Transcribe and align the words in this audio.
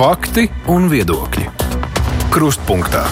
Fakti 0.00 0.46
un 0.72 0.86
viedokļi. 0.88 1.42
Krustpunktā. 2.32 3.02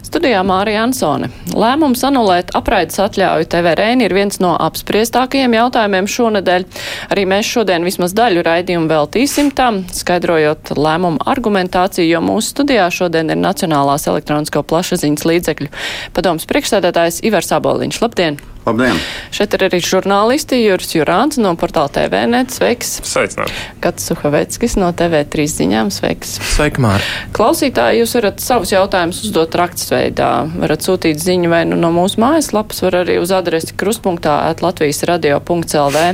Studijā 0.00 0.38
Mārija 0.40 0.86
Ansone. 0.86 1.28
Lēmums 1.52 2.00
anulēt 2.08 2.54
apraides 2.56 2.96
atļauju 3.04 3.44
TVRN 3.52 4.00
ir 4.06 4.14
viens 4.16 4.40
no 4.40 4.54
apspriestākajiem 4.56 5.52
jautājumiem 5.58 6.08
šonadēļ. 6.14 6.64
Arī 7.12 7.26
mēs 7.28 7.50
šodien 7.50 7.84
vismaz 7.84 8.16
daļu 8.16 8.46
raidījumu 8.46 8.88
veltīsim 8.88 9.52
tam, 9.52 9.82
skaidrojot 9.92 10.72
lēmumu 10.80 11.20
argumentāciju, 11.28 12.08
jo 12.08 12.24
mūsu 12.24 12.54
studijā 12.54 12.88
šodien 12.88 13.36
ir 13.36 13.42
Nacionālās 13.42 14.08
elektronisko 14.08 14.64
plašsaziņas 14.64 15.28
līdzekļu 15.28 15.68
padomas 16.16 16.48
priekšsēdētājs 16.48 17.20
Ivars 17.28 17.52
Aboliņš. 17.60 18.00
Labdien! 18.06 18.40
Labdien! 18.62 18.98
Šeit 19.34 19.56
ir 19.56 19.64
arī 19.66 19.78
žurnālisti 19.82 20.60
Juris 20.60 20.92
Jurāns 20.94 21.38
no 21.42 21.50
portāla 21.58 21.90
TVNet. 21.90 22.52
Sveiks! 22.54 22.92
Sveicināti! 23.02 23.56
Kats 23.82 24.06
Suhaveckis 24.06 24.76
no 24.78 24.92
TV3 24.94 25.46
ziņām. 25.50 25.90
Sveiks! 25.90 26.36
Sveiki, 26.52 26.82
Māri! 26.84 27.02
Klausītāji, 27.34 28.04
jūs 28.04 28.14
varat 28.20 28.44
savus 28.44 28.70
jautājumus 28.70 29.24
uzdot 29.26 29.56
rakstveidā. 29.58 30.30
Varat 30.62 30.86
sūtīt 30.86 31.18
ziņu 31.18 31.50
vai 31.50 31.64
nu 31.66 31.80
no 31.80 31.90
mūsu 31.96 32.22
mājaslapas, 32.22 32.84
var 32.86 33.00
arī 33.02 33.18
uz 33.18 33.34
adresi 33.34 33.74
krustpunktā 33.74 34.36
at 34.52 34.62
Latvijas 34.62 35.02
radio.lv. 35.10 36.04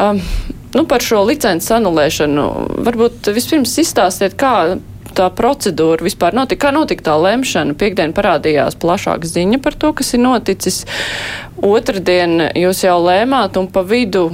Um, 0.00 0.22
nu, 0.72 0.86
par 0.88 1.04
šo 1.04 1.20
licences 1.28 1.68
anulēšanu 1.76 2.48
varbūt 2.88 3.28
vispirms 3.36 3.76
izstāstiet, 3.84 4.40
kā 4.40 4.78
tā 5.16 5.28
procedūra 5.34 6.04
vispār 6.04 6.36
notika? 6.36 6.68
Kā 6.68 6.72
notika 6.74 7.10
tā 7.10 7.18
lemšana? 7.20 7.76
Piektdien 7.78 8.14
parādījās 8.16 8.78
plašāka 8.82 9.28
ziņa 9.28 9.60
par 9.62 9.76
to, 9.78 9.92
kas 9.96 10.14
ir 10.16 10.24
noticis. 10.24 10.82
Otradien 11.62 12.48
jūs 12.58 12.82
jau 12.86 12.98
lēmāt 13.04 13.58
un 13.60 13.70
pa 13.72 13.84
vidu. 13.86 14.28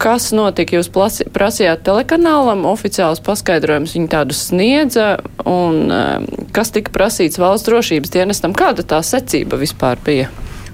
Kas 0.00 0.32
notika? 0.34 0.74
Jūs 0.76 0.90
prasījāt 1.32 1.84
telekanālam, 1.86 2.66
oficiāls 2.66 3.22
paskaidrojums 3.24 3.94
viņi 3.94 4.10
tādu 4.10 4.34
sniedza, 4.36 5.12
un 5.48 5.86
um, 5.86 6.26
kas 6.52 6.74
tika 6.74 6.92
prasīts 6.92 7.38
valsts 7.40 7.70
drošības 7.70 8.12
dienestam? 8.12 8.56
Kāda 8.58 8.84
tā 8.84 9.00
secība 9.06 9.60
vispār 9.60 10.02
bija? 10.04 10.32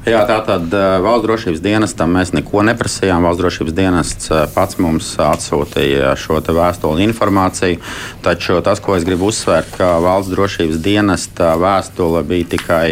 Jā, 0.09 0.23
tā 0.25 0.39
tad 0.47 0.73
valsts 0.73 1.27
drošības 1.27 1.61
dienestam 1.61 2.15
mēs 2.17 2.31
neko 2.33 2.63
neprasījām. 2.65 3.21
Valsts 3.27 3.41
drošības 3.43 3.75
dienests 3.77 4.31
pats 4.55 4.79
mums 4.81 5.11
atsūtīja 5.21 6.15
šo 6.17 6.39
vēstuli 6.41 7.05
informāciju. 7.05 7.77
Taču 8.25 8.57
tas, 8.65 8.81
ko 8.81 8.97
es 8.97 9.05
gribu 9.05 9.29
uzsvērt, 9.29 9.75
ka 9.77 9.91
valsts 10.01 10.33
drošības 10.33 10.79
dienesta 10.81 11.51
vēstule 11.61 12.23
bija 12.25 12.49
tikai 12.55 12.87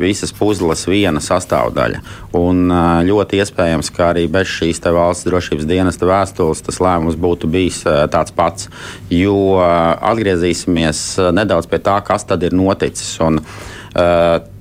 visas 0.00 0.32
puzles 0.32 0.86
viena 0.88 1.20
sastāvdaļa. 1.20 2.00
Un 2.40 2.72
ļoti 3.10 3.42
iespējams, 3.44 3.92
ka 3.92 4.08
arī 4.14 4.24
bez 4.32 4.48
šīs 4.56 4.80
valsts 4.88 5.28
drošības 5.28 5.68
dienesta 5.68 6.08
vēstules 6.08 6.64
tas 6.64 6.80
lēmums 6.80 7.20
būtu 7.20 7.52
bijis 7.52 7.82
tāds 7.84 8.32
pats. 8.32 8.72
Jo 9.12 9.60
atgriezīsimies 9.60 11.04
nedaudz 11.36 11.68
pie 11.68 11.84
tā, 11.84 12.00
kas 12.08 12.24
tad 12.24 12.48
ir 12.48 12.56
noticis. 12.56 13.18
Un, 13.20 13.42
uh, 13.44 14.53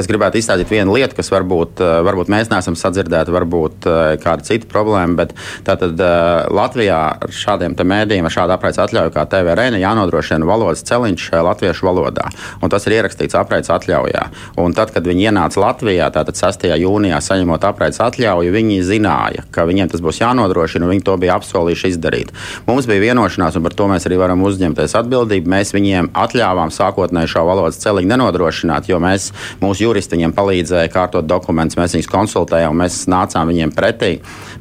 es 0.00 0.08
gribētu 0.10 0.38
izstāstīt 0.40 0.70
vienu 0.72 0.94
lietu, 0.96 1.16
kas 1.18 1.30
varbūt, 1.32 1.80
eh, 1.82 1.98
varbūt 2.06 2.30
mēs 2.32 2.50
neesam 2.52 2.76
sadzirdēti, 2.78 3.34
varbūt 3.34 3.88
eh, 3.88 4.16
kāda 4.22 4.46
cita 4.46 4.68
problēma. 4.70 5.16
Bet 5.22 5.34
tātad 5.66 5.98
eh, 6.00 6.46
Latvijā 6.52 7.00
ar 7.22 7.34
šādiem 7.34 7.76
mēdījiem, 7.76 8.26
ar 8.26 8.34
šādu 8.34 8.56
apraides 8.56 8.80
atļauju 8.82 9.12
kā 9.14 9.26
TVRN, 9.28 9.78
jānodrošina 9.82 10.46
valodas 10.48 10.84
celiņš 10.88 11.28
latviešu 11.44 11.86
valodā. 11.88 12.28
Un 12.62 12.72
tas 12.72 12.86
ir 12.86 12.98
ierakstīts 12.98 13.36
apraides 13.38 13.70
atļaujā. 13.72 14.24
Un 14.62 14.74
tad, 14.76 14.92
kad 14.94 15.06
viņi 15.06 15.28
ienāca 15.30 15.60
Latvijā, 15.62 16.08
tātad 16.14 16.38
6. 16.38 16.68
jūnijā 16.80 17.18
saņemot 17.22 17.66
apraides 17.66 18.00
atļauju, 18.02 18.52
viņi 18.54 18.80
zināja, 18.86 19.46
ka 19.54 19.66
viņiem 19.68 19.90
tas 19.92 20.02
būs 20.04 20.22
jānodrošina, 20.22 20.86
un 20.86 20.94
viņi 20.94 21.06
to 21.06 21.16
bija 21.20 21.36
apsolījuši 21.40 21.92
izdarīt. 21.94 22.32
Mums 22.68 22.88
bija 22.90 23.04
vienošanās, 23.08 23.58
un 23.58 23.66
par 23.66 23.76
to 23.76 23.88
mēs 23.90 24.06
arī 24.08 24.20
varam 24.20 24.44
uzņemties 24.46 24.96
atbildību. 25.02 25.52
Mēs 25.52 25.74
viņiem 25.74 26.12
atļāvām 26.24 26.72
sākotnēji 26.74 27.34
šo 27.34 27.44
valodas 27.48 27.80
celiņu 27.82 28.12
nenodrošināt, 28.14 28.88
jo 28.90 29.00
mēs 29.02 29.30
mūsu 29.62 29.81
juristi 29.82 30.16
viņiem 30.16 30.32
palīdzēja 30.36 30.90
kārtot 30.92 31.26
dokumentus, 31.28 31.78
mēs 31.80 31.96
viņus 31.96 32.10
konsultējām, 32.12 32.78
mēs 32.82 33.02
nācām 33.10 33.50
viņiem 33.52 33.74
pretī. 33.76 34.12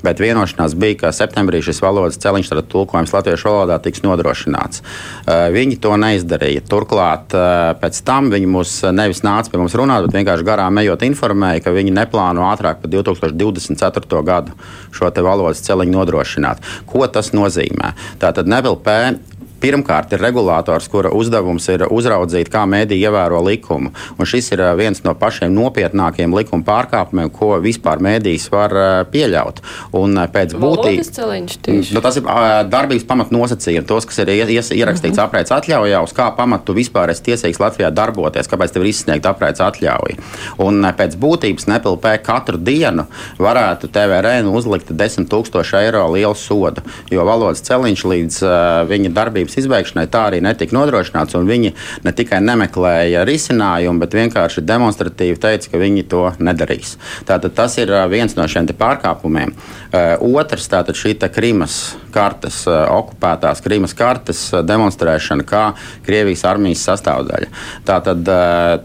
Bet 0.01 0.21
vienošanās 0.21 0.73
bija, 0.81 0.97
ka 1.03 1.13
septembrī 1.13 1.61
šis 1.61 1.81
valodas 1.83 2.19
celiņš, 2.21 2.51
tad 2.51 2.69
tulkojums 2.71 3.13
latviešu 3.13 3.49
valodā 3.49 3.77
tiks 3.83 4.01
nodrošināts. 4.05 4.81
Viņi 5.53 5.77
to 5.81 5.93
neizdarīja. 6.01 6.65
Turklāt 6.69 7.35
pēc 7.81 8.01
tam 8.07 8.31
viņi 8.33 8.49
mūs 8.49 8.77
nevis 8.97 9.21
nāca 9.25 9.53
pie 9.53 9.61
mums 9.61 9.77
runāt, 9.77 10.07
bet 10.07 10.17
vienkārši 10.19 10.47
garām 10.47 10.81
ejot 10.81 11.05
informēja, 11.05 11.65
ka 11.65 11.75
viņi 11.75 11.93
neplāno 11.95 12.47
ātrāk 12.49 12.81
par 12.81 12.93
2024. 12.93 14.23
gadu 14.25 14.57
šo 14.95 15.11
valodas 15.21 15.61
celiņu 15.65 15.93
nodrošināt. 15.99 16.65
Ko 16.89 17.05
tas 17.05 17.29
nozīmē? 17.35 17.93
Tātad 18.21 18.49
NVLP 18.49 18.97
Pirmkārt, 19.61 20.13
ir 20.15 20.23
regulators, 20.23 20.87
kura 20.91 21.11
uzdevums 21.13 21.67
ir 21.69 21.85
uzraudzīt, 21.93 22.49
kā 22.51 22.63
mēdī 22.69 22.97
ievēro 23.01 23.43
likumu. 23.45 23.91
Un 24.17 24.29
šis 24.29 24.51
ir 24.55 24.63
viens 24.79 25.03
no 25.05 25.13
pašiem 25.17 25.53
nopietnākajiem 25.53 26.33
likuma 26.33 26.65
pārkāpumiem, 26.65 27.29
ko 27.33 27.53
vispār 27.61 28.01
mēdīs 28.01 28.47
var 28.53 28.73
pieļaut. 29.13 29.61
Un 29.97 30.17
pēc 30.33 30.55
būtības 30.57 31.13
nu, 31.93 32.01
tas 32.03 32.17
ir 32.17 32.27
darbības 32.71 33.05
pamatnosacījumi, 33.09 33.85
tos, 33.87 34.07
kas 34.09 34.23
ir 34.23 34.33
ierakstīts 34.33 35.15
mhm. 35.15 35.23
apraides 35.23 35.53
atļaujā, 35.55 36.01
uz 36.05 36.15
kā 36.17 36.31
pamatu 36.37 36.75
vispār 36.77 37.13
esi 37.13 37.27
tiesīgs 37.29 37.61
Latvijā 37.61 37.91
darboties, 37.93 38.49
kāpēc 38.49 38.73
tev 38.73 38.85
ir 38.85 38.91
izsniegta 38.91 39.35
apraides 39.35 39.61
atļauja. 39.63 40.17
Un 40.65 40.89
pēc 40.97 41.17
būtības 41.21 41.69
nepilnē 41.69 42.15
katru 42.25 42.57
dienu 42.57 43.05
varētu 43.41 43.91
TVRN 43.93 44.49
uzlikt 44.51 44.91
10 44.97 45.29
000 45.29 45.81
eiro 45.81 46.05
lielu 46.15 46.37
sodu, 46.37 46.83
jo 47.11 47.25
valodas 47.27 47.63
celiņš 47.67 48.05
līdz 48.11 48.41
uh, 48.45 48.53
viņa 48.89 49.13
darbības 49.15 49.50
darbības 49.51 49.57
izbeigšanai 49.59 50.07
tā 50.09 50.27
arī 50.29 50.41
netika 50.41 50.75
nodrošināts. 50.75 51.35
Viņi 51.35 51.73
ne 52.03 52.11
tikai 52.11 52.41
nemeklēja 52.41 53.25
risinājumu, 53.25 53.99
bet 53.99 54.13
vienkārši 54.13 54.63
demonstratīvi 54.63 55.39
teica, 55.39 55.69
ka 55.71 55.77
viņi 55.77 56.07
to 56.07 56.31
nedarīs. 56.39 56.97
Tātad 57.25 57.53
tas 57.55 57.77
ir 57.77 57.91
viens 58.09 58.35
no 58.35 58.47
šiem 58.47 58.67
pārkāpumiem. 58.67 59.53
Otrs, 60.21 60.69
tātad 60.71 60.95
šī 60.95 61.17
Krimas 61.31 61.95
kartes, 62.11 62.65
okupētās 62.67 63.61
Krimas 63.63 63.93
kartes 63.93 64.51
demonstrēšana 64.51 65.43
kā 65.47 65.73
Krievijas 66.05 66.43
armijas 66.45 66.83
sastāvdaļa. 66.87 67.49
Tātad 67.85 68.31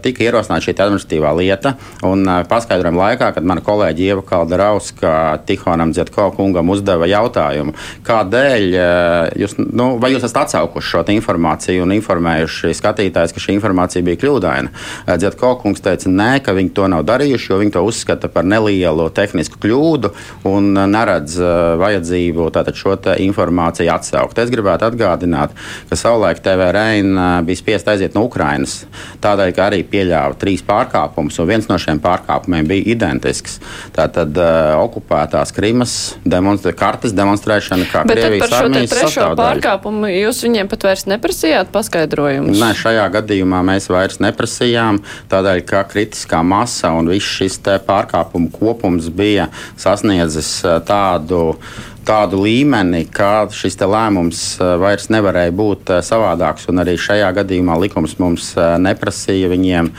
tika 0.03 0.23
ierosināta 0.23 0.65
šī 0.65 0.75
administratīvā 0.75 1.33
lieta, 1.37 1.75
un 2.07 2.25
paskaidrojuma 2.47 3.11
laikā, 3.11 3.31
kad 3.35 3.47
mana 3.47 3.63
kolēģi 3.63 4.07
Ieva 4.07 4.23
Kalderauska 4.27 5.13
Tihonam 5.47 5.93
Zietko 5.95 6.29
kungam 6.35 6.71
uzdeva 6.73 7.07
jautājumu, 7.09 7.75
kādēļ 8.07 8.67
jūs, 9.39 9.57
nu, 9.59 9.95
vai 10.01 10.13
jūs 10.13 10.25
esat 10.27 10.47
atsaukuši 10.57 10.89
šo 10.89 11.03
informāciju 11.13 11.85
un 11.85 11.93
informējuši 11.95 12.73
skatītājus, 12.77 13.33
ka 13.35 13.41
šī 13.41 13.55
informācija 13.57 14.05
bija 14.05 14.19
kļūdaina. 14.21 14.71
Dzietko 15.19 15.53
kungs 15.61 15.83
teica, 15.83 16.09
nē, 16.09 16.41
ka 16.43 16.55
viņi 16.57 16.73
to 16.75 16.87
nav 16.91 17.05
darījuši, 17.07 17.51
jo 17.51 17.59
viņi 17.61 17.75
to 17.75 17.83
uzskata 17.85 18.29
par 18.31 18.47
nelielu 18.47 19.07
tehnisku 19.15 19.59
kļūdu 19.63 20.11
un 20.49 20.73
neredz 20.91 21.37
vajadzību 21.81 22.49
šo 22.77 22.95
informāciju 23.21 23.91
atsaukt. 23.93 24.39
Es 24.41 24.51
gribētu 24.53 24.87
atgādināt, 24.89 25.53
ka 25.89 25.97
savulaik 25.99 26.41
TVRN 26.43 27.45
bija 27.47 27.61
spiest 27.61 27.87
aiziet 27.91 28.17
no 28.17 28.25
Ukrainas, 28.27 28.79
tādēļ, 29.23 29.53
ka 29.55 29.69
arī 29.69 29.83
pieļāva 29.87 30.37
trīs 30.39 30.63
pārkāpumus, 30.65 31.37
un 31.41 31.49
viens 31.49 31.69
no 31.69 31.77
šiem 31.81 32.01
pārkāpumiem 32.03 32.67
bija 32.69 32.87
identisks. 32.95 33.59
Tātad 33.95 34.35
uh, 34.41 34.75
okupētās 34.81 35.53
Krimas 35.55 35.95
demonstra 36.25 36.73
kartes 36.77 37.15
demonstrēšana 37.17 37.87
kā 37.91 38.03
Bet 38.07 38.21
Krievijas 38.21 38.57
armijas 38.59 38.93
sastāvdaļa. 38.93 39.37
Pārkāpumu 39.41 40.09
jūs 40.11 40.43
viņiem 40.47 40.71
pat 40.71 40.87
vairs 40.87 41.05
neprasījāt 41.09 41.73
paskaidrojumus? 41.75 42.57
Nē, 42.61 42.71
šajā 42.77 43.05
gadījumā 43.17 43.61
mēs 43.67 43.89
vairs 43.91 44.21
neprasījām, 44.23 45.01
tādēļ, 45.31 45.61
ka 45.67 45.83
kritiskā 45.91 46.41
masa 46.45 46.93
un 46.97 47.11
viss 47.11 47.37
šis 47.37 47.59
pārkāpumu 47.87 48.49
kopums 48.55 49.11
bija 49.13 49.51
sasniedzis 49.79 50.61
tādu 50.87 51.51
tādu 52.07 52.39
līmeni, 52.39 53.01
ka 53.11 53.49
šis 53.51 53.75
lēmums 53.83 54.43
vairs 54.79 55.09
nevarēja 55.11 55.51
būt 55.51 55.91
savādāks. 56.07 56.69
Arī 56.71 56.95
šajā 56.95 57.33
gadījumā 57.41 57.75
likums 57.81 58.15
mums 58.21 58.53
neprasīja 58.55 59.51
viņiem 59.51 59.91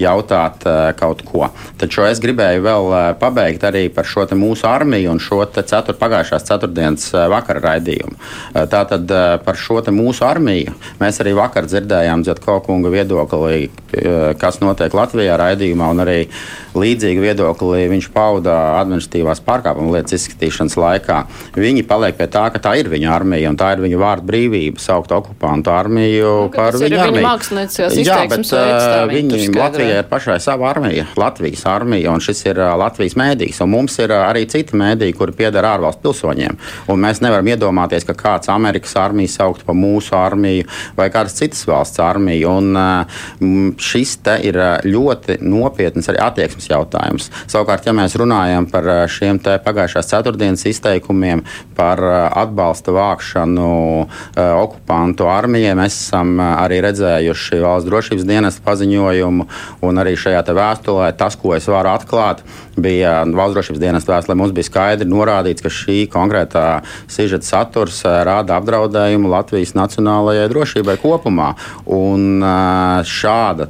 jautāt 0.00 0.64
uh, 0.66 0.90
kaut 0.98 1.22
ko. 1.26 1.48
Taču 1.80 2.06
es 2.06 2.20
gribēju 2.22 2.64
vēl 2.64 2.88
uh, 2.90 3.00
pabeigt 3.18 3.64
arī 3.68 3.86
par 3.92 4.08
šo 4.08 4.26
mūsu 4.38 4.66
armiju 4.70 5.12
un 5.12 5.20
šo 5.22 5.42
cetur, 5.52 5.96
pagājušās 5.98 6.46
ceturtdienas 6.48 7.08
uh, 7.14 7.26
vakara 7.32 7.60
raidījumu. 7.62 8.14
Tātad 8.72 9.10
par 9.44 9.56
šo 9.58 9.80
mūsu 9.92 10.24
armiju 10.26 10.72
mēs 11.00 11.20
arī 11.22 11.32
vakar 11.36 11.66
dzirdējām 11.68 12.24
Zetko 12.26 12.58
kunga 12.64 12.90
viedokli, 12.92 13.70
kas 14.38 14.60
notiek 14.62 14.94
Latvijā 14.94 15.36
raidījumā, 15.40 15.88
un 15.92 16.02
arī 16.04 16.18
līdzīgu 16.78 17.24
viedokli 17.24 17.86
viņš 17.90 18.08
pauda 18.14 18.54
administratīvās 18.80 19.42
pārkāpuma 19.44 19.96
lietas 19.96 20.16
izskatīšanas 20.20 20.76
laikā. 20.80 21.18
Viņi 21.58 21.84
paliek 21.88 22.16
pie 22.18 22.28
tā, 22.32 22.46
ka 22.54 22.62
tā 22.62 22.74
ir 22.80 22.90
viņa 22.92 23.10
armija 23.12 23.52
un 23.52 23.58
tā 23.60 23.72
ir 23.76 23.82
viņa 23.84 24.00
vārdu 24.00 24.28
brīvība 24.30 24.82
saukt 24.82 25.12
okupantu 25.16 25.72
armiju 25.74 26.32
nu, 26.46 26.52
par 26.54 26.78
viņu. 26.78 27.00
Viņa 27.02 27.24
mākslinieciskās 27.26 27.98
izteiksmes 27.98 28.54
veids. 28.56 28.86
Latvijai 29.82 29.98
ir 29.98 30.08
pašai 30.08 30.40
sava 30.40 30.68
armija, 30.70 31.04
Latvijas 31.16 31.64
armija, 31.66 32.10
un 32.12 32.20
šis 32.22 32.44
ir 32.46 32.58
Latvijas 32.78 33.16
mēdījis. 33.18 33.58
Mums 33.66 33.96
ir 33.98 34.12
arī 34.14 34.44
citi 34.46 34.76
mēdīji, 34.78 35.14
kuri 35.18 35.34
pieder 35.34 35.66
ārvalstu 35.66 36.04
pilsoņiem. 36.04 36.54
Un 36.92 37.00
mēs 37.02 37.18
nevaram 37.24 37.48
iedomāties, 37.50 38.06
ka 38.06 38.14
kāds 38.14 38.50
Amerikas 38.52 38.94
armija 39.00 39.32
saukt 39.32 39.64
par 39.66 39.74
mūsu 39.74 40.14
armiju 40.14 40.68
vai 40.94 41.08
kādas 41.10 41.34
citas 41.34 41.64
valsts 41.66 41.98
armiju. 41.98 42.52
Un, 42.52 43.74
šis 43.82 44.14
ir 44.44 44.58
ļoti 44.86 45.40
nopietns 45.42 46.10
arī 46.12 46.22
attieksmes 46.22 46.70
jautājums. 46.70 47.30
Savukārt, 47.50 47.86
ja 47.88 47.96
mēs 47.96 48.14
runājam 48.20 48.68
par 48.70 48.86
šiem 49.10 49.40
pagājušās 49.42 50.12
ceturtdienas 50.12 50.62
izteikumiem 50.68 51.42
par 51.74 51.98
atbalsta 52.30 52.94
vākšanu 52.94 53.72
okupantu 54.36 55.26
armijai, 55.32 55.74
mēs 55.78 55.98
esam 56.04 56.36
arī 56.38 56.82
redzējuši 56.86 57.62
valsts 57.64 57.90
drošības 57.90 58.28
dienesta 58.28 58.66
paziņojumu 58.68 59.48
un 59.82 60.00
arī 60.02 60.14
šajā 60.18 60.42
vēstulē 60.54 61.10
tas, 61.18 61.36
ko 61.38 61.54
es 61.56 61.66
varu 61.70 61.92
atklāt, 61.92 62.42
bija 62.76 63.22
valsts 63.26 63.56
drošības 63.56 63.82
dienas 63.82 64.08
vēstulē. 64.08 64.36
Mums 64.38 64.54
bija 64.56 64.68
skaidri 64.68 65.08
norādīts, 65.10 65.64
ka 65.64 65.72
šī 65.72 66.04
konkrētā 66.12 66.66
sižeta 67.10 67.46
saturs 67.46 68.02
rāda 68.04 68.58
apdraudējumu 68.60 69.32
Latvijas 69.32 69.74
nacionālajai 69.78 70.48
drošībai 70.52 70.98
kopumā. 71.02 71.52
Un 71.86 72.44
šāda 73.08 73.68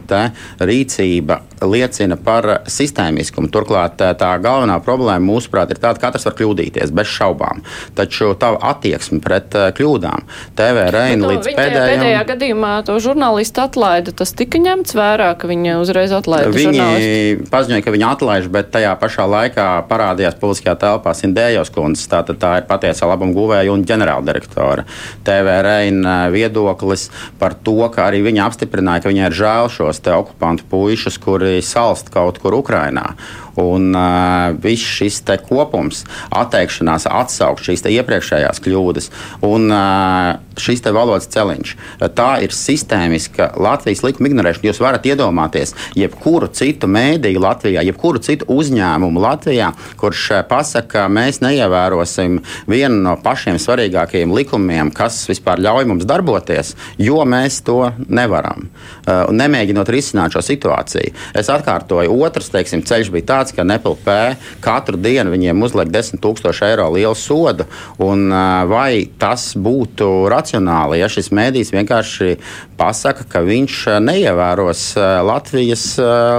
rīcība 0.61 1.43
liecina 1.63 2.17
par 2.21 2.49
sistēmiskumu. 2.71 3.51
Turklāt 3.53 4.01
tā 4.01 4.31
galvenā 4.43 4.79
problēma, 4.85 5.25
mūsuprāt, 5.25 5.73
ir 5.73 5.81
tāda, 5.83 6.01
ka 6.01 6.11
katrs 6.11 6.27
var 6.29 6.37
kļūdīties, 6.39 6.93
bez 6.95 7.11
šaubām. 7.11 7.63
Taču 7.99 8.33
tā 8.39 8.53
attieksme 8.73 9.21
pret 9.25 9.55
kļūdām, 9.79 10.27
TV 10.59 10.87
reina 10.95 11.33
līdz 11.33 11.51
pēdējiem. 11.51 12.03
Pēdējā 12.03 12.23
gadījumā 12.33 12.73
to 12.89 12.99
žurnālistu 13.03 13.65
atlaida. 13.65 14.15
Tas 14.17 14.35
tika 14.37 14.61
ņemts 14.63 14.97
vērā, 14.99 15.31
ka 15.39 15.51
viņi 15.51 15.77
uzreiz 15.81 16.15
atlaida. 16.17 16.53
Viņi 16.53 17.49
paziņoja, 17.53 17.85
ka 17.85 17.95
viņi 17.95 18.09
atlaiž, 18.09 18.49
bet 18.53 18.73
tajā 18.75 18.93
pašā 19.01 19.27
laikā 19.29 19.69
parādījās 19.91 20.39
publiskajā 20.41 20.77
telpā 20.83 21.15
Sindējos 21.17 21.73
kundze. 21.75 22.09
Tā, 22.11 22.23
tā 22.27 22.55
ir 22.61 22.69
patiesā 22.69 23.09
labuma 23.11 23.35
guvēja 23.37 23.73
un 23.75 23.85
ģenerāldirektora. 23.89 24.87
TV 25.27 25.59
reina 25.65 26.17
viedoklis 26.33 27.09
par 27.41 27.55
to, 27.55 27.79
ka 27.93 28.09
arī 28.09 28.23
viņa 28.27 28.49
apstiprināja, 28.49 29.05
ka 29.05 29.13
viņai 29.13 29.29
ir 29.29 29.39
žēl 29.43 29.71
šos 29.73 30.03
okupantu 30.13 30.67
puišus, 30.71 31.19
kuri 31.23 31.52
salst 31.61 32.09
kaut 32.15 32.39
kur 32.41 32.57
Ukrajinā. 32.57 33.13
Un 33.61 33.93
uh, 33.93 34.53
viss 34.63 34.87
šis 34.99 35.21
kopums, 35.49 36.05
atteikšanās 36.33 37.07
atsaukt 37.11 37.65
šīs 37.67 37.85
iepriekšējās 37.89 38.61
kļūdas 38.65 39.11
un 39.45 39.69
uh, 39.73 40.39
šis 40.61 40.83
valodas 40.93 41.29
celiņš, 41.33 41.75
tā 42.17 42.29
ir 42.45 42.53
sistēmiska 42.55 43.53
Latvijas 43.61 44.03
likuma 44.05 44.31
ignorēšana. 44.31 44.69
Jūs 44.69 44.81
varat 44.83 45.07
iedomāties, 45.09 45.75
jebkuru 45.99 46.49
citu 46.53 46.89
mēdīju 46.91 47.43
Latvijā, 47.43 47.85
jebkuru 47.87 48.21
citu 48.23 48.49
uzņēmumu 48.53 49.23
Latvijā, 49.23 49.73
kurš 50.01 50.29
pasaka, 50.51 50.89
ka 50.93 51.07
mēs 51.09 51.41
neievērosim 51.45 52.41
vienu 52.69 52.99
no 53.05 53.17
pašiem 53.23 53.57
svarīgākajiem 53.63 54.33
likumiem, 54.37 54.91
kas 54.95 55.23
vispār 55.31 55.63
ļauj 55.63 55.89
mums 55.89 56.09
darboties, 56.09 56.75
jo 57.01 57.23
mēs 57.29 57.63
to 57.65 57.79
nevaram. 58.09 58.69
Uh, 59.03 59.31
nemēģinot 59.33 59.89
risināt 59.93 60.37
šo 60.37 60.43
situāciju. 60.45 61.15
Es 61.39 61.51
atkārtoju, 61.53 62.13
otrs 62.27 62.53
teiksim, 62.53 62.85
ceļš 62.87 63.13
bija 63.15 63.29
tāds 63.33 63.42
tāds, 63.43 63.55
ka 63.57 63.67
NPLP 63.67 64.17
katru 64.63 65.01
dienu 65.01 65.35
viņiem 65.35 65.67
uzliek 65.67 65.91
10 65.91 66.23
000 66.23 66.71
eiro 66.71 66.89
lielu 66.95 67.19
sodu. 67.19 67.67
Un, 68.03 68.31
vai 68.71 69.09
tas 69.19 69.53
būtu 69.59 70.29
racionāli, 70.33 71.03
ja 71.03 71.11
šis 71.11 71.33
mēdījis 71.35 71.75
vienkārši 71.75 72.39
pasaka, 72.79 73.27
ka 73.29 73.45
viņš 73.47 73.85
neievēros 74.07 74.93
Latvijas 75.27 75.87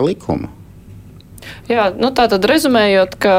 likumu? 0.05 0.62
Jā, 1.71 1.85
nu 1.95 2.09
tā 2.11 2.25
tad 2.27 2.43
rezumējot, 2.49 3.15
ka 3.23 3.35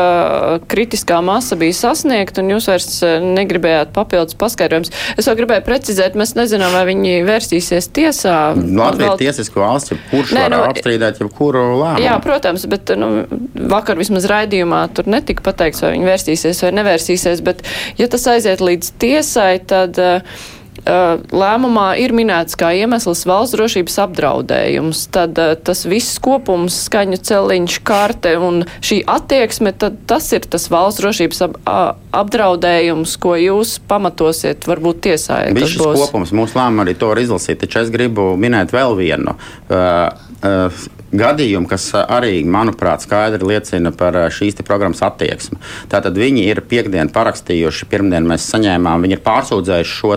kritiskā 0.70 1.18
masa 1.24 1.58
bija 1.60 1.76
sasniegta 1.76 2.40
un 2.40 2.54
jūs 2.54 2.68
vairs 2.70 2.88
eh, 3.04 3.18
negribējāt 3.20 3.92
papildus 3.96 4.38
paskaidrojums. 4.40 4.92
Es 5.20 5.28
vēl 5.28 5.36
gribēju 5.42 5.64
precizēt, 5.66 6.16
mēs 6.16 6.32
nezinām, 6.38 6.72
vai 6.72 6.86
viņi 6.88 7.18
vērsīsies 7.28 7.90
tiesā. 7.94 8.38
Latvija 8.56 9.12
vēl... 9.12 9.20
tiesiska 9.26 9.60
valsts, 9.60 9.92
ja 9.92 10.00
kurš 10.08 10.32
Nē, 10.38 10.46
var 10.46 10.56
nu, 10.56 10.62
apstrīdēt 10.72 11.20
jebkuru 11.20 11.66
lēmumu. 11.74 12.04
Jā, 12.06 12.16
protams, 12.24 12.64
bet 12.72 12.94
nu, 12.96 13.12
vakar 13.74 14.00
vismaz 14.00 14.28
raidījumā 14.32 14.86
tur 14.96 15.12
netika 15.12 15.44
pateikts, 15.44 15.84
vai 15.84 15.92
viņi 15.98 16.08
vērsīsies 16.08 16.64
vai 16.64 16.74
nevērsīsies, 16.80 17.44
bet 17.44 17.60
ja 18.00 18.08
tas 18.08 18.28
aiziet 18.32 18.64
līdz 18.64 18.94
tiesai, 19.04 19.52
tad. 19.68 20.00
Uh, 20.00 20.52
lēmumā 20.84 21.86
ir 22.02 22.12
minēts 22.16 22.58
kā 22.58 22.72
iemesls 22.76 23.24
valsts 23.28 23.54
drošības 23.56 23.98
apdraudējums, 24.04 25.04
tad 25.14 25.38
tas 25.64 25.84
viss 25.88 26.18
kopums, 26.22 26.76
skaņu 26.88 27.20
celiņš, 27.24 27.78
karte 27.86 28.34
un 28.42 28.64
šī 28.84 29.02
attieksme, 29.08 29.72
tad 29.78 30.00
tas 30.10 30.30
ir 30.36 30.48
tas 30.50 30.66
valsts 30.72 31.00
drošības 31.02 31.44
ap, 31.46 31.56
apdraudējums, 32.14 33.16
ko 33.22 33.36
jūs 33.40 33.78
pamatosiet 33.88 34.68
varbūt 34.68 35.04
tiesā. 35.08 35.44
Viss 35.56 35.76
šis 35.76 36.04
kopums 36.04 36.34
mūsu 36.36 36.58
lēmumā 36.58 36.88
arī 36.88 36.98
to 36.98 37.12
var 37.12 37.22
izlasīt, 37.22 37.62
taču 37.62 37.84
es 37.84 37.94
gribu 37.94 38.34
minēt 38.40 38.74
vēl 38.74 38.98
vienu. 38.98 39.38
Uh, 39.70 40.10
uh, 40.42 40.84
gadījumi, 41.18 41.68
kas 41.70 41.88
arī, 41.94 42.42
manuprāt, 42.46 43.04
skaidri 43.04 43.46
liecina 43.54 43.92
par 43.94 44.16
šīs 44.34 44.58
programmas 44.64 45.02
attieksmi. 45.04 45.60
Tātad 45.92 46.16
viņi 46.18 46.46
ir 46.48 46.62
piekdienu 46.66 47.12
parakstījuši, 47.14 47.88
pirmdien 47.90 48.26
mēs 48.28 48.48
saņēmām, 48.52 49.04
viņi 49.04 49.18
ir 49.18 49.24
pārsūdzējuši 49.24 49.94
šo 50.00 50.12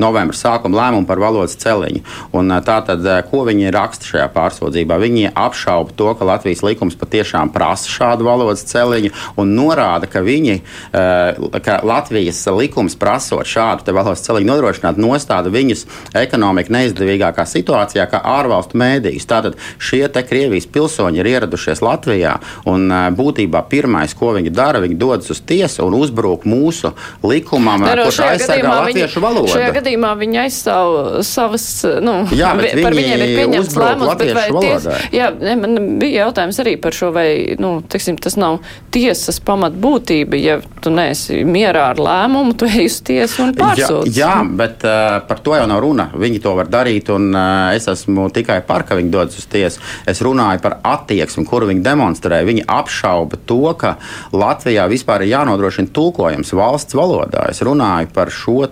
novembra 0.00 0.36
sākuma 0.36 0.80
lēmumu 0.80 1.06
par 1.06 1.20
valodas 1.22 1.56
celiņu. 1.60 2.02
Un 2.36 2.52
tātad, 2.66 3.04
ko 3.30 3.44
viņi 3.46 3.72
raksta 3.74 4.08
šajā 4.10 4.26
pārsūdzībā? 4.34 4.98
Viņi 5.02 5.32
apšauba 5.36 5.94
to, 5.96 6.12
ka 6.18 6.28
Latvijas 6.28 6.64
likums 6.66 6.96
patiešām 6.98 7.52
prasa 7.54 7.90
šādu 7.92 8.26
valodas 8.26 8.64
celiņu 8.68 9.12
un 9.40 9.54
norāda, 9.56 10.08
ka 10.10 10.24
viņi, 10.26 10.58
ka 10.92 11.78
Latvijas 11.86 12.42
likums 12.56 12.96
prasot 12.98 13.46
šādu 13.46 13.94
valodas 13.96 14.24
celiņu 14.26 14.50
nodrošināt, 14.50 15.00
nostāda 15.00 15.52
viņus 15.52 15.86
ekonomiski 16.16 16.74
neizdevīgākā 16.74 17.46
situācijā 17.48 18.08
kā 18.10 18.22
ārvalstu 18.36 18.80
mēdījus. 18.80 19.28
Tātad 19.30 19.60
šie 19.78 20.04
te 20.12 20.25
Krievijas 20.28 20.68
pilsoņi 20.72 21.22
ir 21.22 21.30
ieradušies 21.34 21.82
Latvijā, 21.84 22.36
un 22.68 22.90
būtībā 23.16 23.62
pirmais, 23.70 24.14
ko 24.16 24.32
viņi 24.36 24.52
dara, 24.54 24.82
viņi 24.84 24.98
dodas 25.00 25.32
uz 25.32 25.42
tiesu 25.46 25.86
un 25.86 25.96
uzbruk 25.98 26.46
mūsu 26.48 26.92
likumam, 27.26 27.84
ne, 27.86 27.94
no, 27.98 28.06
kurš 28.08 28.20
aizsargā 28.26 28.74
latviešu 28.82 29.20
viņi, 29.20 29.24
valodu. 29.26 29.52
Šajā 29.54 29.72
gadījumā 29.78 30.12
viņi 30.20 30.40
aizstāv 30.44 30.96
savas, 31.26 31.68
nu, 32.04 32.16
jā, 32.36 32.52
vi, 32.60 32.72
par 32.82 32.98
viņiem 32.98 33.24
ir 33.26 33.34
pieņemts 33.40 33.78
lēmums, 33.80 34.14
bet 34.20 34.32
vai 34.36 34.46
tiesa, 34.66 34.98
jā, 35.14 35.30
ne, 35.40 35.56
man 35.62 35.78
bija 36.02 36.26
jautājums 36.26 36.60
arī 36.64 36.76
par 36.82 36.96
šo, 36.96 37.12
vai, 37.16 37.28
nu, 37.62 37.76
teiksim, 37.92 38.18
tas 38.22 38.38
nav 38.40 38.60
tiesas 38.94 39.40
pamatbūtība, 39.46 40.38
ja 40.40 40.58
tu 40.82 40.92
neesi 40.94 41.42
mierā 41.46 41.90
ar 41.92 42.00
lēmumu, 42.00 42.54
tu 42.58 42.68
ej 42.68 42.88
uz 42.90 43.00
tiesu 43.06 43.44
un 43.44 43.54
pārsūdz. 43.56 44.10
Jā, 44.16 44.30
jā, 44.30 44.44
bet 44.58 44.84
uh, 44.86 45.18
par 45.28 45.40
to 45.44 45.56
jau 45.58 45.66
nav 45.68 45.80
runa. 45.84 46.08
Viņi 46.16 46.42
to 46.44 46.54
var 46.58 46.70
darīt, 46.72 47.10
un 47.14 47.30
uh, 47.34 47.74
es 47.76 47.88
esmu 47.90 48.28
tikai 48.34 48.60
par, 48.66 48.86
ka 48.88 48.98
viņi 48.98 49.12
dodas 49.12 49.38
uz 49.40 49.48
tiesu. 49.50 49.82
Es 50.08 50.15
runāju 50.24 50.62
par 50.64 50.78
attieksmi, 50.86 51.44
kuru 51.48 51.70
viņi 51.70 51.84
demonstrē. 51.84 52.42
Viņi 52.46 52.66
apšauba 52.70 53.40
to, 53.48 53.62
ka 53.78 53.96
Latvijā 54.32 54.86
vispār 54.90 55.24
ir 55.24 55.34
jānodrošina 55.34 55.92
tulkojums 55.96 56.54
valsts 56.56 56.96
valodā. 56.96 57.48
Es 57.50 57.62
runāju 57.64 58.12
par 58.14 58.32
šo 58.34 58.64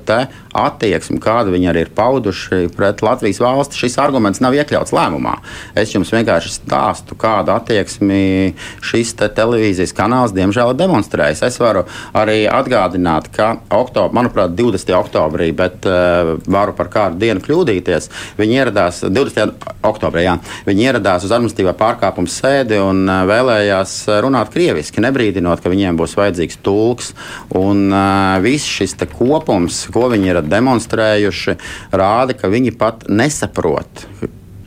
attieksmi, 0.55 1.19
kādu 1.23 1.53
viņi 1.55 1.71
arī 1.71 1.85
ir 1.85 1.93
pauduši 1.95 2.69
pret 2.75 3.03
Latvijas 3.05 3.41
valsti. 3.43 3.79
Šis 3.85 3.99
arguments 4.03 4.41
nav 4.45 4.55
iekļauts 4.57 4.95
lēmumā. 4.95 5.37
Es 5.79 5.95
jums 5.95 6.13
vienkārši 6.15 6.53
stāstu, 6.55 7.17
kādu 7.19 7.55
attieksmi 7.55 8.55
šis 8.85 9.15
te 9.19 9.29
televīzijas 9.35 9.95
kanāls 9.97 10.35
diemžēl 10.37 10.73
ir 10.73 10.81
demonstrējis. 10.81 11.45
Es 11.49 11.59
varu 11.63 11.85
arī 12.17 12.45
atgādināt, 12.51 13.31
ka 13.35 13.55
oktobrī, 13.75 14.15
manuprāt, 14.21 14.55
20. 14.59 14.95
oktobrī, 14.99 15.51
bet 15.57 15.89
uh, 15.91 16.35
varu 16.47 16.77
par 16.79 16.91
kādu 16.93 17.21
dienu 17.23 17.43
kļūdīties. 17.45 18.11
Viņi 18.39 18.61
ieradās 18.61 19.03
20. 19.05 19.69
oktobrī, 19.85 20.27
jā, 20.29 20.39
viņi 20.69 20.89
ieradās 20.89 21.27
uz 21.27 21.35
administratīvā 21.35 21.75
pārkāpuma 21.81 22.31
sēdi 22.31 22.79
un 22.83 23.05
uh, 23.09 23.25
vēlējās 23.29 23.97
runāt 24.25 24.53
krieviski, 24.55 25.03
nebrīdinot, 25.05 25.63
ka 25.65 25.73
viņiem 25.73 25.99
būs 25.99 26.17
vajadzīgs 26.19 26.61
tulks. 26.65 27.13
Un 27.55 27.89
uh, 27.91 28.39
viss 28.45 28.69
šis 28.71 28.97
kopums, 29.15 29.85
ko 29.93 30.07
viņi 30.13 30.31
ir 30.31 30.39
demonstrējuši, 30.51 31.57
rāda, 31.95 32.37
ka 32.39 32.51
viņi 32.53 32.75
pat 32.79 33.09
nesaprot, 33.09 34.07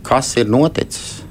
kas 0.08 0.36
ir 0.42 0.52
noticis. 0.52 1.27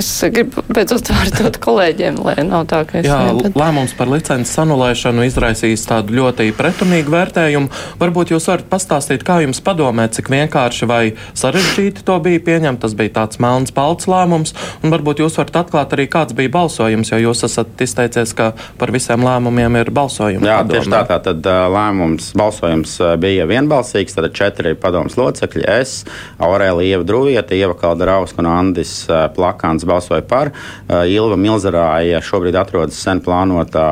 Es 0.00 0.08
gribu 0.32 0.62
beidzot 0.72 1.10
vārdu 1.12 1.44
dot 1.44 1.58
kolēģiem, 1.60 2.22
lai 2.24 2.40
nav 2.48 2.64
tā, 2.70 2.78
ka 2.88 3.00
es. 3.02 3.04
Jā, 3.04 3.18
vien, 3.26 3.40
bet... 3.44 3.56
lēmums 3.58 3.92
par 3.98 4.08
licences 4.08 4.56
anulēšanu 4.62 5.26
izraisīs 5.26 5.82
tādu 5.84 6.14
ļoti 6.16 6.46
pretrunīgu 6.56 7.12
vērtējumu. 7.12 7.68
Varbūt 8.00 8.32
jūs 8.32 8.48
varat 8.48 8.70
pastāstīt, 8.70 9.26
kā 9.28 9.42
jums 9.44 9.60
padomē, 9.64 10.06
cik 10.08 10.30
vienkārši 10.32 10.88
vai 10.88 11.02
sarežģīti 11.36 12.04
to 12.08 12.16
bija 12.24 12.40
pieņemt. 12.46 12.80
Tas 12.80 12.94
bija 12.96 13.12
tāds 13.18 13.42
melns 13.44 13.74
palts 13.76 14.08
lēmums, 14.08 14.54
un 14.80 14.94
varbūt 14.94 15.20
jūs 15.20 15.36
varat 15.36 15.58
atklāt 15.66 15.92
arī, 15.98 16.08
kāds 16.08 16.32
bija 16.38 16.54
balsojums, 16.54 17.12
jo 17.12 17.20
jūs 17.20 17.44
esat 17.50 17.84
izteicies, 17.84 18.32
ka 18.38 18.54
par 18.80 18.94
visiem 18.96 19.20
lēmumiem 19.26 19.76
ir 19.82 19.92
balsojumi. 20.00 20.48
Jā, 20.48 20.62
padomē. 20.62 20.78
tieši 20.78 20.94
tā, 20.96 21.02
tā 21.12 21.20
tad 21.28 21.50
lēmums, 21.76 22.30
balsojums 22.40 22.96
bija 23.20 23.44
vienbalsīgs, 23.52 24.16
tad 24.16 24.30
četri 24.32 24.72
padomas 24.80 25.20
locekļi- 25.20 25.68
es, 25.82 25.98
Aurēlija 26.40 26.96
Ieva 26.96 27.08
Druvieta, 27.12 27.58
Ieva 27.58 27.76
Kaldarauska 27.76 28.40
un 28.40 28.48
Andis 28.54 28.96
Plakāns 29.36 29.89
balsoja 29.90 30.24
par. 30.30 30.52
Ilva 30.88 31.36
Milzerāja 31.40 32.22
šobrīd 32.24 32.56
atrodas 32.60 32.98
sen 33.02 33.22
plānotā 33.24 33.86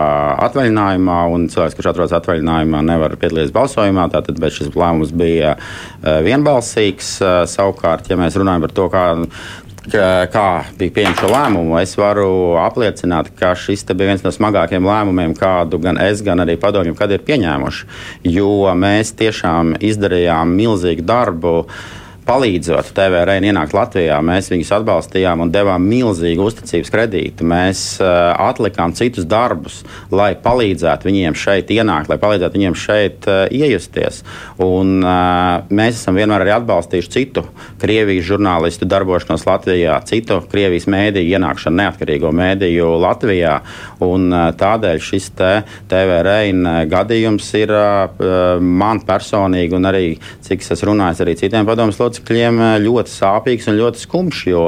atvaļinājumā, 0.49 1.21
un 1.35 1.47
cilvēks, 1.53 1.77
kurš 1.79 1.93
atrodas 1.93 2.17
atvaļinājumā, 2.21 2.83
nevar 2.89 3.19
piedalīties 3.21 3.55
balsojumā. 3.55 4.09
Tātad 4.15 4.43
šis 4.49 4.73
lēmums 4.79 5.15
bija 5.19 5.57
vienbalsīgs. 6.03 7.17
Savukārt, 7.51 8.09
ja 8.09 8.19
mēs 8.21 8.39
runājam 8.39 8.69
par 8.69 8.79
to, 8.79 8.93
kā 8.93 9.07
kā 9.89 10.65
bija 10.77 10.93
pieņemts 10.93 11.23
šo 11.23 11.29
lēmumu, 11.33 11.79
es 11.81 11.95
varu 11.97 12.59
apliecināt, 12.61 13.31
ka 13.39 13.55
šis 13.57 13.87
bija 13.89 14.11
viens 14.11 14.25
no 14.25 14.33
smagākajiem 14.35 14.85
lēmumiem, 14.85 15.33
kādu 15.39 15.81
gan 15.81 15.97
es, 16.03 16.21
gan 16.27 16.43
arī 16.45 16.59
padomju, 16.61 16.93
kad 16.99 17.11
ir 17.15 17.25
pieņēmuši. 17.25 17.87
Jo 18.29 18.75
mēs 18.77 19.15
tiešām 19.17 19.79
izdarījām 19.81 20.53
milzīgu 20.59 21.07
darbu 21.09 21.55
palīdzot 22.29 22.91
TVR 22.97 23.31
ienākt 23.41 23.73
Latvijā. 23.77 24.19
Mēs 24.25 24.51
viņus 24.53 24.73
atbalstījām 24.79 25.45
un 25.45 25.53
devām 25.53 25.85
milzīgu 25.89 26.45
uzticības 26.51 26.93
kredītu. 26.93 27.47
Mēs 27.49 27.83
uh, 28.03 28.35
atlikām 28.49 28.93
citus 28.97 29.25
darbus, 29.29 29.81
lai 30.13 30.35
palīdzētu 30.37 31.09
viņiem 31.09 31.37
šeit 31.39 31.73
ienākt, 31.73 32.11
lai 32.13 32.19
palīdzētu 32.21 32.59
viņiem 32.59 32.77
šeit 32.79 33.29
uh, 33.31 33.47
iejusties. 33.49 34.21
Un, 34.61 34.99
uh, 35.01 35.65
mēs 35.73 36.03
esam 36.03 36.19
vienmēr 36.21 36.45
arī 36.45 36.55
atbalstījuši 36.59 37.13
citu 37.15 37.47
Krievijas 37.81 38.29
žurnālistu 38.29 38.89
darbošanos 38.91 39.47
Latvijā, 39.49 39.97
citu 40.09 40.43
Krievijas 40.53 40.89
mēdīju 40.91 41.39
ienākšanu 41.39 41.81
neatkarīgo 41.81 42.35
mēdīju 42.37 42.91
Latvijā. 43.07 43.57
Un, 44.05 44.29
uh, 44.35 44.51
tādēļ 44.59 45.03
šis 45.09 45.31
te 45.39 45.53
TVR 45.89 46.31
gadījums 46.93 47.49
ir 47.57 47.73
uh, 47.73 48.61
man 48.61 49.01
personīgi 49.09 49.77
un 49.79 49.89
arī, 49.89 50.05
cik 50.45 50.67
es 50.69 50.85
runājis 50.85 51.25
arī 51.25 51.39
citiem 51.41 51.67
padomus 51.69 51.97
locekļiem, 52.01 52.18
locekļiem 52.19 52.61
eh, 52.61 52.75
ļoti 52.83 53.15
sāpīgs 53.15 53.71
un 53.71 53.79
ļoti 53.79 54.05
skumjš, 54.05 54.45
jo, 54.51 54.67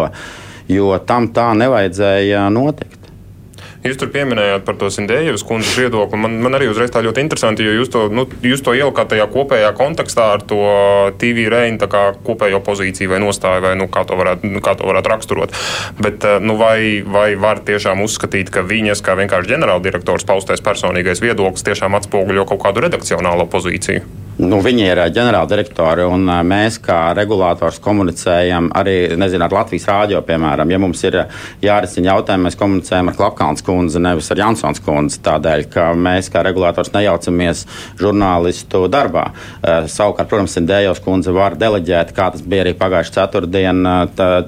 jo 0.69 0.97
tam 1.07 1.33
tā 1.35 1.53
nevajadzēja 1.55 2.49
notikt. 2.51 2.97
Jūs 3.81 3.97
tur 3.97 4.11
pieminējāt 4.13 4.67
par 4.67 4.77
to 4.77 4.91
Sindējevas 4.93 5.41
kundzes 5.49 5.73
viedokli. 5.81 6.19
Man, 6.21 6.35
man 6.45 6.53
arī 6.53 6.67
uzreiz 6.69 6.91
tā 6.93 7.01
ļoti 7.01 7.23
interesanti, 7.25 7.65
jo 7.65 7.79
jūs 7.79 7.89
to, 7.89 8.03
nu, 8.13 8.27
jūs 8.45 8.61
to 8.61 8.75
ielikāt 8.77 9.09
tajā 9.09 9.25
kopējā 9.33 9.71
kontekstā 9.73 10.27
ar 10.35 10.45
to 10.45 10.59
TV 11.17 11.47
reinu 11.49 11.89
kopējo 11.89 12.61
pozīciju 12.61 13.15
vai 13.15 13.23
nostāju, 13.25 13.65
vai 13.65 13.73
nu, 13.81 13.89
kā, 13.89 14.05
to 14.05 14.21
varētu, 14.21 14.53
nu, 14.53 14.61
kā 14.61 14.77
to 14.77 14.85
varētu 14.85 15.15
raksturot. 15.15 15.57
Bet 15.97 16.29
eh, 16.29 16.37
nu, 16.45 16.61
vai, 16.61 17.01
vai 17.09 17.31
var 17.41 17.65
tiešām 17.65 18.05
uzskatīt, 18.05 18.53
ka 18.53 18.69
viņas, 18.69 19.01
kā 19.01 19.17
vienkārši 19.17 19.55
ģenerāldirektors 19.57 20.29
paustais 20.29 20.61
personīgais 20.61 21.25
viedoklis, 21.25 21.65
tiešām 21.65 21.97
atspoguļo 22.03 22.51
kaut 22.53 22.67
kādu 22.67 22.85
redakcionālo 22.85 23.49
pozīciju? 23.49 24.20
Nu, 24.41 24.57
viņi 24.65 24.85
ir 24.87 24.99
ģenerāldirektori, 25.13 26.05
un 26.09 26.23
mēs, 26.49 26.79
kā 26.81 27.11
regulators, 27.17 27.77
komunicējam 27.85 28.71
arī 28.79 29.13
nezinu, 29.21 29.45
ar 29.45 29.53
Latvijas 29.53 29.85
rādio. 29.91 30.23
Piemēram, 30.25 30.71
ja 30.73 30.79
mums 30.81 31.03
ir 31.05 31.19
jārisina 31.61 32.15
jautājumi, 32.15 32.47
mēs 32.47 32.57
komunicējam 32.61 33.11
ar 33.11 33.19
Klapkāns 33.19 33.65
kundzi, 33.67 34.01
nevis 34.01 34.31
ar 34.33 34.41
Jansons 34.41 34.81
kundzi. 34.87 35.19
Tādēļ, 35.27 35.67
ka 35.75 35.91
mēs, 35.93 36.31
kā 36.33 36.45
regulators, 36.47 36.93
nejaucamies 36.95 37.67
žurnālistu 38.01 38.87
darbā. 38.93 39.27
Savukārt, 39.61 40.31
protams, 40.31 40.57
Dējos 40.71 41.03
kundze 41.05 41.35
var 41.37 41.59
deleģēt, 41.61 42.15
kā 42.17 42.31
tas 42.33 42.41
bija 42.41 42.65
arī 42.65 42.73
pagājušā 42.81 43.17
ceturtdienā, 43.19 43.97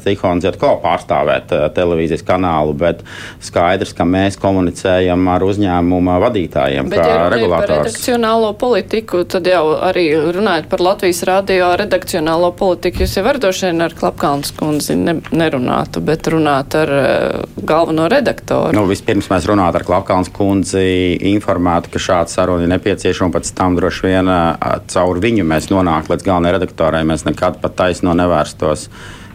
Tihons 0.06 0.46
Zietko 0.46 0.72
pārstāvēt 0.80 1.52
televīzijas 1.76 2.24
kanālu, 2.24 2.72
bet 2.80 3.04
skaidrs, 3.44 3.92
ka 3.98 4.08
mēs 4.08 4.40
komunicējam 4.40 5.28
ar 5.34 5.44
uzņēmuma 5.50 6.16
vadītājiem, 6.24 6.88
bet, 6.88 7.02
kā 7.02 7.12
ja 7.12 7.28
regulators. 7.32 7.68
Par 7.68 7.84
redakcionālo 7.84 8.52
politiku, 8.56 9.24
tad 9.28 9.52
jau 9.52 9.81
arī 9.84 10.04
runājot 10.34 10.68
par 10.70 10.82
Latvijas 10.84 11.22
radio 11.28 11.70
redakcionālo 11.78 12.52
politiku, 12.58 13.02
jūs 13.04 13.16
jau 13.18 13.24
var 13.26 13.38
droši 13.42 13.68
vien 13.68 13.84
ar 13.84 13.94
Klapkalnas 13.98 14.54
kundzi 14.56 14.96
ne, 14.98 15.16
nerunātu, 15.34 16.02
bet 16.04 16.28
runāt 16.32 16.76
ar 16.78 16.92
uh, 16.96 17.62
galveno 17.68 18.08
redaktoru. 18.12 18.74
Nu, 18.76 18.84
vispirms 18.90 19.30
mēs 19.32 19.48
runātu 19.50 19.80
ar 19.80 19.86
Klapkalnas 19.88 20.32
kundzi, 20.34 20.84
informētu, 21.32 21.92
ka 21.94 22.02
šāda 22.02 22.32
saruna 22.32 22.66
ir 22.66 22.72
nepieciešama, 22.74 23.34
pēc 23.36 23.54
tam 23.58 23.78
droši 23.78 24.06
vien 24.08 24.30
uh, 24.32 24.78
caur 24.92 25.22
viņu 25.22 25.46
mēs 25.48 25.70
nonāktu 25.72 26.14
līdz 26.14 26.28
galvenajai 26.28 26.58
redaktorai. 26.58 27.02
Mēs 27.08 27.26
nekad 27.28 27.60
pat 27.62 27.76
taisno 27.82 28.14
nevērstos 28.18 28.88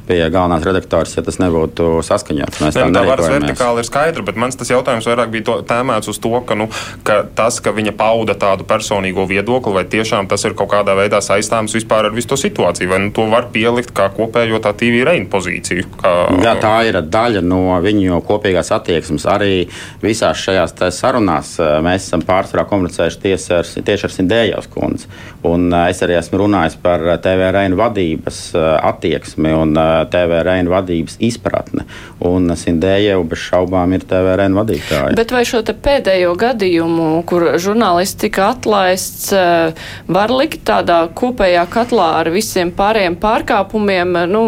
pie 0.07 0.19
galvenās 0.31 0.65
redaktors, 0.67 1.15
ja 1.17 1.23
tas 1.25 1.39
nebūtu 1.41 1.99
saskaņots. 2.05 2.61
Mēs 2.63 2.77
ne, 2.79 2.87
tā 2.95 3.03
varas 3.07 3.29
vertikāli 3.31 3.83
ir 3.83 3.87
skaidra, 3.87 4.23
bet 4.27 4.39
mans 4.39 4.57
tas 4.59 4.71
jautājums 4.71 5.07
vairāk 5.09 5.31
bija 5.33 5.47
to, 5.49 5.57
tēmēts 5.67 6.11
uz 6.11 6.19
to, 6.23 6.33
ka, 6.47 6.57
nu, 6.59 6.69
ka 7.07 7.19
tas, 7.37 7.59
ka 7.63 7.73
viņa 7.75 7.93
pauda 7.99 8.37
tādu 8.39 8.67
personīgo 8.67 9.27
viedokli, 9.29 9.75
vai 9.75 9.85
tiešām 9.89 10.29
tas 10.31 10.45
ir 10.47 10.55
kaut 10.57 10.71
kādā 10.71 10.95
veidā 10.97 11.19
saistāms 11.23 11.75
vispār 11.75 12.09
ar 12.09 12.15
visu 12.15 12.31
to 12.31 12.39
situāciju, 12.39 12.91
vai 12.91 13.01
nu, 13.03 13.11
to 13.15 13.27
var 13.31 13.49
pielikt 13.53 13.93
kā 13.97 14.09
kopējo 14.15 14.61
tā 14.63 14.73
TV 14.77 15.03
reina 15.07 15.27
pozīciju. 15.31 15.87
Kā... 16.01 16.13
Jā, 16.45 16.55
tā 16.61 16.75
ir 16.87 17.01
daļa 17.03 17.43
no 17.45 17.61
viņu 17.83 18.21
kopīgās 18.27 18.71
attieksmes. 18.75 19.27
Arī 19.29 19.67
visās 20.03 20.39
šajās 20.45 20.75
sarunās 20.95 21.55
eh, 21.59 21.77
mēs 21.83 22.07
esam 22.07 22.23
pārsvarā 22.27 22.67
komunicējuši 22.69 23.23
tieši 23.25 23.55
ar, 23.59 23.73
tieši 23.89 24.07
ar 24.07 24.15
Sindējos 24.15 24.71
kundzi. 24.73 25.11
Un 25.47 25.69
eh, 25.71 25.89
es 25.91 26.01
arī 26.05 26.17
esmu 26.19 26.43
runājis 26.45 26.79
par 26.83 27.03
TV 27.23 27.51
reina 27.53 27.77
vadības 27.79 28.41
attieksmi. 28.57 29.53
Un, 29.57 29.75
TVRN 30.05 30.69
vadības 30.71 31.17
izpratne. 31.23 31.87
Un 32.27 32.51
Sindēja 32.57 33.15
jau 33.15 33.23
bez 33.29 33.41
šaubām 33.47 33.95
ir 33.97 34.05
TVRN 34.07 34.57
vadītāja. 34.57 35.15
Bet 35.17 35.33
vai 35.35 35.43
šo 35.47 35.63
pēdējo 35.67 36.35
gadījumu, 36.39 37.09
kur 37.29 37.49
žurnālists 37.61 38.19
tika 38.21 38.51
atlaists, 38.53 39.31
eh, 39.33 39.73
var 40.07 40.33
likt 40.33 40.63
tādā 40.67 41.07
kopējā 41.13 41.67
katlā 41.73 42.13
ar 42.21 42.31
visiem 42.33 42.71
pārējiem 42.71 43.17
pārkāpumiem? 43.21 44.15
Nu, 44.29 44.43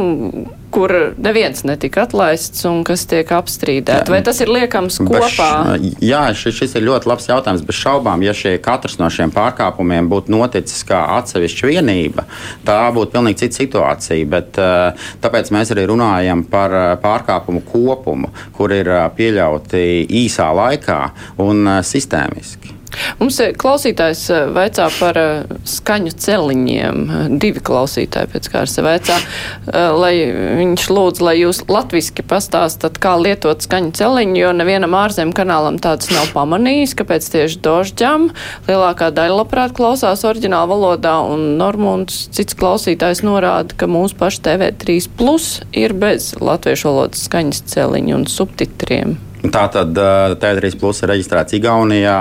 kur 0.73 0.93
neviens 1.17 1.63
netika 1.67 2.03
atlaists 2.07 2.65
un 2.69 2.83
kas 2.87 3.05
tiek 3.09 3.29
apstrīdēti. 3.35 4.13
Vai 4.13 4.21
tas 4.25 4.39
ir 4.43 4.51
liekams 4.53 4.99
kopā? 5.01 5.49
Bez, 5.75 5.95
jā, 6.03 6.23
šis, 6.37 6.57
šis 6.61 6.77
ir 6.79 6.87
ļoti 6.89 7.09
labs 7.09 7.29
jautājums. 7.29 7.65
Bez 7.65 7.79
šaubām, 7.79 8.23
ja 8.25 8.35
šie, 8.37 8.57
katrs 8.63 8.99
no 9.01 9.09
šiem 9.13 9.33
pārkāpumiem 9.35 10.09
būtu 10.11 10.33
noticis 10.33 10.85
kā 10.87 11.01
atsevišķa 11.19 11.71
vienība, 11.73 12.25
tā 12.67 12.81
būtu 12.95 13.15
pilnīgi 13.15 13.45
cita 13.45 13.63
situācija. 13.63 14.29
Bet, 14.29 14.57
eh, 14.57 14.93
tāpēc 15.21 15.51
mēs 15.51 15.73
arī 15.73 15.87
runājam 15.89 16.43
par 16.49 16.71
eh, 16.71 16.95
pārkāpumu 17.01 17.63
kopumu, 17.65 18.31
kur 18.55 18.71
ir 18.71 18.87
eh, 18.87 19.05
pieļauti 19.15 20.07
īsā 20.25 20.49
laikā 20.55 20.99
un 21.45 21.79
sistēmiski. 21.83 22.78
Mums 23.19 23.39
klausītājs 23.59 24.21
eh, 24.33 24.45
vaicā 24.55 24.87
par 24.97 25.17
eh, 25.19 25.51
skaņu 25.67 26.13
celiņiem. 26.23 27.03
Divi 27.41 27.61
klausītāji 27.65 28.31
pēc 28.33 28.49
kārtas 28.53 28.79
vaicā, 28.85 29.17
eh, 29.19 29.89
lai 29.93 30.13
viņš 30.59 30.87
lūdz, 30.93 31.23
lai 31.25 31.35
jūs 31.41 31.61
latviski 31.69 32.25
pastāstat, 32.25 32.99
kā 33.01 33.15
lietot 33.19 33.65
skaņu 33.65 33.93
celiņu, 33.99 34.39
jo 34.41 34.53
nevienam 34.57 34.97
ārzem 34.97 35.33
kanālam 35.35 35.79
tāds 35.81 36.11
nav 36.13 36.31
pamanījis, 36.35 36.97
kāpēc 36.99 37.29
tieši 37.35 37.61
dožģam. 37.65 38.29
Lielākā 38.69 39.11
daļa 39.15 39.39
labprāt 39.43 39.75
klausās 39.77 40.25
oriģināla 40.27 40.69
valodā, 40.73 41.15
un 41.29 41.57
Normunds 41.61 42.27
cits 42.35 42.57
klausītājs 42.59 43.23
norāda, 43.27 43.77
ka 43.77 43.89
mūsu 43.89 44.17
paša 44.19 44.45
TV3 44.49 44.99
plus 45.19 45.59
ir 45.77 45.95
bez 45.97 46.33
latviešu 46.39 46.89
valodas 46.91 47.25
skaņas 47.29 47.65
celiņu 47.73 48.21
un 48.21 48.29
subtitriem. 48.29 49.17
Tātad 49.39 49.95
TV3 49.95 50.75
Plus 50.79 50.99
ir 50.99 51.07
reģistrēts 51.13 51.55
Igaunijā. 51.55 52.15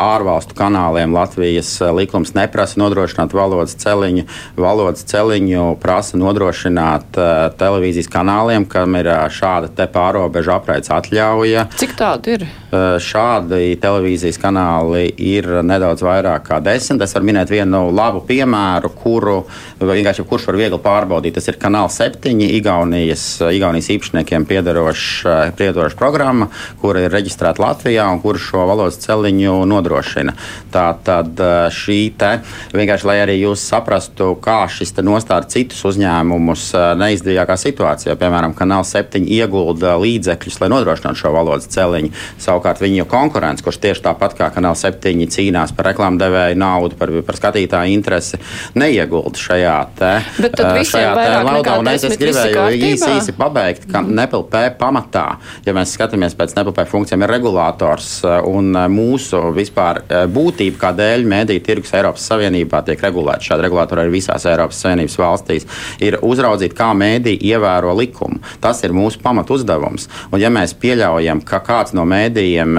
Ārvalstu 0.00 0.56
kanāliem 0.56 1.12
Latvijas 1.12 1.74
likums 1.92 2.32
neprasa 2.32 2.80
nodrošināt 2.80 3.34
valodas 3.36 3.76
celiņu. 3.76 4.24
Valodas 4.56 5.04
celiņu 5.10 5.66
prasa 5.82 6.16
nodrošināt 6.16 7.18
televīzijas 7.60 8.08
kanāliem, 8.12 8.64
kam 8.64 8.96
ir 8.96 9.10
šāda 9.28 9.88
pārobežu 9.92 10.54
apraides 10.56 10.88
atļauja. 10.94 11.66
Cik 11.76 11.92
tādu 12.00 12.38
ir? 12.38 12.46
Šādi 12.72 13.76
televīzijas 13.80 14.40
kanāli 14.40 15.04
ir 15.20 15.44
nedaudz 15.64 16.04
vairāk 16.04 16.48
kā 16.48 16.62
desmit. 16.64 17.04
Es 17.04 17.12
varu 17.16 17.28
minēt 17.28 17.52
vienu 17.52 17.90
labu 17.92 18.24
piemēru, 18.28 18.88
kuru 18.96 19.36
vienkārši 19.80 20.24
kurš 20.28 20.48
var 20.48 20.60
viegli 20.62 20.80
pārbaudīt. 20.80 21.36
Tas 21.36 21.48
ir 21.52 21.60
kanāls 21.60 22.00
septiņi 22.00 22.50
Igaunijas, 22.56 23.28
Igaunijas 23.52 23.92
īpašniekiem 23.98 24.48
piedarošs 24.48 26.00
programma 26.00 26.37
programma, 26.38 26.48
kura 26.80 27.02
ir 27.02 27.12
reģistrēta 27.12 27.62
Latvijā 27.62 28.06
un 28.12 28.20
kura 28.22 28.38
šo 28.38 28.64
valodas 28.68 28.98
celiņu 29.02 29.64
nodrošina. 29.68 30.34
Tā 30.72 30.86
tad 31.04 31.38
šī 31.74 31.98
te 32.18 32.38
vienkārši, 32.74 33.06
lai 33.08 33.18
arī 33.24 33.38
jūs 33.40 33.62
saprastu, 33.66 34.36
kā 34.40 34.66
šis 34.70 34.94
nostāda 35.02 35.48
citus 35.48 35.82
uzņēmumus 35.88 36.70
neizdevīgākā 36.98 37.56
situācijā. 37.58 38.16
Piemēram, 38.18 38.54
Kanāls 38.56 38.92
7 38.94 39.26
iegulda 39.26 39.96
līdzekļus, 40.00 40.60
lai 40.62 40.70
nodrošinātu 40.72 41.22
šo 41.22 41.32
valodas 41.34 41.68
celiņu. 41.72 42.12
Savukārt 42.38 42.82
viņu 42.82 43.06
konkurents, 43.08 43.64
kurš 43.64 43.80
tieši 43.82 44.04
tāpat 44.06 44.36
kā 44.38 44.50
Kanāls 44.54 44.84
7 44.86 45.26
cīnās 45.28 45.74
par 45.76 45.90
reklāmdevēju 45.92 46.58
naudu, 46.58 46.98
par, 46.98 47.12
par 47.26 47.38
skatītāju 47.38 47.94
interesi, 47.94 48.40
neiegulda 48.78 49.38
šajā 49.38 49.76
te, 49.98 50.12
šajā 50.38 51.14
te 51.18 51.28
naudā. 51.48 51.78
Un 51.78 51.92
es, 51.92 52.06
es 52.06 52.18
gribēju 52.20 52.66
īsi, 52.92 53.10
īsi 53.18 53.36
pabeigt, 53.38 53.86
ka 53.90 54.02
NPLP 54.02 54.64
pamatā, 54.80 55.26
ja 55.66 55.74
mēs 55.76 55.94
skatāmies 55.96 56.27
viens 56.28 56.36
pēc 56.38 56.54
nepilnīgām 56.56 56.88
funkcijām 56.90 57.24
ir 57.24 57.32
regulators 57.32 58.08
un 58.46 58.76
mūsu 58.92 59.40
vispār 59.56 60.02
būtība, 60.28 60.76
kādēļ 60.82 61.24
mediju 61.28 61.62
tirgus 61.64 61.94
Eiropas 61.96 62.26
Savienībā 62.28 62.82
tiek 62.84 63.00
regulēts. 63.02 63.48
Šāda 63.48 63.64
regulātora 63.64 64.04
ir 64.04 64.12
visās 64.12 64.44
Eiropas 64.48 64.82
Savienības 64.84 65.16
valstīs. 65.18 65.66
Ir 66.04 66.18
uzraudzīt, 66.22 66.74
kā 66.76 66.90
mēdī 66.92 67.38
ievēro 67.48 67.94
likumu. 67.96 68.42
Tas 68.60 68.82
ir 68.84 68.92
mūsu 68.96 69.22
pamat 69.24 69.50
uzdevums. 69.54 70.08
Un, 70.28 70.40
ja 70.42 70.52
mēs 70.52 70.76
pieļaujam, 70.78 71.40
ka 71.48 71.62
kāds 71.64 71.94
no 71.96 72.04
mēdījiem 72.08 72.76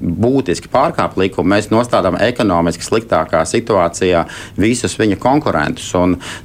būtiski 0.00 0.72
pārkāp 0.72 1.18
likumu, 1.20 1.52
mēs 1.52 1.68
nostādām 1.74 2.16
ekonomiski 2.24 2.86
sliktākā 2.86 3.44
situācijā 3.46 4.24
visus 4.56 4.96
viņa 4.96 5.20
konkurentus. 5.20 5.92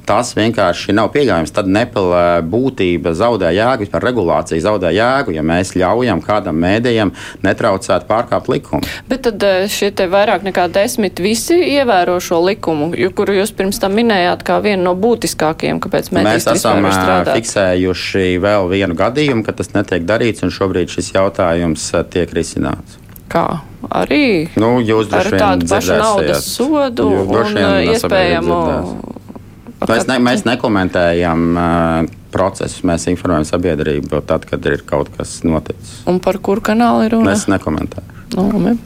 Tas 0.08 0.36
vienkārši 0.36 0.92
nav 0.96 1.12
pieļaujams. 1.16 1.54
Tad 1.56 1.72
nepilnīga 1.72 2.42
būtība 2.52 3.12
zaudē 3.14 3.52
jēgu, 3.54 3.86
vispār 3.86 4.02
regulācija 4.08 4.60
zaudē 4.64 4.90
jēgu, 4.92 5.32
ja 5.36 5.42
mēs 5.46 5.74
ļaujam 5.78 6.18
kādam 6.24 6.41
mēdījam 6.50 7.12
netraucēt 7.46 8.08
pārkāpt 8.08 8.50
likumu. 8.50 8.82
Bet 9.08 9.22
tad 9.28 9.44
eh, 9.46 9.68
šie 9.70 9.92
te 9.94 10.08
vairāk 10.10 10.42
nekā 10.48 10.66
desmit 10.74 11.22
visi 11.22 11.60
ievēro 11.76 12.18
šo 12.22 12.40
likumu, 12.48 12.90
kuru 13.14 13.38
jūs 13.38 13.54
pirms 13.54 13.78
tam 13.82 13.94
minējāt 13.98 14.42
kā 14.46 14.58
vienu 14.64 14.88
no 14.88 14.96
būtiskākajiem, 14.98 15.78
kāpēc 15.84 16.10
mēs 16.16 16.48
esam 16.54 16.88
eh, 16.88 17.30
fiksējuši 17.30 18.26
vēl 18.42 18.70
vienu 18.72 18.98
gadījumu, 18.98 19.46
ka 19.46 19.54
tas 19.60 19.70
netiek 19.76 20.02
darīts, 20.08 20.42
un 20.42 20.50
šobrīd 20.54 20.90
šis 20.92 21.14
jautājums 21.14 21.92
eh, 21.94 22.06
tiek 22.10 22.34
risināts. 22.34 22.98
Kā? 23.32 23.62
Arī 23.92 24.50
nu, 24.60 24.76
jūs 24.84 25.10
ar 25.16 25.26
tādu 25.32 25.66
pašu 25.70 25.96
naudas 25.98 26.46
sodu 26.46 27.08
un 27.22 27.58
iespējamu. 27.88 28.58
Mēs, 29.82 30.04
ne, 30.06 30.18
mēs 30.22 30.44
nekomentējam 30.46 31.46
uh, 31.58 32.10
procesus. 32.32 32.82
Mēs 32.86 33.08
informējam 33.12 33.46
sabiedrību 33.48 34.22
tad, 34.28 34.46
kad 34.48 34.64
ir 34.70 34.84
kaut 34.88 35.12
kas 35.16 35.40
noticis. 35.46 36.00
Un 36.10 36.20
par 36.24 36.40
kuru 36.42 36.64
kanālu 36.72 37.06
ir 37.06 37.16
runa? 37.16 37.36
Es 37.36 37.46
nekomentēju. 37.50 38.20
Nu, 38.32 38.48
no, 38.48 38.76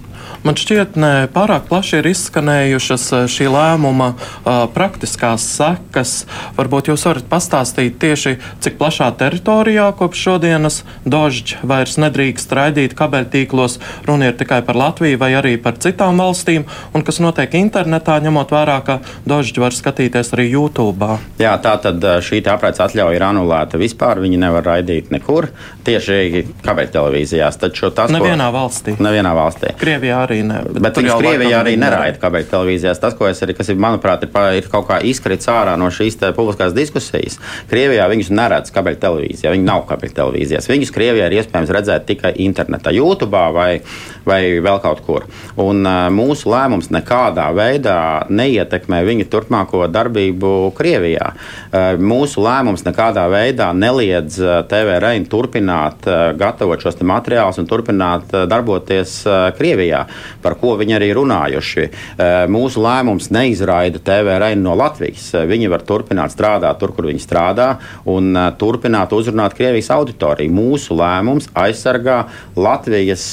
Man 0.47 0.55
šķiet, 0.55 0.95
ne 0.95 1.27
pārāk 1.35 1.65
plaši 1.67 1.97
ir 1.99 2.07
izskanējušas 2.13 3.05
eh, 3.17 3.23
šī 3.27 3.49
lēmuma 3.51 4.13
uh, 4.15 4.69
praktiskās 4.71 5.43
sekas. 5.57 6.13
Varbūt 6.55 6.93
jūs 6.93 7.03
varat 7.09 7.27
pastāstīt 7.27 7.97
tieši, 7.99 8.37
cik 8.63 8.77
plašā 8.79 9.09
teritorijā 9.19 9.89
kopš 9.99 10.23
šodienas 10.29 10.77
dožģi 11.03 11.67
vairs 11.67 11.97
nedrīkst 11.99 12.55
raidīt 12.55 12.95
kabeļtīklos. 12.95 13.81
Runa 14.07 14.29
ir 14.31 14.37
tikai 14.39 14.61
par 14.69 14.79
Latviju 14.79 15.19
vai 15.19 15.33
arī 15.35 15.57
par 15.59 15.81
citām 15.83 16.23
valstīm, 16.23 16.69
un 16.95 17.03
kas 17.03 17.19
notiek 17.25 17.59
internetā, 17.59 18.21
ņemot 18.23 18.55
vērā, 18.55 18.79
ka 18.87 19.01
dožģi 19.27 19.65
var 19.65 19.75
skatīties 19.75 20.31
arī 20.37 20.47
YouTube. 20.53 21.11
Jā, 21.43 21.57
tā 21.59 21.75
tad 21.83 22.07
šī 22.23 22.45
apraides 22.47 22.85
atļauja 22.87 23.19
ir 23.19 23.27
anulēta 23.33 23.83
vispār. 23.83 24.23
Viņi 24.23 24.39
nevar 24.47 24.69
raidīt 24.71 25.11
nekur, 25.11 25.51
tieši 25.89 26.47
kabeļtelevīzijās. 26.63 27.59
Taču 27.67 27.91
tas 27.91 28.15
nevienā 28.15 28.47
ko... 28.53 28.59
valstī. 28.61 28.95
Nevienā 29.03 29.35
valstī. 29.35 29.75
Krievijā 29.83 30.23
arī 30.23 30.36
ne. 30.47 30.61
Bet, 30.67 30.83
bet 30.85 31.01
viņas 31.01 31.21
Krievijā 31.23 31.61
arī 31.63 31.75
neraida 31.81 32.21
kabeļu 32.21 32.49
televīzijās. 32.51 33.01
Tas, 33.03 33.17
ko 33.17 33.29
es 33.31 33.41
arī, 33.45 33.57
kas 33.57 33.71
ir, 33.73 33.79
manuprāt, 33.81 34.27
ir, 34.27 34.33
ir 34.59 34.69
kaut 34.73 34.89
kā 34.91 34.99
izkrits 35.07 35.49
ārā 35.53 35.77
no 35.81 35.89
šīs 35.93 36.19
publiskās 36.37 36.75
diskusijas. 36.77 37.39
Krievijā 37.71 38.09
viņus 38.11 38.33
neredz 38.35 38.73
kabeļu 38.75 39.01
televīzijā. 39.03 39.53
Viņi 39.55 39.67
nav 39.67 39.87
kabeļu 39.91 40.17
televīzijās. 40.21 40.69
Viņus 40.71 40.93
Krievijā 40.95 41.31
ir 41.31 41.39
iespējams 41.41 41.73
redzēt 41.77 42.07
tikai 42.11 42.35
internetā, 42.47 42.93
YouTube 42.95 43.43
vai, 43.57 43.81
vai 44.27 44.41
vēl 44.65 44.81
kaut 44.85 45.03
kur. 45.07 45.27
Un 45.63 45.87
mūsu 46.15 46.51
lēmums 46.53 46.91
nekādā 46.95 47.49
veidā 47.57 47.99
neietekmē 48.29 49.03
viņu 49.07 49.29
turpmāko 49.33 49.87
darbību 49.93 50.73
Krievijā. 50.77 51.33
Uh, 51.77 51.99
mūsu 52.01 52.41
lēmums 52.41 52.87
nekādā 52.87 53.27
veidā 53.29 53.69
neliedz 53.77 54.39
uh, 54.41 54.63
TV 54.71 54.97
Reinu 55.03 55.29
turpināt 55.29 56.07
uh, 56.09 56.31
gatavot 56.39 56.81
šos 56.81 56.97
materiālus 57.05 57.61
un 57.61 57.69
turpināt 57.69 58.33
uh, 58.33 58.47
darboties 58.49 59.19
uh, 59.29 59.51
Krievijā 59.57 60.07
par 60.43 60.57
ko 60.61 60.77
viņi 60.81 60.97
arī 60.97 61.11
runājuši. 61.17 61.87
Eh, 61.87 62.35
mūsu 62.51 62.83
lēmums 62.85 63.29
neizraida 63.35 64.01
TV 64.05 64.39
Reinu 64.41 64.69
no 64.69 64.77
Latvijas. 64.79 65.29
Eh, 65.35 65.47
viņi 65.49 65.71
var 65.73 65.85
turpināt 65.87 66.35
strādāt 66.35 66.81
tur, 66.81 66.95
kur 66.97 67.09
viņi 67.11 67.23
strādā, 67.23 67.69
un 68.09 68.33
eh, 68.37 68.49
turpināt 68.61 69.15
uzrunāt 69.17 69.57
Krievijas 69.59 69.91
auditoriju. 69.95 70.55
Mūsu 70.57 70.97
lēmums 70.97 71.51
aizsargā 71.57 72.25
Latvijas 72.57 73.27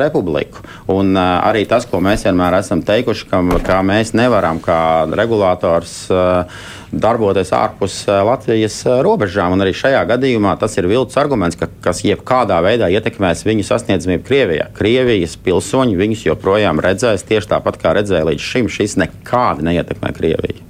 republiku. 0.00 0.62
Un 0.92 1.16
arī 1.18 1.64
tas, 1.68 1.86
ko 1.88 2.00
mēs 2.02 2.24
vienmēr 2.26 2.58
esam 2.58 2.82
teikuši, 2.86 3.28
ka, 3.30 3.40
ka 3.64 3.78
mēs 3.86 4.14
nevaram 4.16 4.60
kā 4.62 4.80
regulators 5.18 6.08
darboties 6.92 7.52
ārpus 7.54 8.00
eh, 8.08 8.20
Latvijas 8.24 8.78
eh, 8.86 9.00
robežām. 9.04 9.54
Un 9.56 9.64
arī 9.64 9.74
šajā 9.76 10.00
gadījumā 10.12 10.54
tas 10.60 10.76
ir 10.78 10.88
viltus 10.90 11.18
arguments, 11.20 11.58
ka, 11.58 11.68
kas 11.84 12.04
jebkādā 12.06 12.60
veidā 12.64 12.90
ietekmēs 12.94 13.44
viņu 13.48 13.66
sasniedzamību 13.68 14.24
Krievijā. 14.28 14.70
Krievijas 14.78 15.36
pilsoņi 15.44 15.98
viņus 15.98 16.24
joprojām 16.30 16.82
redzēs 16.84 17.26
tieši 17.28 17.52
tāpat, 17.54 17.80
kā 17.82 17.94
redzēja 17.98 18.30
līdz 18.30 18.48
šim. 18.52 18.72
Šis 18.72 18.98
nekādi 19.00 19.68
neietekmē 19.68 20.14
Krieviju. 20.16 20.64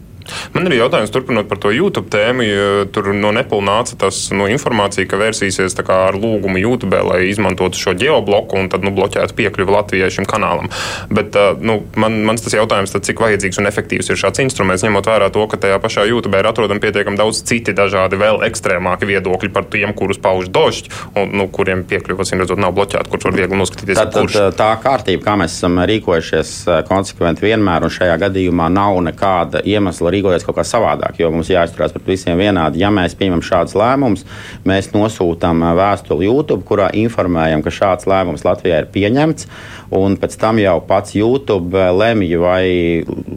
Man 0.54 0.68
ir 0.68 0.78
jautājums, 0.78 1.12
turpinot 1.14 1.48
par 1.50 1.60
to 1.62 1.72
YouTube 1.74 2.10
tēmu. 2.12 2.46
Tur 2.94 3.10
no 3.16 3.32
Nepal 3.34 3.62
nāca 3.64 3.96
tas 3.98 4.20
no 4.34 4.48
informācija, 4.50 5.08
ka 5.08 5.20
vērsīsies 5.20 5.76
ar 5.88 6.18
lūgumu 6.18 6.60
YouTube, 6.60 6.98
lai 7.04 7.24
izmantotu 7.30 7.78
šo 7.80 7.94
geobloku 7.98 8.58
un 8.58 8.68
tad 8.72 8.84
nu, 8.86 8.92
bloķētu 8.96 9.36
piekļuvi 9.38 9.74
Latvijai 9.74 10.10
šim 10.12 10.28
kanālam. 10.28 10.70
Bet 11.12 11.36
nu, 11.60 11.80
man, 11.98 12.20
mans 12.28 12.44
tas 12.44 12.56
jautājums, 12.56 12.92
tad, 12.94 13.06
cik 13.08 13.22
vajadzīgs 13.22 13.60
un 13.62 13.70
efektīvs 13.70 14.10
ir 14.10 14.20
šāds 14.20 14.42
instruments, 14.44 14.84
ņemot 14.86 15.08
vērā 15.08 15.30
to, 15.34 15.44
ka 15.50 15.60
tajā 15.60 15.78
pašā 15.82 16.06
YouTube 16.08 16.38
ir 16.38 16.48
atrodami 16.50 16.82
pietiekami 16.82 17.20
daudz 17.20 17.42
citi 17.48 17.74
dažādi 17.76 18.18
vēl 18.20 18.42
ekstrēmāki 18.48 19.08
viedokļi 19.08 19.52
par 19.54 19.68
tiem, 19.72 19.94
kurus 19.96 20.20
pauž 20.22 20.50
došķi 20.52 20.94
un 21.20 21.34
nu, 21.38 21.48
kuriem 21.52 21.84
piekļuvi, 21.88 22.24
acīm 22.24 22.42
redzot, 22.42 22.60
nav 22.60 22.74
bloķēta, 22.76 23.08
kurš 23.10 23.28
var 23.28 23.38
viegli 23.38 23.58
noskatīties. 23.60 23.98
Tā, 23.98 24.06
tā, 24.12 24.46
tā 24.58 24.70
kārtība, 24.82 25.24
kā 25.24 25.36
mēs 25.40 25.56
esam 25.58 25.80
rīkojušies 25.88 26.54
konsekventi 26.88 27.46
vienmēr, 27.46 27.86
un 27.86 27.94
šajā 27.94 28.18
gadījumā 28.24 28.68
nav 28.72 28.98
nekāda 29.08 29.62
iemesla 29.68 30.12
rīkoties 30.18 30.46
kaut 30.46 30.58
kā 30.58 30.66
savādāk, 30.66 31.18
jo 31.22 31.32
mums 31.34 31.50
jāizturās 31.52 31.94
pret 31.94 32.12
visiem 32.12 32.38
vienādi. 32.40 32.82
Ja 32.82 32.92
mēs 32.94 33.16
pieņemam 33.18 33.44
šādus 33.46 33.78
lēmumus, 33.78 34.26
mēs 34.68 34.92
nosūtām 34.94 35.64
vēstuli 35.78 36.28
YouTube, 36.28 36.66
kurā 36.68 36.90
informējam, 36.98 37.64
ka 37.64 37.74
šāds 37.74 38.08
lēmums 38.10 38.46
Latvijā 38.46 38.82
ir 38.82 38.92
pieņemts 38.94 39.48
un 39.94 40.16
pēc 40.20 40.36
tam 40.40 40.58
jau 40.60 40.76
pats 40.84 41.14
YouTube 41.16 41.84
lemj, 41.96 42.34
vai 42.40 42.64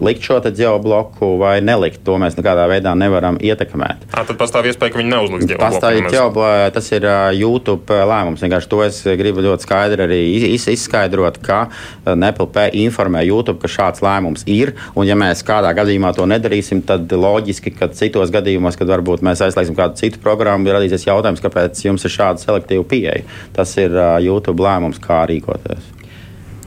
likt 0.03 0.25
šo 0.25 0.39
geobloku 0.41 1.35
vai 1.39 1.59
nelikt. 1.63 2.01
To 2.07 2.17
mēs 2.21 2.35
nekādā 2.37 2.67
veidā 2.71 2.93
nevaram 2.97 3.37
ietekmēt. 3.41 4.07
À, 4.11 4.23
tad 4.27 4.37
pastāv 4.39 4.67
iespēja, 4.69 4.93
ka 4.93 5.01
viņi 5.01 5.11
neuzliks 5.13 5.47
geobloku. 5.47 5.79
Pastāv 5.79 5.99
geobloku, 6.11 6.73
tas 6.75 6.91
ir 6.95 7.07
YouTube 7.37 7.99
lēmums. 8.11 8.43
Vienkārši 8.43 8.71
to 8.71 8.81
es 8.85 9.01
gribu 9.21 9.43
ļoti 9.45 9.67
skaidri 9.67 10.05
arī 10.07 10.21
izskaidrot, 10.51 11.39
ka 11.43 11.63
NPLP 12.05 12.71
informē 12.85 13.23
YouTube, 13.27 13.59
ka 13.61 13.71
šāds 13.71 14.03
lēmums 14.03 14.45
ir. 14.49 14.73
Un 14.95 15.07
ja 15.07 15.17
mēs 15.19 15.43
kādā 15.47 15.73
gadījumā 15.77 16.13
to 16.17 16.27
nedarīsim, 16.29 16.70
tad 16.79 17.11
loģiski, 17.11 17.75
ka 17.75 17.91
citos 17.91 18.31
gadījumos, 18.31 18.79
kad 18.79 18.87
varbūt 18.95 19.27
mēs 19.27 19.43
aizslēgsim 19.43 19.75
kādu 19.75 19.99
citu 19.99 20.23
programmu, 20.23 20.71
radīsies 20.71 21.09
jautājums, 21.11 21.43
kāpēc 21.43 21.83
jums 21.83 22.07
ir 22.07 22.15
šāda 22.15 22.39
selektīva 22.39 22.87
pieeja. 22.87 23.25
Tas 23.51 23.75
ir 23.75 23.91
YouTube 24.23 24.63
lēmums, 24.63 25.03
kā 25.03 25.25
rīkoties. 25.27 25.97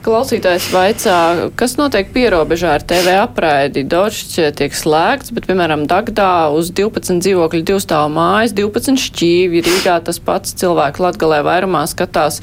Klausītājs 0.05 0.67
vaicā, 0.69 1.19
kas 1.57 1.73
notiek 1.79 2.11
pierobežā 2.13 2.75
ar 2.77 2.83
TV 2.85 3.15
apraidi. 3.17 3.81
Dožs 3.89 4.35
tiek 4.53 4.75
slēgts, 4.77 5.31
bet, 5.33 5.47
piemēram, 5.49 5.87
Dagdā 5.89 6.51
uz 6.53 6.69
12 6.77 7.23
dzīvokļu 7.25 7.63
divstāvu 7.65 8.11
mājas, 8.13 8.53
12 8.53 9.01
šķīvi, 9.01 9.63
Rīgā 9.65 9.97
tas 10.05 10.21
pats 10.21 10.53
cilvēku 10.61 11.01
latgalē 11.07 11.41
vairumā 11.47 11.87
skatās 11.89 12.37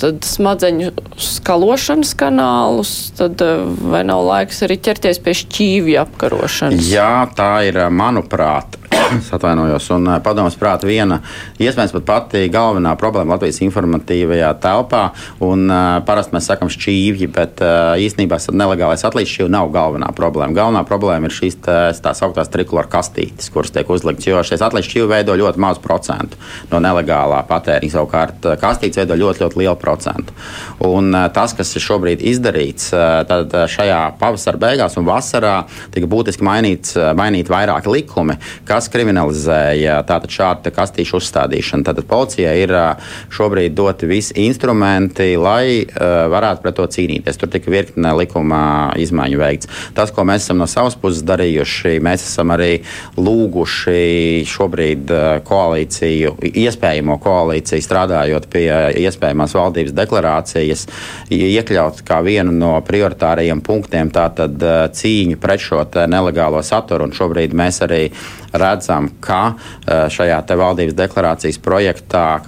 tad 0.00 0.26
smadzeņu 0.26 0.92
skalošanas 1.20 2.14
kanālus, 2.18 2.94
tad 3.18 3.42
vai 3.80 4.04
nav 4.08 4.24
laiks 4.28 4.62
arī 4.66 4.78
ķerties 4.88 5.22
pie 5.24 5.36
šķīvju 5.42 6.00
apkarošanas? 6.04 6.90
Jā, 6.92 7.26
tā 7.36 7.52
ir, 7.68 7.80
manuprāt, 7.92 8.78
es 9.18 9.32
atvainojos, 9.36 9.88
un 9.94 10.08
eh, 10.10 10.18
padomus 10.24 10.56
prāta 10.58 10.88
viena, 10.88 11.20
iespējams, 11.62 11.94
pat 11.98 12.06
pati 12.06 12.46
galvenā 12.52 12.94
problēma 13.00 13.36
Latvijas 13.36 13.60
informatīvajā 13.64 14.50
telpā. 14.62 15.02
Un, 15.44 15.66
uh, 15.70 15.98
parasti 16.06 16.34
mēs 16.36 16.48
sakam 16.48 16.70
šķīvji, 16.72 17.28
bet 17.34 17.60
uh, 17.64 17.94
īstenībā 18.00 18.38
nelegālais 18.56 19.04
atlīdz 19.06 19.32
šķīvi 19.32 19.52
nav 19.52 19.70
galvenā 19.74 20.10
problēma. 20.16 20.56
Galvenā 20.56 20.82
problēma 20.88 21.28
ir 21.28 21.34
šīs 21.34 21.58
tā, 21.64 21.78
tās 22.02 22.22
augtās 22.24 22.50
trikulāra 22.52 22.90
kastītes, 22.92 23.50
kuras 23.52 23.74
tiek 23.74 23.90
uzliktas, 23.92 24.28
jo 24.28 24.42
šīs 24.46 24.64
atlīdz 24.66 24.90
šķīvi 24.90 25.10
veido 25.12 25.36
ļoti 25.38 25.62
mazu 25.62 25.82
procentu 25.84 26.40
no 26.70 26.80
nelegālā 26.82 27.42
patēriņa. 27.48 27.94
Savukārt 27.96 28.48
kastītes 28.62 29.02
veido 29.02 29.18
ļoti, 29.20 29.44
ļoti 29.44 29.62
lielu 29.62 29.76
procentu. 29.80 29.85
Un 30.86 31.12
uh, 31.14 31.26
tas, 31.34 31.54
kas 31.56 31.72
ir 31.76 31.84
šobrīd 31.84 32.24
izdarīts, 32.32 32.90
uh, 32.94 33.22
tad 33.28 33.54
šajā 33.72 34.00
pavasara 34.20 34.60
beigās 34.60 34.96
un 34.98 35.06
vasarā 35.08 35.56
tika 35.94 36.08
būtiski 36.10 36.44
mainīts, 36.46 36.96
mainīt 37.16 37.50
vairāki 37.52 37.92
likumi, 37.92 38.36
kas 38.68 38.90
kriminalizēja 38.92 40.00
tātad 40.08 40.32
šādu 40.32 40.72
kastīšu 40.74 41.20
uzstādīšanu. 41.20 41.86
Tātad 41.86 42.08
policijai 42.10 42.56
ir 42.64 42.74
šobrīd 43.34 43.74
doti 43.76 44.08
visi 44.10 44.36
instrumenti, 44.46 45.34
lai 45.40 45.86
varētu 45.96 46.64
pret 46.64 46.78
to 46.78 46.86
cīnīties. 46.96 47.38
Tur 47.40 47.50
tika 47.52 47.72
virkne 47.72 48.12
likuma 48.18 48.60
izmaiņu 49.00 49.40
veikts. 49.40 49.70
Tas, 49.96 50.12
ko 50.14 50.26
mēs 50.28 50.46
esam 50.46 50.60
no 50.62 50.68
savas 50.70 50.96
puses 51.00 51.24
darījuši, 51.26 51.96
mēs 52.04 52.26
esam 52.26 52.52
arī 52.54 52.80
lūguši 53.16 54.44
šobrīd 54.50 55.12
koalīciju, 55.46 56.36
iespējamo 56.52 57.18
koalīciju 57.22 57.84
strādājot 57.84 58.48
pie 58.52 58.68
iespējamās 59.06 59.56
valdības 59.66 59.94
deklarācijas, 59.96 60.86
iekļaut 61.34 62.02
kā 62.06 62.22
vienu 62.26 62.54
no 62.56 62.72
prioritārajiem 62.86 63.62
punktiem 63.66 64.10
tātad 64.14 64.62
cīņu 64.96 65.38
pret 65.42 65.62
šo 65.62 65.84
nelegālo 66.08 66.62
saturu. 66.64 67.06
Un 67.06 67.14
šobrīd 67.16 67.54
mēs 67.56 67.82
arī 67.86 68.02
redzam, 68.56 69.10
ka 69.20 69.56
šajā 69.86 70.38
valdības 70.56 70.96
deklarācijas 70.96 71.58
projektā, 71.62 72.40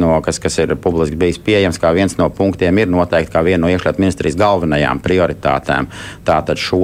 no, 0.00 0.14
kas, 0.24 0.38
kas 0.42 0.58
ir 0.62 0.74
publiski 0.80 1.18
bijis 1.20 1.40
pieejams, 1.42 1.78
kā 1.80 1.92
viens 1.96 2.16
no 2.18 2.30
punktiem 2.32 2.78
ir 2.80 2.90
noteikti 2.90 3.34
kā 3.34 3.42
viena 3.44 3.66
no 3.66 3.72
iekšlietu 3.72 4.00
ministrijas 4.00 4.38
galvenajām 4.40 5.02
prioritātēm. 5.04 5.90
Tātad 6.24 6.60
šo 6.60 6.80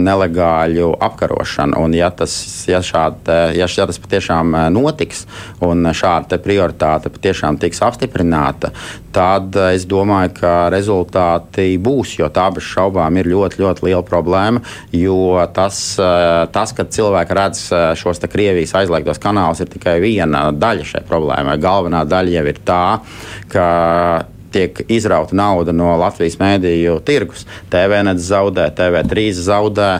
nelegāļu 0.00 0.92
apkarošanu. 1.04 1.78
Un 1.84 1.94
ja 1.96 2.10
tas, 2.16 2.32
ja 2.68 2.80
šāda, 2.84 3.52
ja, 3.56 3.68
ja 3.68 3.86
tas 3.88 4.00
patiešām 4.02 4.56
notiks 4.72 5.26
un 5.64 5.84
šāda 5.92 6.40
prioritāte 6.42 7.12
patiešām 7.12 7.58
tiks 7.62 7.82
apstiprināta, 7.84 8.72
tad 9.12 9.56
es 9.72 9.84
domāju, 9.88 10.32
ka 10.40 10.52
rezultāti 10.72 11.76
būs, 11.82 12.16
jo 12.20 12.28
tā 12.32 12.48
bez 12.54 12.66
šaubām 12.66 13.18
ir 13.20 13.28
ļoti, 13.32 13.60
ļoti 13.62 13.86
liela 13.88 14.02
problēma. 14.06 14.62
Jo 14.96 15.42
tas, 15.54 15.80
tas 16.54 16.74
ka 16.76 16.88
cilvēki 16.88 17.38
redz 17.38 17.64
šos 18.00 18.22
Krievijas 18.32 18.74
aizliegtos 18.78 19.20
kanālus, 19.22 19.60
ir 19.60 19.72
tikai 19.72 19.98
viena 20.02 20.46
daļa 20.54 20.88
šai 20.88 21.02
problēmai. 21.08 21.58
Galvenā 21.60 22.04
daļa 22.08 22.38
jau 22.38 22.46
ir 22.48 22.62
tā, 22.66 22.84
ka 23.52 23.66
tiek 24.52 24.82
izrauta 24.92 25.36
nauda 25.36 25.74
no 25.76 25.94
Latvijas 26.00 26.38
mēdīju 26.40 26.98
tirgus. 27.06 27.46
TVNet 27.72 28.20
zaudē, 28.22 28.68
TV3 28.76 29.26
zaudē, 29.38 29.90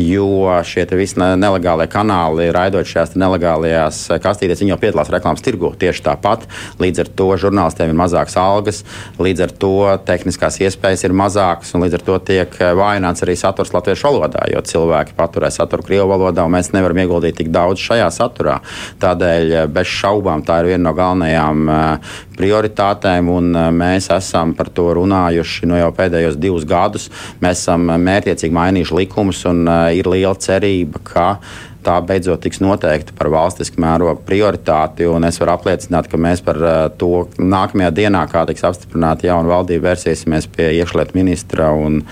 jo 0.00 0.50
šie 0.66 0.86
visi 0.98 1.20
nelegālie 1.20 1.86
kanāli, 1.90 2.50
raidot 2.54 2.88
šajās 2.88 3.16
nelegālajās 3.20 4.02
kastītēs, 4.22 4.62
viņi 4.62 4.74
jau 4.74 4.80
piedalās 4.82 5.12
reklāmas 5.12 5.44
tirgu 5.44 5.72
tieši 5.80 6.04
tāpat. 6.08 6.46
Līdz 6.82 7.04
ar 7.04 7.12
to 7.20 7.28
žurnālistiem 7.44 7.92
ir 7.92 7.98
mazākas 8.00 8.36
algas, 8.40 8.82
līdz 9.20 9.44
ar 9.46 9.54
to 9.62 9.74
tehniskās 10.08 10.60
iespējas 10.64 11.06
ir 11.06 11.16
mazākas, 11.16 11.74
un 11.74 11.84
līdz 11.84 11.98
ar 12.00 12.06
to 12.08 12.18
tiek 12.30 12.56
vājināts 12.58 13.24
arī 13.26 13.36
saturs 13.38 13.74
latviešu 13.74 14.08
valodā, 14.08 14.46
jo 14.50 14.62
cilvēki 14.64 15.16
paturē 15.18 15.52
saturu 15.54 15.86
krievu 15.86 16.10
valodā, 16.14 16.46
un 16.46 16.56
mēs 16.56 16.72
nevaram 16.74 17.02
ieguldīt 17.04 17.38
tik 17.40 17.52
daudz 17.54 17.82
šajā 17.84 18.08
saturā. 18.14 18.58
Tādēļ 19.02 19.70
bez 19.72 19.90
šaubām 20.00 20.44
tā 20.46 20.62
ir 20.62 20.72
viena 20.72 20.88
no 20.88 20.96
galvenajām 20.96 21.70
prioritātēm, 22.40 23.28
un 23.28 23.52
mēs 23.76 23.99
esam 24.14 24.54
par 24.56 24.70
to 24.72 24.86
runājuši 24.96 25.68
nu, 25.68 25.76
jau 25.76 25.90
pēdējos 25.96 26.38
divus 26.40 26.64
gadus. 26.68 27.10
Mēs 27.42 27.64
esam 27.64 27.90
mērķiecīgi 27.90 28.56
mainījuši 28.56 28.96
likumus, 29.02 29.42
un 29.50 29.66
ir 29.92 30.08
liela 30.08 30.36
cerība, 30.40 31.02
ka 31.04 31.26
tā 31.84 31.96
beidzot 32.04 32.42
tiks 32.44 32.60
noteikta 32.62 33.14
par 33.16 33.30
valstisku 33.32 33.80
mērogu 33.80 34.22
prioritāti. 34.26 35.08
Es 35.28 35.40
varu 35.40 35.54
apliecināt, 35.56 36.10
ka 36.10 36.20
mēs 36.20 36.44
par 36.44 36.60
to 37.00 37.26
nākamajā 37.40 37.90
dienā, 37.96 38.24
kā 38.30 38.44
tiks 38.48 38.64
apstiprināta 38.68 39.30
jauna 39.30 39.54
valdība, 39.54 39.90
vērsīsimies 39.90 40.48
pie 40.54 40.70
iekšlietu 40.80 41.16
ministra 41.18 41.72
un, 41.76 42.02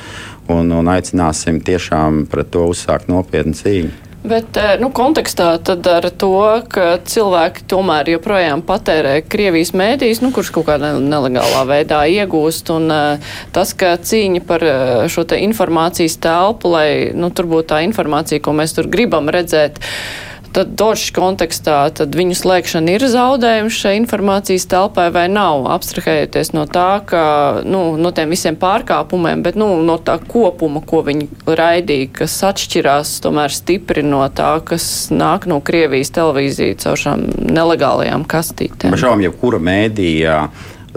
un, 0.48 0.74
un 0.80 0.92
aicināsim 0.96 1.62
tiešām 1.64 2.26
pret 2.32 2.52
to 2.54 2.68
uzsākt 2.72 3.10
nopietnu 3.12 3.56
cīņu. 3.58 4.07
Bet 4.28 4.58
eh, 4.60 4.74
nu, 4.80 4.90
kontekstā 4.92 5.54
ar 5.56 6.06
to, 6.20 6.32
ka 6.68 6.86
cilvēki 7.08 7.64
tomēr 7.70 8.10
joprojām 8.12 8.62
patērē 8.66 9.14
Krievijas 9.24 9.72
mēdīs, 9.76 10.20
nu, 10.24 10.32
kurš 10.34 10.52
kaut 10.52 10.68
kādā 10.68 10.92
nelegālā 11.00 11.64
veidā 11.68 12.02
iegūst, 12.12 12.72
un 12.74 12.92
uh, 12.92 13.34
tas, 13.56 13.72
ka 13.78 13.94
cīņa 13.96 14.44
par 14.48 14.64
uh, 14.66 15.04
šo 15.08 15.24
te 15.28 15.40
informācijas 15.46 16.18
telpu, 16.20 16.72
lai 16.74 16.88
nu, 17.16 17.32
tur 17.32 17.48
būtu 17.48 17.70
tā 17.72 17.82
informācija, 17.86 18.42
ko 18.44 18.56
mēs 18.58 18.76
tur 18.76 18.90
gribam 18.92 19.30
redzēt, 19.32 19.80
uh, 19.80 20.27
tad 20.54 20.72
došs 20.78 21.12
kontekstā, 21.16 21.78
tad 21.94 22.14
viņu 22.16 22.36
slēgšana 22.38 22.94
ir 22.96 23.04
zaudējums 23.10 23.78
šai 23.82 23.94
informācijas 24.00 24.66
telpai 24.70 25.08
vai 25.14 25.26
nav, 25.32 25.66
abstrahējoties 25.74 26.52
no 26.56 26.64
tā, 26.70 27.00
ka, 27.08 27.22
nu, 27.68 27.82
no 28.00 28.12
tiem 28.16 28.32
visiem 28.34 28.58
pārkāpumiem, 28.60 29.44
bet, 29.46 29.58
nu, 29.60 29.70
no 29.84 29.98
tā 30.02 30.18
kopuma, 30.22 30.82
ko 30.84 31.02
viņi 31.06 31.28
raidīja, 31.46 32.10
kas 32.22 32.38
atšķirās 32.48 33.18
tomēr 33.24 33.54
stipri 33.54 34.04
no 34.06 34.24
tā, 34.32 34.56
kas 34.64 35.08
nāk 35.14 35.48
no 35.50 35.60
Krievijas 35.64 36.12
televīzija 36.16 36.80
caur 36.84 37.00
šām 37.00 37.28
nelegālajām 37.48 38.26
kastītēm. 38.28 38.96
Pašām 38.96 39.24
jebkura 39.26 39.62
mēdījā. 39.62 40.40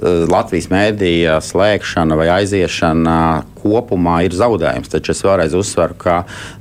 Latvijas 0.02 0.68
mēdīja 0.72 1.38
slēgšana 1.46 2.18
vai 2.18 2.28
aiziešana 2.40 3.18
kopumā 3.62 4.22
ir 4.26 4.34
zaudējums. 4.34 4.90
Taču 4.90 5.14
es 5.14 5.22
vēlreiz 5.26 5.54
uzsveru, 5.58 5.98
ka 6.02 6.16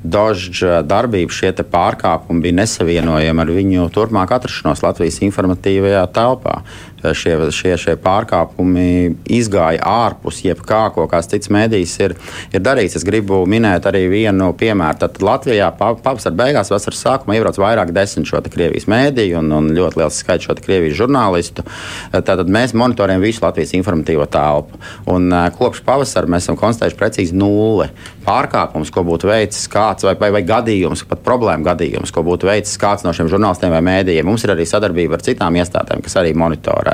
dažu 0.05 0.83
darbību 0.85 1.33
šie 1.33 1.55
pārkāpumi 1.61 2.45
bija 2.45 2.59
nesavienojami 2.61 3.45
ar 3.45 3.53
viņu 3.57 3.89
turpmāk 3.95 4.35
atrašanos 4.37 4.85
Latvijas 4.85 5.21
informatīvajā 5.25 6.05
telpā. 6.17 6.61
Šie, 7.01 7.35
šie, 7.55 7.75
šie 7.81 7.95
pārkāpumi 8.01 9.17
izgāja 9.33 9.81
ārpus 9.87 10.43
jebkā, 10.45 10.83
ko 10.95 11.07
kāds 11.11 11.31
cits 11.33 11.51
mēdījis 11.53 11.95
ir, 12.05 12.15
ir 12.53 12.65
darījis. 12.65 12.99
Es 13.01 13.07
gribu 13.07 13.43
minēt 13.49 13.89
arī 13.89 14.05
vienu 14.13 14.51
piemēru. 14.61 15.01
Tad 15.01 15.21
Latvijā 15.25 15.71
pavasara 15.79 16.37
beigās, 16.37 16.73
vasaras 16.73 17.01
sākumā 17.07 17.39
iebrauc 17.39 17.61
vairāk 17.61 17.95
desmit 17.97 18.29
šo 18.29 18.43
Krievijas 18.51 18.89
mēdīju 18.91 19.39
un, 19.41 19.53
un 19.57 19.71
ļoti 19.77 20.01
liels 20.01 20.21
skaits 20.21 20.49
šo 20.49 20.57
Krievijas 20.61 20.99
žurnālistu. 21.01 21.65
Tātad 22.13 22.51
mēs 22.53 22.75
monitorējam 22.77 23.25
visu 23.25 23.45
Latvijas 23.45 23.75
informatīvo 23.79 24.27
telpu. 24.31 24.81
Un, 25.11 25.31
kopš 25.57 25.85
pavasara 25.87 26.31
mēs 26.31 26.49
esam 26.49 26.59
konstatējuši, 26.61 26.99
precīzi 27.01 27.37
nulle 27.37 27.91
pārkāpums, 28.27 28.93
ko 28.93 29.05
būtu 29.07 29.31
veicis 29.31 29.69
kāds, 29.71 30.05
vai, 30.07 30.17
vai, 30.21 30.31
vai 30.35 30.43
gadījums, 30.47 31.05
pat 31.09 31.23
problēma 31.27 31.71
gadījums, 31.73 32.13
ko 32.15 32.25
būtu 32.27 32.49
veicis 32.51 32.79
kāds 32.81 33.07
no 33.07 33.15
šiem 33.17 33.31
žurnālistiem 33.33 33.73
vai 33.75 33.83
mēdījiem. 33.87 34.27
Mums 34.29 34.45
ir 34.45 34.55
arī 34.55 34.67
sadarbība 34.69 35.19
ar 35.19 35.25
citām 35.27 35.57
iestādēm, 35.61 36.03
kas 36.05 36.19
arī 36.21 36.35
monitorē. 36.39 36.90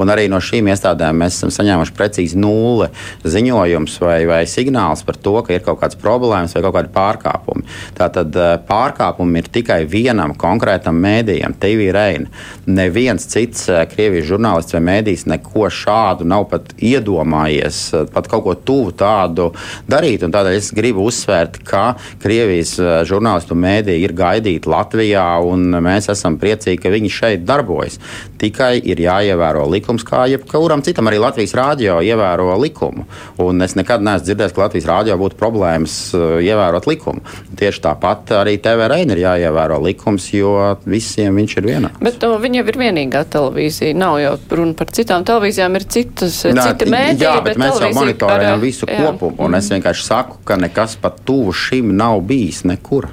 Un 0.00 0.12
arī 0.12 0.28
no 0.30 0.40
šīm 0.42 0.70
iestādēm 0.72 1.20
mēs 1.22 1.38
esam 1.38 1.52
saņēmuši 1.54 1.96
precīzi 1.96 2.38
nulle 2.40 2.90
ziņojums 3.24 3.98
vai, 4.02 4.18
vai 4.28 4.42
signāls 4.48 5.04
par 5.06 5.18
to, 5.20 5.36
ka 5.46 5.54
ir 5.54 5.64
kaut 5.66 5.80
kādas 5.82 5.98
problēmas 6.00 6.54
vai 6.56 6.62
kaut 6.64 6.76
kādi 6.76 6.92
pārkāpumi. 6.94 7.66
Tātad 7.98 8.36
eh, 8.36 8.52
pārkāpumi 8.68 9.42
ir 9.42 9.50
tikai 9.52 9.80
vienam 9.90 10.34
konkrētam 10.38 10.98
mēdījam, 11.00 11.56
TV 11.60 11.90
Reina. 11.94 12.30
Neviens 12.70 13.26
cits 13.30 13.68
eh, 13.70 13.82
Krievijas 13.90 14.28
žurnālists 14.30 14.76
vai 14.76 14.82
mēdījis 14.90 15.26
neko 15.30 15.68
šādu 15.74 16.28
nav 16.28 16.48
pat 16.52 16.74
iedomājies, 16.76 17.82
pat 18.14 18.30
kaut 18.30 18.46
ko 18.46 18.56
tuvu 18.56 18.94
tādu 18.96 19.50
darīt. 19.90 20.24
Tādēļ 20.30 20.58
es 20.58 20.70
gribu 20.76 21.06
uzsvērt, 21.08 21.60
ka 21.66 21.94
Krievijas 22.22 22.76
eh, 22.80 22.92
žurnālistu 23.08 23.58
mēdīja 23.58 24.04
ir 24.06 24.16
gaidīti 24.16 24.70
Latvijā, 24.70 25.26
un 25.46 25.80
mēs 25.82 26.10
esam 26.12 26.38
priecīgi, 26.40 26.80
ka 26.82 26.92
viņi 26.92 27.12
šeit 27.12 27.46
darbojas. 27.48 27.98
Tikai 28.40 28.76
ir 28.78 29.02
jāievēro 29.04 29.39
likums, 29.70 30.04
kā 30.06 30.24
jebkuram 30.30 30.84
citam. 30.86 31.08
Arī 31.10 31.20
Latvijas 31.22 31.54
rādio 31.56 31.98
ievēro 32.04 32.54
likumu. 32.60 33.06
Un 33.42 33.64
es 33.64 33.76
nekad 33.78 34.04
neesmu 34.04 34.26
dzirdējis, 34.28 34.54
ka 34.56 34.64
Latvijas 34.64 34.88
rādio 34.90 35.16
būtu 35.20 35.38
problēmas 35.40 35.96
uh, 36.16 36.38
ievērot 36.44 36.88
likumu. 36.90 37.24
Tieši 37.60 37.84
tāpat 37.84 38.34
arī 38.40 38.56
TV 38.62 38.88
reina 38.90 39.16
ir 39.16 39.22
jāievēro 39.24 39.80
likums, 39.84 40.30
jo 40.34 40.54
visiem 40.88 41.36
viņš 41.40 41.56
ir 41.60 41.70
vienāds. 41.70 42.00
Bet 42.04 42.20
no, 42.24 42.36
viņa 42.42 42.62
jau 42.62 42.66
ir 42.72 42.80
vienīgā 42.84 43.24
televīzija. 43.34 43.96
Nav 44.00 44.18
jau 44.22 44.34
runa 44.60 44.76
par 44.78 44.92
citām 44.96 45.26
televīzijām, 45.28 45.78
ir 45.80 45.86
citas, 45.90 46.42
Nā, 46.48 46.70
cita 46.70 46.90
mēdīja. 46.90 47.30
Jā, 47.30 47.36
bet, 47.44 47.56
bet 47.56 47.64
mēs 47.64 47.80
jau 47.80 47.92
monitorējam 47.96 48.58
par, 48.58 48.64
visu 48.64 48.88
jā. 48.90 49.00
kopumu. 49.06 49.38
Un 49.46 49.58
es 49.58 49.70
vienkārši 49.72 50.06
saku, 50.06 50.42
ka 50.46 50.58
nekas 50.60 50.98
pat 51.00 51.22
tuvu 51.28 51.54
šim 51.56 51.94
nav 51.96 52.20
bijis 52.28 52.64
nekur. 52.68 53.10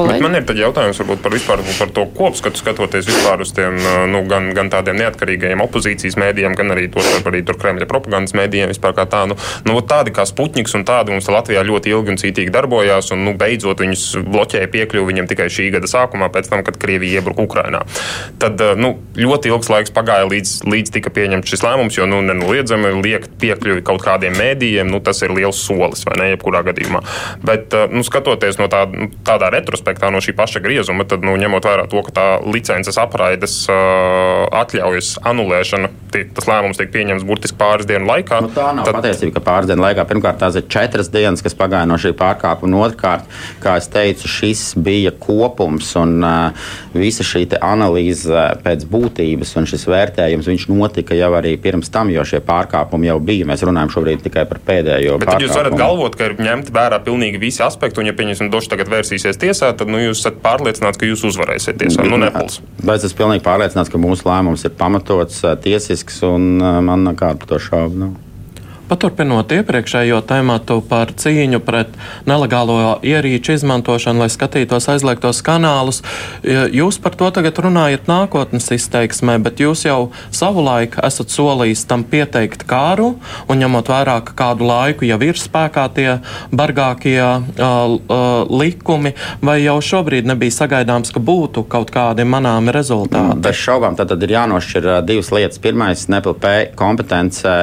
Kolēģi? 0.00 0.24
Man 0.24 0.38
ir 0.38 0.60
jautājums 0.64 1.00
par, 1.20 1.34
vispār, 1.34 1.62
par 1.78 1.92
to 1.96 2.06
kopskatu, 2.16 2.60
skatoties 2.60 3.08
vispār 3.10 3.44
uz 3.44 3.52
tiem 3.56 3.76
nu, 4.10 4.22
gan, 4.30 4.50
gan 4.56 4.70
tādiem 4.72 4.98
neatkarīgiem 5.00 5.62
opozīcijas 5.64 6.16
mēdījiem, 6.20 6.56
gan 6.58 6.74
arī, 6.74 6.88
to, 6.92 7.04
arī 7.28 7.42
Kremļa 7.50 7.88
propagandas 7.90 8.34
mēdījiem. 8.38 8.72
Tā, 8.80 9.24
nu, 9.28 9.36
nu, 9.68 9.76
tādi 9.84 10.14
kā 10.14 10.24
Sputniks 10.28 10.74
un 10.78 10.86
tādi 10.88 11.12
mums 11.12 11.28
Latvijā 11.30 11.62
ļoti 11.66 11.92
ilgi 11.92 12.14
un 12.14 12.20
cītīgi 12.20 12.54
darbojās, 12.54 13.10
un 13.14 13.24
nu, 13.26 13.34
beidzot 13.38 13.82
viņus 13.82 14.04
bloķēja 14.24 14.70
piekļuvi 14.72 15.12
viņam 15.12 15.28
tikai 15.30 15.48
šī 15.52 15.68
gada 15.76 15.90
sākumā, 15.90 16.30
pēc 16.32 16.50
tam, 16.52 16.64
kad 16.66 16.78
Krievija 16.80 17.20
iebruka 17.20 17.44
Ukrainā. 17.44 17.82
Tad 18.40 18.62
nu, 18.80 18.94
ļoti 19.18 19.52
ilgs 19.52 19.70
laiks 19.72 19.94
pagāja 19.94 20.28
līdz, 20.30 20.54
līdz 20.70 20.94
tika 20.96 21.12
pieņemts 21.14 21.52
šis 21.52 21.64
lēmums, 21.66 21.98
jo 21.98 22.08
nu, 22.10 22.22
nenoliedzami 22.24 22.94
liekt 23.02 23.36
piekļuvi 23.42 23.84
kaut 23.86 24.04
kādiem 24.06 24.36
mēdījiem, 24.38 24.90
nu, 24.90 25.02
tas 25.04 25.20
ir 25.26 25.34
liels 25.36 25.60
solis 25.60 26.06
vai 26.08 26.16
ne, 26.22 26.30
jebkurā 26.34 26.62
gadījumā. 26.70 27.02
Bet, 27.44 27.76
nu, 27.92 28.04
skatoties 28.06 28.60
no 28.60 28.70
tā, 28.72 28.86
nu, 28.90 29.10
tādā 29.26 29.50
retrospektīvā, 29.54 29.89
aspektā 29.90 30.10
no 30.12 30.20
šī 30.22 30.34
paša 30.38 30.62
griezuma, 30.62 31.04
tad, 31.04 31.24
nu, 31.26 31.34
ņemot 31.36 31.66
vērā 31.66 31.86
to, 31.90 32.02
ka 32.06 32.14
tā 32.14 32.26
licences 32.46 32.98
apraides 33.00 33.66
uh, 33.68 34.46
atļaujas 34.60 35.18
anulēšana, 35.26 35.90
tie, 36.14 36.24
tas 36.34 36.46
lēmums 36.46 36.78
tiek 36.78 36.92
pieņemts 36.94 37.26
burtiski 37.26 37.58
pāris 37.58 37.88
dienu 37.88 38.06
laikā. 38.06 38.40
Nu, 38.44 38.52
tā 38.54 38.70
nav 38.76 38.86
tad... 38.86 39.00
patiesība, 39.00 39.38
ka 39.38 39.44
pāris 39.48 39.70
dienu 39.70 39.84
laikā 39.84 40.06
pirmkārt 40.08 40.40
tās 40.42 40.58
ir 40.58 40.66
četras 40.70 41.10
dienas, 41.10 41.42
kas 41.42 41.56
pagāja 41.58 41.88
no 41.90 41.98
šī 42.00 42.14
pārkāpuma, 42.18 42.70
un 42.70 42.86
otrkārt, 42.86 43.26
kā 43.62 43.76
es 43.80 43.90
teicu, 43.90 44.30
šis 44.30 44.64
bija 44.78 45.12
kopums 45.18 45.92
un 46.00 46.20
uh, 46.22 46.70
visa 46.94 47.26
šī 47.26 47.46
analīze 47.60 48.46
pēc 48.62 48.84
būtības 48.90 49.56
un 49.58 49.66
šis 49.68 49.86
vērtējums 49.90 50.48
notika 50.70 51.16
jau 51.18 51.32
arī 51.34 51.56
pirms 51.60 51.90
tam, 51.90 52.12
jo 52.12 52.22
šie 52.26 52.38
pārkāpumi 52.46 53.08
jau 53.08 53.18
bija. 53.18 53.48
Mēs 53.48 53.64
runājam 53.66 53.90
šobrīd 53.96 54.22
tikai 54.22 54.46
par 54.48 54.60
pēdējo. 54.66 55.16
Bet 55.20 55.42
jūs 55.42 55.56
varat 55.56 55.74
galvot, 55.78 56.14
ka 56.16 56.30
ir 56.30 56.36
ņemti 56.38 56.74
vērā 56.74 57.00
pilnīgi 57.02 57.40
visi 57.42 57.64
aspekti, 57.64 58.00
un, 58.02 58.10
ja 58.10 58.14
pieņemsim, 58.16 58.50
Došs 58.52 58.70
tagad 58.70 58.90
vērsīsies 58.92 59.38
tiesā, 59.40 59.69
tad 59.76 59.90
nu, 59.92 60.00
jūs 60.02 60.22
esat 60.22 60.40
pārliecināts, 60.44 61.00
ka 61.00 61.08
jūs 61.08 61.26
uzvarēsiet 61.30 61.78
tiesā. 61.80 62.06
Nu, 62.06 62.18
Nepals. 62.20 62.60
Bet 62.82 63.04
es 63.06 63.14
pilnīgi 63.16 63.44
pārliecināts, 63.46 63.92
ka 63.92 64.00
mūsu 64.00 64.28
lēmums 64.28 64.64
ir 64.66 64.74
pamatots, 64.78 65.42
tiesisks, 65.64 66.22
un 66.26 66.56
man 66.86 67.06
nekādu 67.10 67.48
to 67.50 67.60
šaubu 67.62 68.04
nav. 68.04 68.18
Paturpinot 68.90 69.52
iepriekšējo 69.54 70.18
tematu 70.26 70.80
par 70.82 71.12
cīņu 71.14 71.60
pret 71.62 71.92
nelegālo 72.26 72.96
ierīču 73.06 73.54
izmantošanu, 73.54 74.24
lai 74.24 74.30
skatītos 74.32 74.88
aizliegtos 74.90 75.44
kanālus, 75.46 76.00
jūs 76.42 76.98
par 76.98 77.14
to 77.14 77.28
tagad 77.36 77.60
runājat 77.62 78.10
nākotnes 78.10 78.66
izteiksmē, 78.74 79.36
bet 79.44 79.62
jūs 79.62 79.84
jau 79.86 80.10
savulaik 80.34 80.98
esat 81.06 81.30
solījis 81.30 81.84
tam 81.86 82.02
pieteikt 82.02 82.66
kāru, 82.66 83.12
un 83.46 83.62
ņemot 83.62 83.92
vērā, 83.92 84.16
ka 84.26 84.34
kādu 84.42 84.66
laiku 84.66 85.06
jau 85.06 85.20
ir 85.22 85.38
spēkā 85.38 85.86
tie 85.94 86.08
bargākie 86.50 87.20
uh, 87.22 87.46
uh, 87.54 88.26
likumi, 88.50 89.14
vai 89.38 89.60
jau 89.62 89.78
šobrīd 89.84 90.26
nebija 90.32 90.56
sagaidāms, 90.58 91.14
ka 91.14 91.22
būtu 91.22 91.62
kaut 91.70 91.94
kādi 91.94 92.26
manāmi 92.26 92.74
rezultāti? 92.74 93.38
Bez 93.46 93.62
šaubām, 93.62 93.94
tad, 93.94 94.10
tad 94.10 94.26
ir 94.26 94.34
jānošķir 94.34 94.90
divas 95.06 95.30
lietas. 95.34 95.62
Pirmais, 95.62 96.08
NPLP 96.10 96.74
kompetence 96.74 97.54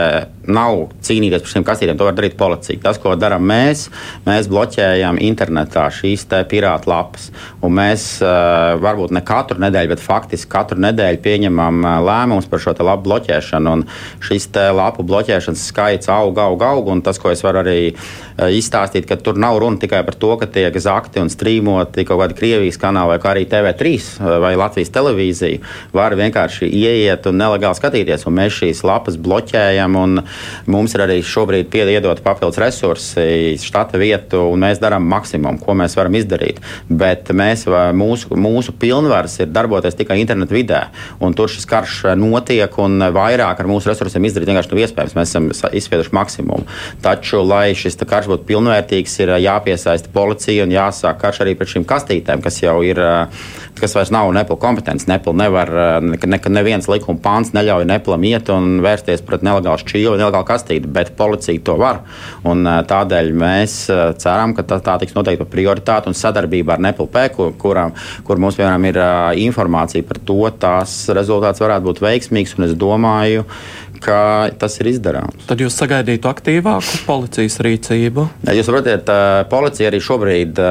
nav 0.47 0.87
cīnīties 1.17 1.43
par 1.43 1.53
šīm 1.53 1.65
kastītēm. 1.67 1.97
To 1.97 2.07
var 2.07 2.17
darīt 2.17 2.37
policija. 2.37 2.81
Tas, 2.83 2.99
ko 3.01 3.15
darām 3.19 3.45
mēs, 3.49 3.87
mēs 4.27 4.49
bloķējam 4.51 5.19
internetā 5.23 5.87
šīs 5.93 6.27
pirāta 6.49 6.89
lapas. 6.91 7.29
Un 7.65 7.75
mēs 7.77 8.05
uh, 8.21 8.77
varbūt 8.81 9.13
ne 9.15 9.23
katru 9.25 9.61
nedēļu, 9.63 9.93
bet 9.95 10.03
faktiski 10.03 10.51
katru 10.51 10.79
nedēļu 10.83 11.21
pieņemam 11.23 11.81
uh, 11.83 11.97
lēmumus 12.05 12.49
par 12.49 12.61
šo 12.63 12.75
lapu 12.77 13.07
bloķēšanu. 13.09 13.73
Un 13.77 13.85
šis 14.23 14.49
lapu 14.77 15.05
bloķēšanas 15.07 15.65
skaits 15.71 16.11
aug, 16.13 16.37
aug, 16.37 16.61
aug. 16.63 16.91
Un 16.93 17.01
tas, 17.05 17.19
ko 17.21 17.31
es 17.33 17.43
varu 17.45 17.63
arī 17.63 17.79
uh, 17.93 18.47
izstāstīt, 18.53 19.07
ka 19.09 19.17
tur 19.19 19.39
nav 19.39 19.59
runa 19.63 19.81
tikai 19.81 20.03
par 20.07 20.17
to, 20.19 20.33
ka 20.39 20.49
tiek 20.51 20.75
zakti 20.81 21.21
un 21.23 21.31
strīmoti 21.33 22.05
kaut 22.07 22.21
kādi 22.21 22.37
Krievijas 22.37 22.79
kanāli 22.81 23.17
vai 23.17 23.33
arī 23.33 23.45
TV3 23.49 23.95
vai 24.43 24.53
Latvijas 24.59 24.93
televīzija. 24.93 25.63
Var 25.95 26.15
vienkārši 26.19 26.69
ieiet 26.69 27.25
un 27.29 27.39
nelegāli 27.41 27.77
skatīties. 27.79 28.27
Un 28.29 28.37
mēs 28.37 28.59
šīs 28.61 28.83
lapas 28.87 29.17
bloķējam. 29.21 29.97
Un, 29.97 30.21
Mums 30.67 30.93
ir 30.95 31.03
arī 31.07 31.19
šobrīd 31.25 31.71
piedot 31.73 32.21
papildus 32.25 32.59
resursi, 32.61 33.55
štata 33.61 33.99
vietu, 34.01 34.43
un 34.51 34.63
mēs 34.65 34.81
darām 34.83 35.07
maksimumu, 35.09 35.61
ko 35.63 35.75
mēs 35.77 35.97
varam 35.97 36.15
izdarīt. 36.19 36.61
Bet 36.89 37.31
mēs, 37.35 37.65
mūsu, 37.97 38.35
mūsu 38.37 38.75
pilnvars 38.77 39.39
ir 39.41 39.51
darboties 39.53 39.97
tikai 39.97 40.19
internetu 40.21 40.57
vidē, 40.57 40.83
un 41.23 41.35
tur 41.37 41.51
šis 41.51 41.67
karš 41.69 41.99
notiek, 42.19 42.77
un 42.83 43.01
vairāk 43.15 43.63
ar 43.63 43.69
mūsu 43.69 43.91
resursiem 43.91 44.27
izdarīt 44.27 44.51
vienkārši 44.51 44.73
nav 44.73 44.83
iespējams. 44.83 45.15
Mēs 45.17 45.33
esam 45.33 45.49
izspieduši 45.77 46.15
maksimumu. 46.15 46.67
Taču, 47.03 47.41
lai 47.47 47.71
šis 47.77 47.99
karš 48.07 48.29
būtu 48.31 48.47
pilnvērtīgs, 48.49 49.17
ir 49.23 49.33
jāpiesaista 49.43 50.11
policija 50.13 50.65
un 50.67 50.75
jāsāk 50.75 51.19
karš 51.21 51.43
arī 51.45 51.55
pret 51.57 51.71
šīm 51.73 51.87
kastītēm, 51.87 52.43
kas 52.45 52.61
jau 52.61 52.77
ir, 52.85 53.01
kas 53.79 53.95
vairs 53.97 54.11
nav 54.13 54.31
Nepal 54.35 54.59
kompetence. 54.61 55.07
Nepal 55.09 55.37
nevar, 55.37 55.71
ne, 56.03 56.19
ne, 56.19 56.41
neviens 56.57 56.89
likuma 56.91 57.21
pāns 57.23 57.53
neļauj 57.55 57.87
Nepalam 57.89 58.25
iet 58.27 58.51
un 58.53 58.79
vērsties 58.85 59.23
pret 59.27 59.45
nelegālu 59.45 59.81
šķīvi 59.81 60.17
nelegālu 60.17 60.47
kastīti, 60.47 60.89
bet 60.97 61.13
policija 61.17 61.63
to 61.65 61.77
var. 61.79 62.01
Un, 62.47 62.65
tādēļ 62.65 63.31
mēs 63.37 63.77
ceram, 64.21 64.55
ka 64.57 64.65
tā, 64.67 64.79
tā 64.83 64.97
tiks 65.01 65.15
noteikti 65.17 65.43
par 65.43 65.51
prioritāti 65.53 66.11
un 66.11 66.17
sadarbībā 66.17 66.75
ar 66.75 66.83
NPLP, 66.89 67.25
kur, 67.37 67.53
kuram, 67.61 67.93
kur 68.27 68.41
mums 68.41 68.57
piemēram 68.57 68.89
ir 68.89 69.01
informācija 69.47 70.05
par 70.07 70.21
to, 70.27 70.39
tās 70.59 70.99
rezultāts 71.15 71.63
varētu 71.63 71.89
būt 71.89 72.03
veiksmīgs. 72.03 72.57
Un 72.57 72.67
es 72.69 72.75
domāju, 72.79 73.45
ka 74.03 74.19
tas 74.59 74.77
ir 74.81 74.91
izdarāms. 74.93 75.47
Tad 75.49 75.61
jūs 75.61 75.75
sagaidītu 75.77 76.29
aktīvāku 76.29 77.03
policijas 77.07 77.59
rīcību? 77.65 78.27
Jūs 78.57 78.69
saprotat, 78.69 79.11
policija 79.51 79.91
arī 79.91 80.01
šobrīd 80.03 80.61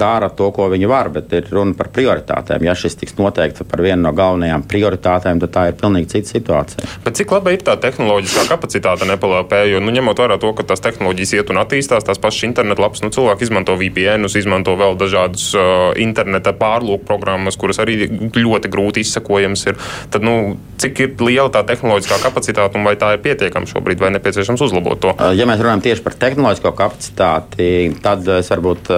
dara 0.00 0.30
to, 0.36 0.50
ko 0.54 0.68
viņi 0.72 0.90
var, 0.90 1.10
bet 1.14 1.32
ir 1.36 1.48
runa 1.52 1.76
par 1.78 1.90
prioritātēm. 1.94 2.64
Ja 2.66 2.76
šis 2.78 2.98
tiks 3.00 3.16
noteikts 3.18 3.64
par 3.68 3.82
vienu 3.84 4.02
no 4.04 4.12
galvenajām 4.16 4.64
prioritātēm, 4.70 5.42
tad 5.44 5.54
tā 5.54 5.66
ir 5.70 5.78
pilnīgi 5.80 6.10
cita 6.14 6.34
situācija. 6.34 6.88
Bet 7.04 7.18
cik 7.20 7.34
laba 7.34 7.54
ir 7.54 7.64
tā 7.66 7.76
tehnoloģiskā 7.80 8.46
kapacitāte 8.50 9.08
NPLP? 9.08 9.62
Jo, 9.72 9.82
nu, 9.84 9.94
ņemot 9.94 10.22
vērā 10.22 10.38
to, 10.42 10.52
ka 10.56 10.66
tās 10.70 10.82
tehnoloģijas 10.84 11.34
iet 11.38 11.52
un 11.52 11.60
attīstās, 11.62 12.06
tās 12.06 12.20
pašas 12.22 12.48
internetlapas, 12.50 13.04
nu, 13.04 13.12
cilvēki 13.14 13.48
izmanto 13.48 13.76
VPN, 13.80 14.28
izmanto 14.40 14.76
vēl 14.78 14.96
dažādus 15.00 15.50
uh, 15.56 15.90
interneta 16.00 16.54
pārlūku 16.56 17.04
programmas, 17.08 17.58
kuras 17.60 17.80
arī 17.82 18.06
ļoti 18.36 18.70
grūti 18.72 19.04
izsakojams 19.04 19.66
ir. 19.70 19.80
Tad, 20.12 20.24
nu, 20.26 20.56
cik 20.80 21.04
ir 21.04 21.24
liela 21.26 21.50
tā 21.52 21.64
tehnoloģiskā 21.68 22.20
kapacitāte? 22.24 22.69
Kapacitāti 22.70 22.78
un 22.78 22.86
vai 22.86 22.96
tā 22.96 23.14
ir 23.14 23.22
pietiekama 23.22 23.66
šobrīd, 23.66 24.00
vai 24.00 24.10
nepieciešams 24.14 24.60
uzlabot 24.62 25.00
to? 25.00 25.14
Ja 25.34 25.46
mēs 25.48 25.60
runājam 25.60 25.82
tieši 25.84 26.02
par 26.04 26.14
tehnoloģisko 26.14 26.72
kapacitāti, 26.78 27.96
tad 28.02 28.26
es 28.28 28.50
varbūt 28.50 28.90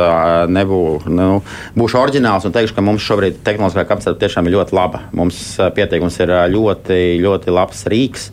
nebū, 0.52 0.82
nu, 1.08 1.42
oriģināls 1.76 2.46
un 2.46 2.54
teikšu, 2.54 2.74
ka 2.76 2.84
mums 2.84 3.02
šobrīd 3.02 3.40
tehnoloģiskā 3.44 3.84
kapacitāte 3.88 4.22
tiešām 4.24 4.48
ir 4.48 4.56
ļoti 4.56 4.76
laba. 4.76 5.02
Mums 5.12 5.58
pieteikums 5.76 6.18
ir 6.22 6.34
ļoti, 6.52 7.00
ļoti 7.22 7.54
labs 7.54 7.84
rīks. 7.90 8.30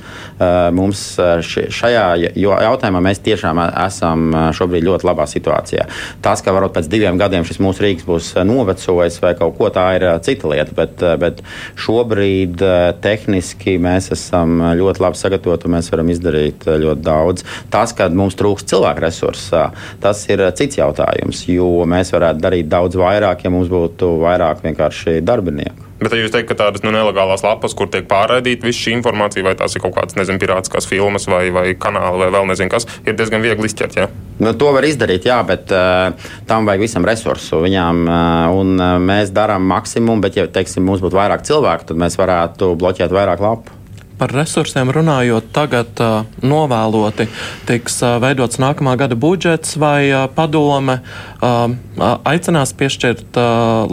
Mums 0.76 1.04
šajā 1.20 2.06
jautājumā 2.36 3.04
mēs 3.04 3.24
tiešām 3.26 3.62
esam 3.68 4.30
šobrīd 4.56 4.88
ļoti 4.88 5.10
labā 5.10 5.28
situācijā. 5.30 5.88
Tas, 6.24 6.44
ka 6.44 6.54
varbūt 6.56 6.78
pēc 6.78 6.90
diviem 6.92 7.20
gadiem 7.20 7.48
šis 7.48 7.62
mūsu 7.64 7.86
rīks 7.86 8.08
būs 8.08 8.32
novecojis 8.48 9.20
vai 9.24 9.36
kaut 9.40 9.58
ko, 9.58 9.72
tā 9.74 9.86
ir 9.98 10.08
cita 10.26 10.52
lieta, 10.52 10.76
bet, 10.76 11.04
bet 11.22 11.44
šobrīd 11.80 12.64
tehniski 13.04 13.78
mēs 13.82 14.12
esam 14.16 14.60
ļoti 14.80 15.04
labi 15.04 15.20
sagatavot, 15.20 15.29
un 15.38 15.76
mēs 15.76 15.92
varam 15.94 16.10
izdarīt 16.14 16.68
eh, 16.68 16.80
ļoti 16.84 17.06
daudz. 17.06 17.46
Tas, 17.74 17.94
ka 17.94 18.10
mums 18.10 18.38
trūks 18.40 18.68
cilvēku 18.70 19.06
resursu, 19.06 19.68
tas 20.02 20.24
ir 20.30 20.46
eh, 20.46 20.54
cits 20.56 20.80
jautājums, 20.82 21.46
jo 21.48 21.86
mēs 21.90 22.14
varētu 22.16 22.44
darīt 22.44 22.72
daudz 22.72 23.00
vairāk, 23.00 23.46
ja 23.46 23.54
mums 23.54 23.70
būtu 23.72 24.18
vairāk 24.24 24.66
vienkārši 24.66 25.20
darbinieku. 25.26 25.90
Bet 26.00 26.14
jūs 26.16 26.32
teikt, 26.32 26.48
ka 26.48 26.56
tādas 26.56 26.84
nu, 26.86 26.94
nelegālās 26.96 27.42
lapas, 27.44 27.74
kur 27.76 27.90
tiek 27.92 28.06
pārraidīta 28.08 28.64
visa 28.64 28.86
šī 28.86 28.94
informācija, 28.96 29.44
vai 29.44 29.52
tās 29.60 29.76
ir 29.76 29.84
kaut 29.84 29.98
kādas, 29.98 30.16
nezinu, 30.16 30.40
pirātiskās 30.40 30.88
filmas 30.88 31.28
vai, 31.28 31.50
vai 31.52 31.66
kanāli 31.76 32.22
vai 32.24 32.30
vēl 32.38 32.48
nezinu 32.48 32.72
kas, 32.72 32.88
ir 33.04 33.18
diezgan 33.20 33.44
viegli 33.44 33.68
izķert. 33.68 33.98
Ja? 34.00 34.08
Nu, 34.40 34.54
to 34.56 34.72
var 34.72 34.88
izdarīt, 34.88 35.28
jā, 35.28 35.42
bet 35.44 35.74
uh, 35.76 36.30
tam 36.48 36.70
vajag 36.70 36.86
visam 36.86 37.08
resursu 37.08 37.60
viņām, 37.66 38.06
uh, 38.08 38.62
un 38.62 38.80
uh, 38.80 38.94
mēs 39.04 39.34
darām 39.36 39.68
maksimumu, 39.68 40.24
bet, 40.24 40.40
ja 40.40 40.48
teiksim, 40.48 40.88
mums 40.88 41.04
būtu 41.04 41.20
vairāk 41.20 41.44
cilvēku, 41.50 41.92
tad 41.92 42.00
mēs 42.00 42.16
varētu 42.22 42.72
bloķēt 42.80 43.20
vairāk 43.20 43.44
lapu. 43.44 43.79
Par 44.20 44.34
resursiem 44.36 44.92
runājot, 44.92 45.48
tagad 45.56 46.02
novēloti 46.44 47.30
tiks 47.70 48.02
veidots 48.20 48.60
nākamā 48.60 48.98
gada 49.00 49.16
budžets 49.16 49.78
vai 49.80 50.12
padome 50.36 51.00
aicinās 51.40 52.76
piešķirt 52.76 53.40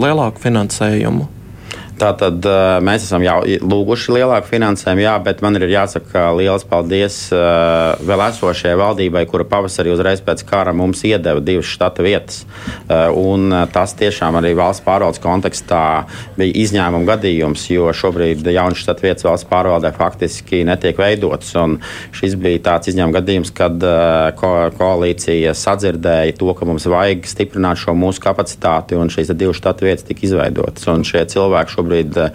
lielāku 0.03 0.43
finansējumu. 0.43 1.36
Tātad 1.97 2.45
mēs 2.85 3.07
esam 3.07 3.23
jau 3.25 3.39
lūguši 3.41 4.13
lielāku 4.13 4.51
finansējumu, 4.51 5.01
jā, 5.01 5.15
bet 5.25 5.39
man 5.41 5.57
ir 5.57 5.65
jāsaka 5.71 6.27
liels 6.37 6.65
paldies 6.67 7.15
vēl 7.33 8.23
esošajai 8.27 8.77
valdībai, 8.77 9.23
kura 9.29 9.47
pavasarī 9.49 9.89
uzreiz 9.95 10.21
pēc 10.21 10.43
kara 10.45 10.75
mums 10.77 11.01
iedeva 11.07 11.41
divas 11.41 11.65
štata 11.71 12.05
vietas. 12.05 12.43
Un 13.17 13.49
tas 13.73 13.95
tiešām 13.97 14.37
arī 14.37 14.53
valsts 14.57 14.85
pārvaldes 14.85 15.21
kontekstā 15.23 15.81
bija 16.37 16.53
izņēmuma 16.61 17.09
gadījums, 17.15 17.65
jo 17.73 17.89
šobrīd 17.89 18.45
jaunas 18.53 18.83
štata 18.83 19.07
vietas 19.07 19.25
valsts 19.25 19.49
pārvaldē 19.49 19.89
faktiski 19.97 20.61
netiek 20.69 21.01
veidotas. 21.01 21.55
Šis 22.13 22.37
bija 22.37 22.61
tāds 22.69 22.93
izņēmuma 22.93 23.17
gadījums, 23.17 23.53
kad 23.57 23.81
ko 24.37 24.53
koalīcija 24.77 25.55
sadzirdēja 25.57 26.37
to, 26.37 26.53
ka 26.53 26.69
mums 26.69 26.85
vajag 26.85 27.25
stiprināt 27.25 27.81
šo 27.81 27.97
mūsu 27.97 28.21
kapacitāti, 28.21 28.93
un 28.99 29.09
šīs 29.09 29.33
divas 29.33 29.57
štata 29.57 29.89
vietas 29.89 30.05
tika 30.05 30.27
izveidotas. 30.29 30.85
Un 30.93 31.01
šie 31.07 31.25
cilvēki 31.33 31.73
šobrīd 31.73 31.85
šobrīd 31.87 32.17
eh, 32.19 32.31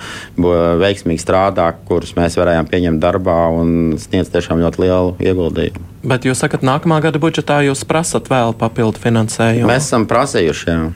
veiksmīgi 0.82 1.22
strādā, 1.22 1.72
kurus 1.88 2.16
mēs 2.16 2.36
varējām 2.40 2.68
pieņemt 2.70 3.02
darbā 3.02 3.38
un 3.52 3.98
sniedz 4.00 4.32
tiešām 4.32 4.62
ļoti 4.62 4.84
lielu 4.86 5.14
ieguldījumu. 5.20 5.86
Bet 6.02 6.26
jūs 6.26 6.42
sakat, 6.42 6.64
nākamā 6.66 7.00
gada 7.04 7.20
budžetā 7.22 7.62
jūs 7.68 7.84
prasat 7.86 8.28
vēl 8.32 8.56
papildu 8.58 8.98
finansējumu? 9.02 9.70
Mēs 9.70 9.86
esam 9.86 10.08
prasījuši. 10.10 10.68
Jā. 10.72 10.90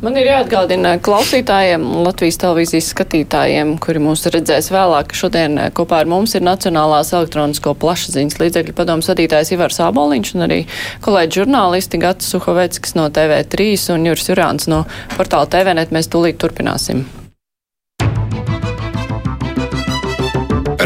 Man 0.00 0.14
ir 0.16 0.30
jāatgādina 0.30 0.94
klausītājiem, 1.04 1.82
Latvijas 2.06 2.38
televīzijas 2.40 2.86
skatītājiem, 2.94 3.74
kuri 3.84 4.00
mūs 4.00 4.24
redzēs 4.32 4.70
vēlāk, 4.72 5.10
ka 5.10 5.18
šodien 5.18 5.60
eh, 5.60 5.68
kopā 5.76 5.98
ar 6.00 6.08
mums 6.08 6.32
ir 6.38 6.46
Nacionālās 6.46 7.12
elektronisko 7.12 7.74
plašsaziņas 7.82 8.40
līdzekļu 8.40 8.76
padomus 8.80 9.12
vadītājs 9.12 9.52
Ivars 9.58 9.82
Āboliņš 9.84 10.34
un 10.38 10.48
arī 10.48 10.60
kolēģi 11.04 11.42
žurnālisti 11.42 12.00
Gats 12.00 12.32
Suhoveckis 12.32 12.96
no 12.96 13.10
TV3 13.12 13.70
un 13.92 14.08
Juris 14.08 14.32
Jurāns 14.32 14.72
no 14.72 14.86
portāla 15.18 15.52
TVNet. 15.52 15.92
Mēs 15.92 16.08
tūlīt 16.08 16.40
turpināsim. 16.40 17.04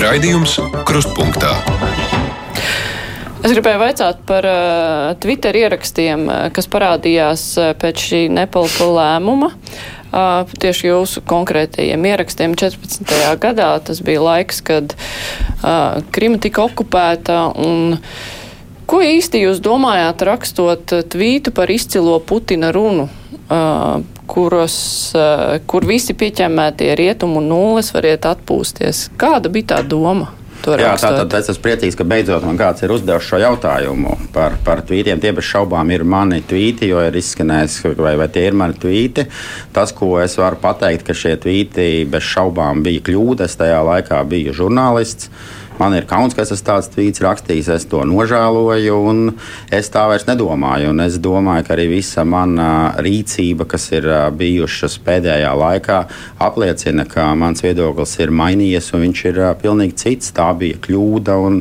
Raidījums 0.04 0.58
Krustpunktā. 0.84 1.54
Es 3.44 3.52
gribēju 3.54 3.80
vaicāt 3.80 4.20
par 4.28 4.44
uh, 4.44 5.14
Twitter 5.20 5.56
ierakstiem, 5.56 6.26
uh, 6.28 6.42
kas 6.52 6.68
parādījās 6.68 7.44
uh, 7.56 7.70
pēc 7.80 8.04
šī 8.10 8.20
nepalpa 8.36 8.88
lēmuma. 8.98 9.48
Uh, 9.54 10.52
tieši 10.60 10.90
jūsu 10.90 11.24
konkrētajiem 11.28 12.04
ierakstiem 12.10 12.52
14. 12.60 13.16
gadā 13.40 13.70
tas 13.86 14.04
bija 14.04 14.26
laiks, 14.26 14.60
kad 14.64 14.92
uh, 14.92 16.04
Krima 16.12 16.40
tika 16.42 16.66
okupēta 16.68 17.46
un 17.64 17.94
Ko 18.84 18.98
īsti 19.00 19.40
jūs 19.40 19.62
domājāt 19.64 20.20
rakstot 20.28 20.92
tvītu 21.08 21.54
par 21.56 21.70
izcilo 21.72 22.18
Putina 22.20 22.68
runu, 22.74 23.06
uh, 23.48 24.02
kuros, 24.30 24.76
uh, 25.16 25.58
kur 25.70 25.86
visi 25.88 26.16
pieķemētie 26.16 26.94
rietumu 26.98 27.42
nulles 27.44 27.92
variet 27.94 28.26
atpūsties? 28.28 29.08
Kāda 29.20 29.52
bija 29.52 29.74
tā 29.74 29.84
doma? 29.86 30.32
Jā, 30.64 30.94
tātad 30.96 31.34
es 31.36 31.50
esmu 31.52 31.60
priecīgs, 31.66 31.96
ka 31.98 32.06
beidzot 32.08 32.44
man 32.46 32.56
kāds 32.56 32.80
ir 32.86 32.92
uzdevis 32.94 33.26
šo 33.28 33.36
jautājumu 33.42 34.14
par, 34.32 34.56
par 34.64 34.80
tvītiem. 34.86 35.20
Tie 35.20 35.32
bez 35.36 35.44
šaubām 35.44 35.90
ir 35.92 36.06
mani 36.08 36.40
tvīti, 36.40 36.88
jo 36.88 37.02
ir 37.04 37.18
izskanējis, 37.20 37.76
vai, 37.98 38.14
vai 38.16 38.28
tie 38.32 38.46
ir 38.48 38.56
mani 38.56 38.78
tvīti. 38.80 39.26
Tas, 39.76 39.92
ko 39.96 40.14
es 40.22 40.38
varu 40.40 40.56
pateikt, 40.62 41.04
ka 41.04 41.16
šie 41.16 41.34
tvīti 41.42 42.06
bez 42.08 42.24
šaubām 42.30 42.80
bija 42.86 43.04
kļūdas, 43.04 43.58
tajā 43.60 43.82
laikā 43.90 44.22
bija 44.30 44.56
žurnālists. 44.56 45.28
Man 45.74 45.94
ir 45.96 46.04
kauns, 46.06 46.36
ka 46.36 46.44
es 46.44 46.52
esmu 46.54 46.66
tāds 46.68 46.88
tvīts 46.92 47.22
rakstījis, 47.24 47.68
es 47.74 47.86
to 47.90 48.04
nožēloju, 48.06 48.98
un 49.10 49.22
es 49.74 49.90
tā 49.90 50.04
vairs 50.06 50.26
nedomāju. 50.28 50.92
Un 50.94 51.02
es 51.02 51.16
domāju, 51.18 51.64
ka 51.66 51.74
arī 51.74 51.88
visa 51.96 52.22
mana 52.22 52.68
rīcība, 53.02 53.66
kas 53.66 53.88
ir 53.96 54.06
bijušas 54.38 55.00
pēdējā 55.02 55.50
laikā, 55.58 55.98
apliecina, 56.46 57.08
ka 57.10 57.32
mans 57.38 57.64
viedoklis 57.66 58.14
ir 58.22 58.30
mainījies, 58.30 58.92
un 58.94 59.08
viņš 59.08 59.24
ir 59.32 59.42
pilnīgi 59.64 59.98
cits. 60.04 60.30
Tā 60.36 60.52
bija 60.60 60.78
kļūda. 60.86 61.40
Un, 61.48 61.60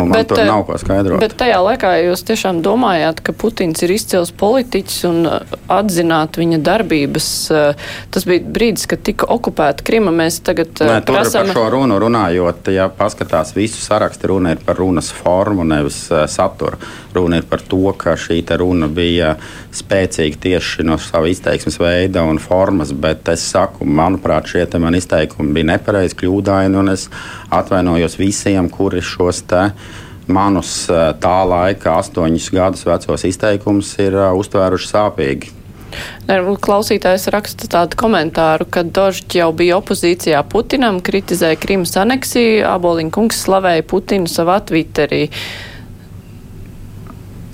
Un 0.00 0.10
man 0.10 0.18
bet, 0.20 0.30
tur 0.32 0.42
nav 0.46 0.64
ko 0.68 0.78
skaidrot. 0.80 1.20
Bet 1.22 1.36
tajā 1.40 1.58
laikā 1.64 1.92
jūs 2.06 2.24
tiešām 2.28 2.62
domājāt, 2.64 3.22
ka 3.24 3.34
Putins 3.36 3.82
ir 3.84 3.94
izcils 3.94 4.32
politiķis 4.38 4.98
un 5.08 5.28
uh, 5.28 5.56
atzināt 5.72 6.38
viņa 6.40 6.60
darbības. 6.64 7.28
Uh, 7.52 7.92
tas 8.14 8.26
bija 8.28 8.44
brīdis, 8.44 8.88
kad 8.90 9.04
tika 9.06 9.28
okupēta 9.32 9.86
Krima. 9.86 10.14
Mēs 10.14 10.40
tagad 10.46 10.80
Nē, 10.80 11.00
prasam... 11.08 11.50
par 11.52 11.60
šo 11.60 11.68
runu 11.76 11.98
runājot, 12.02 12.72
ja 12.74 12.88
paskatās 12.92 13.54
visu 13.56 13.80
sarakstu, 13.82 14.32
runa 14.34 14.56
ir 14.56 14.62
par 14.64 14.80
runas 14.80 15.12
formu, 15.14 15.66
nevis 15.68 16.04
saturu. 16.32 16.80
Runa 17.12 17.42
ir 17.42 17.48
par 17.48 17.60
to, 17.68 17.84
ka 17.98 18.14
šī 18.16 18.40
runa 18.56 18.88
bija 18.88 19.34
spēcīga 19.74 20.38
tieši 20.40 20.84
no 20.86 20.96
sava 21.00 21.28
izteiksmes 21.28 21.78
veida 21.80 22.24
un 22.24 22.40
formas, 22.40 22.92
bet 22.92 23.28
es 23.32 23.44
saku, 23.52 23.84
manuprāt, 23.84 24.48
šie 24.48 24.66
man 24.80 24.96
izteikumi 24.96 25.52
bija 25.56 25.72
nepareizi, 25.74 26.16
kļūdaini, 26.22 26.78
un 26.78 26.92
es 26.92 27.08
atvainojos 27.52 28.16
visiem, 28.20 28.68
kuri 28.72 29.02
šos 29.04 29.42
te 29.48 29.71
manus 30.30 30.86
tā 31.22 31.38
laika, 31.48 31.98
astoņus 32.00 32.52
gadus 32.54 32.86
vecos 32.86 33.26
izteikumus 33.28 33.94
ir 34.02 34.16
uztvēruši 34.38 34.90
sāpīgi. 34.92 35.58
Klausītājs 36.62 37.26
raksta 37.34 37.68
tādu 37.68 37.98
komentāru, 38.00 38.64
ka 38.72 38.84
Dožģi 38.86 39.42
jau 39.42 39.50
bija 39.56 39.76
opozīcijā 39.82 40.40
Putinam, 40.48 41.02
kritizēja 41.04 41.58
Krimas 41.60 41.92
aneksiju, 42.00 42.62
Aboliņa 42.70 43.12
kungs 43.12 43.42
slavēja 43.44 43.84
Putinu 43.90 44.30
savā 44.30 44.56
Twitterī. 44.64 45.26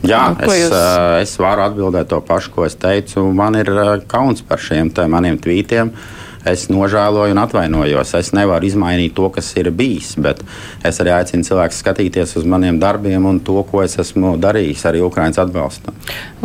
Jā, 0.07 0.21
nu, 0.31 0.47
es, 0.47 0.61
jūs... 0.61 0.77
es 1.25 1.35
varu 1.43 1.65
atbildēt 1.67 2.13
to 2.13 2.21
pašu, 2.23 2.53
ko 2.55 2.69
es 2.69 2.79
teicu. 2.79 3.25
Man 3.35 3.59
ir 3.59 3.73
kauns 4.07 4.45
par 4.47 4.63
šiem 4.63 4.93
maniem 5.11 5.41
tvītiem. 5.43 5.91
Uh, 5.91 6.18
es 6.47 6.69
nožēloju 6.71 7.35
un 7.35 7.43
atvainojos. 7.43 8.15
Es 8.19 8.33
nevaru 8.37 8.69
izmainīt 8.69 9.15
to, 9.17 9.29
kas 9.35 9.51
ir 9.59 9.71
bijis, 9.75 10.15
bet 10.21 10.43
es 10.87 11.01
arī 11.03 11.15
aicinu 11.17 11.47
cilvēkus 11.49 11.83
skatīties 11.83 12.37
uz 12.39 12.47
maniem 12.49 12.81
darbiem 12.83 13.27
un 13.29 13.41
to, 13.45 13.61
ko 13.69 13.83
es 13.87 13.99
esmu 14.01 14.37
darījis 14.43 14.87
arī 14.91 15.03
Ukraiņas 15.07 15.43
atbalstam. 15.47 15.99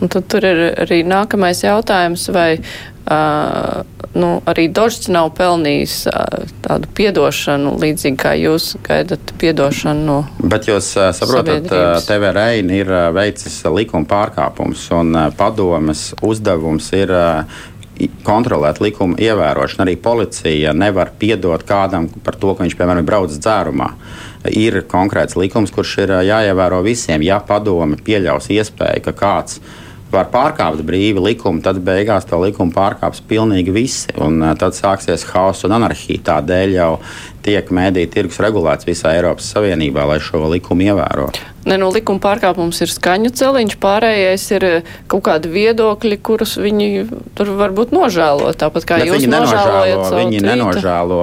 Tur 0.04 0.46
ir 0.48 0.66
arī 0.84 1.04
nākamais 1.08 1.64
jautājums, 1.64 2.26
vai 2.34 2.50
uh, 2.60 3.84
nu, 4.14 4.30
arī 4.50 4.68
Dožs 4.74 5.08
nav 5.14 5.32
pelnījis 5.38 5.96
uh, 6.10 6.48
tādu 6.66 6.90
piedošanu, 6.98 7.76
līdzīgi 7.82 8.20
kā 8.20 8.34
jūs 8.40 8.74
gaidat 8.86 9.34
piedošanu 9.42 10.06
no. 10.08 10.18
Bet 10.40 10.68
jūs 10.70 10.94
uh, 11.00 11.12
saprotat, 11.16 11.70
TV 12.08 12.34
Reina 12.36 12.80
ir 12.82 12.94
veicis 13.16 13.62
likuma 13.74 14.08
pārkāpums 14.10 14.88
un 14.98 15.14
uh, 15.16 15.30
padomes 15.38 16.12
uzdevums 16.26 16.92
ir 16.98 17.14
uh, 17.14 17.62
kontrolēt 18.26 18.82
likuma 18.84 19.18
ievērošanu. 19.22 19.86
Arī 19.86 19.96
policija 20.02 20.74
nevar 20.78 21.14
piedot 21.20 21.64
kādam 21.68 22.10
par 22.24 22.38
to, 22.40 22.54
ka 22.56 22.66
viņš, 22.66 22.76
piemēram, 22.80 23.04
ir 23.04 23.10
braucis 23.10 23.42
dzērumā. 23.44 23.90
Ir 24.52 24.82
konkrēts 24.92 25.38
likums, 25.40 25.72
kurš 25.74 25.98
ir 26.04 26.18
jāievēro 26.28 26.82
visiem. 26.86 27.24
Ja 27.24 27.40
padome 27.44 28.00
pieļaus 28.02 28.50
iespēju, 28.54 29.06
ka 29.08 29.16
kāds 29.18 29.62
var 30.14 30.28
pārkāpt 30.30 30.84
brīvi 30.86 31.22
likumu, 31.24 31.64
tad 31.66 31.80
beigās 31.86 32.28
to 32.30 32.38
likumu 32.42 32.74
pārkāps 32.76 33.24
pilnīgi 33.30 33.74
visi. 33.74 34.14
Un 34.22 34.42
tad 34.60 34.78
sāksies 34.78 35.26
haoss 35.32 35.66
un 35.66 35.78
anarhija. 35.80 36.22
Tādēļ 36.34 36.76
jau 36.78 36.92
tiek 37.44 37.72
mēdīja 37.74 38.12
tirgus 38.14 38.40
regulēts 38.44 38.88
visā 38.88 39.16
Eiropas 39.18 39.50
Savienībā, 39.54 40.06
lai 40.10 40.20
šo 40.24 40.46
likumu 40.52 40.88
ievērotu. 40.90 41.50
Ne, 41.64 41.78
nu, 41.80 41.88
likuma 41.96 42.20
pārkāpums 42.20 42.82
ir 42.84 42.92
skaņu 42.92 43.32
celiņš, 43.40 43.76
pārējais 43.84 44.46
ir 44.58 44.66
eh, 44.68 44.90
kaut 45.12 45.24
kādi 45.30 45.52
viedokļi, 45.54 46.18
kurus 46.26 46.58
viņi 46.60 46.88
tur 47.38 47.54
varbūt 47.60 47.94
nožēlo. 47.96 48.52
Tāpat 48.60 48.88
kā 48.90 49.00
Bet 49.00 49.12
jūs 49.12 49.28
nožēlojat. 49.32 50.04
Viņi 50.18 50.42
tvīta. 50.42 50.50
nenožēlo 50.50 51.22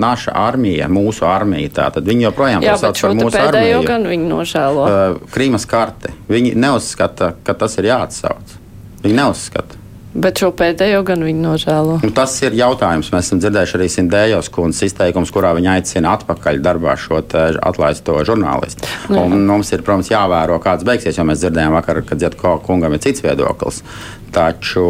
naša 0.00 0.32
armija, 0.46 0.88
mūsu 0.92 1.28
armija. 1.28 1.74
Tātad 1.82 2.08
viņi 2.08 2.28
joprojām 2.30 2.64
Jā, 2.64 2.78
par 2.80 2.96
mūsu 3.20 3.42
armiju. 3.42 3.84
gan 3.88 4.08
viņi 4.08 4.32
nožēlo. 4.32 4.88
Uh, 4.88 5.28
Krīmas 5.34 5.68
karte. 5.68 6.14
Viņi 6.32 6.56
neuzskata, 6.56 7.34
ka 7.44 7.56
tas 7.58 7.76
ir 7.82 7.92
jāatsauc. 7.92 8.56
Viņi 9.04 9.18
neuzskata. 9.18 9.81
Bet 10.12 10.42
šo 10.42 10.50
pēdējo 10.56 11.00
gan 11.08 11.22
viņi 11.24 11.40
nožēlo. 11.40 11.94
Nu, 12.04 12.10
tas 12.12 12.34
ir 12.44 12.56
jautājums. 12.56 13.08
Mēs 13.14 13.30
esam 13.30 13.40
dzirdējuši 13.40 13.76
arī 13.78 13.88
Sindējos 13.92 14.50
kundzes 14.52 14.90
izteikums, 14.90 15.32
kurā 15.32 15.54
viņa 15.56 15.78
aicina 15.78 16.12
atpakaļ 16.18 16.60
darbā 16.64 16.98
šo 17.00 17.22
atlaisto 17.22 18.18
žurnālistu. 18.28 18.84
Nu, 19.08 19.24
Un 19.24 19.46
mums 19.48 19.72
ir, 19.72 19.84
protams, 19.86 20.12
jāvēro, 20.12 20.58
kāds 20.62 20.84
beigsies, 20.84 21.16
jo 21.16 21.24
mēs 21.28 21.40
dzirdējām 21.40 21.78
vakar, 21.78 22.02
ka 22.04 22.18
Ziedko 22.20 22.58
kungam 22.66 22.92
ir 22.92 23.00
cits 23.04 23.24
viedoklis. 23.24 23.80
Taču 24.32 24.84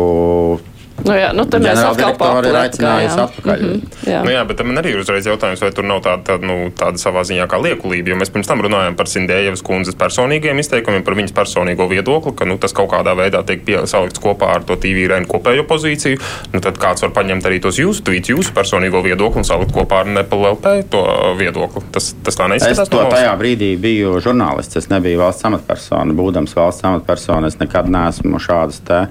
Nu, 1.03 1.15
jā, 1.17 1.31
nu, 1.37 1.45
tad 1.51 1.65
mēs 1.65 1.81
atkal 1.83 2.47
ir 2.47 2.59
aicinājusi 2.61 3.21
atpakaļ. 3.25 3.63
Mm 3.63 3.73
-hmm, 3.73 4.11
jā. 4.11 4.21
Nu, 4.25 4.31
jā, 4.31 4.43
bet 4.49 4.63
man 4.67 4.79
arī 4.83 4.95
ir 4.95 5.01
uzreiz 5.03 5.27
jautājums, 5.27 5.63
vai 5.63 5.71
tur 5.75 5.85
nav 5.89 6.03
tāda, 6.05 6.23
tāda, 6.29 6.47
nu, 6.47 6.57
tāda 6.79 7.01
savā 7.03 7.25
ziņā 7.27 7.47
kā 7.51 7.61
liekulība, 7.63 8.13
jo 8.13 8.17
mēs 8.21 8.33
pirms 8.33 8.51
tam 8.51 8.63
runājam 8.63 8.97
par 8.97 9.11
Sindējevas 9.11 9.63
kundzes 9.67 9.99
personīgiem 9.99 10.59
izteikumiem, 10.63 11.03
par 11.03 11.15
viņas 11.19 11.35
personīgo 11.35 11.89
viedokli, 11.91 12.35
ka 12.37 12.45
nu, 12.45 12.59
tas 12.59 12.73
kaut 12.73 12.91
kādā 12.93 13.17
veidā 13.19 13.43
tiek 13.47 13.67
salikts 13.87 14.23
kopā 14.23 14.55
ar 14.55 14.63
to 14.63 14.77
TV 14.77 15.09
rēnu 15.11 15.27
kopējo 15.27 15.67
pozīciju. 15.67 16.21
Nu, 16.53 16.61
tad 16.61 16.79
kāds 16.79 17.03
var 17.03 17.11
paņemt 17.11 17.47
arī 17.47 17.61
tos 17.61 17.79
jūsu 17.79 18.05
tvītus, 18.07 18.35
jūsu 18.37 18.55
personīgo 18.55 19.03
viedokli 19.03 19.43
un 19.43 19.49
salikt 19.49 19.75
kopā 19.75 20.03
ar 20.03 20.07
NPLP 20.07 20.75
to 20.91 21.03
viedokli. 21.39 21.83
Tas, 21.93 22.15
tas 22.25 22.39
tā 22.39 22.49
neizskatās. 22.49 22.87
Es 22.87 22.93
to 22.93 23.05
tajā 23.11 23.37
brīdī 23.39 23.75
biju 23.81 24.21
žurnālists, 24.21 24.77
es 24.77 24.91
nebiju 24.93 25.23
valsts 25.25 25.45
amatpersona. 25.49 26.15
Būdams 26.17 26.57
valsts 26.57 26.85
amatpersona, 26.85 27.47
es 27.47 27.59
nekad 27.61 27.91
neesmu 27.91 28.41
šādas 28.43 28.83
te 28.87 29.07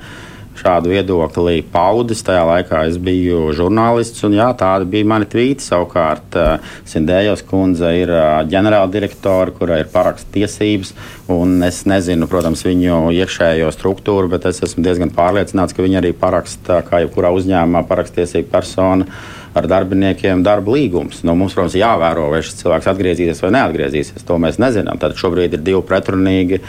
šādu 0.61 0.91
viedokli 0.93 1.61
paudis. 1.73 2.23
Tajā 2.25 2.43
laikā 2.47 2.85
es 2.89 2.99
biju 3.01 3.49
žurnālists, 3.57 4.23
un 4.27 4.37
jā, 4.37 4.47
tāda 4.57 4.87
bija 4.89 5.09
mani 5.11 5.27
tvīti. 5.29 5.65
Savukārt 5.65 6.37
uh, 6.39 6.71
Sindējos 6.89 7.43
kundze 7.49 7.91
ir 7.99 8.13
uh, 8.13 8.41
ģenerāldirektore, 8.51 9.55
kurai 9.57 9.81
ir 9.83 9.91
parakstu 9.93 10.37
tiesības, 10.37 10.93
un 11.33 11.59
es 11.67 11.83
nezinu, 11.89 12.29
protams, 12.31 12.65
viņu 12.67 13.03
iekšējo 13.17 13.73
struktūru, 13.75 14.31
bet 14.31 14.47
es 14.51 14.61
esmu 14.67 14.85
diezgan 14.85 15.13
pārliecināts, 15.15 15.75
ka 15.75 15.85
viņi 15.85 16.01
arī 16.01 16.15
paraksta, 16.17 16.81
kā 16.87 17.03
jebkurā 17.05 17.33
uzņēmumā, 17.37 17.85
parakstiesība 17.89 18.59
persona 18.59 19.09
ar 19.57 19.67
darbiniekiem 19.67 20.43
darba 20.45 20.71
līgums. 20.75 21.21
Nu, 21.27 21.35
mums, 21.35 21.55
protams, 21.57 21.75
jāvēro, 21.79 22.29
vai 22.31 22.39
šis 22.45 22.61
cilvēks 22.61 22.89
atgriezīsies 22.93 23.43
vai 23.43 23.51
neatgriezīsies. 23.57 24.25
To 24.27 24.37
mēs 24.41 24.59
nezinām. 24.63 24.99
Tad 25.01 25.17
šobrīd 25.19 25.57
ir 25.57 25.63
divi 25.65 25.81
pretrunīgi 25.87 26.61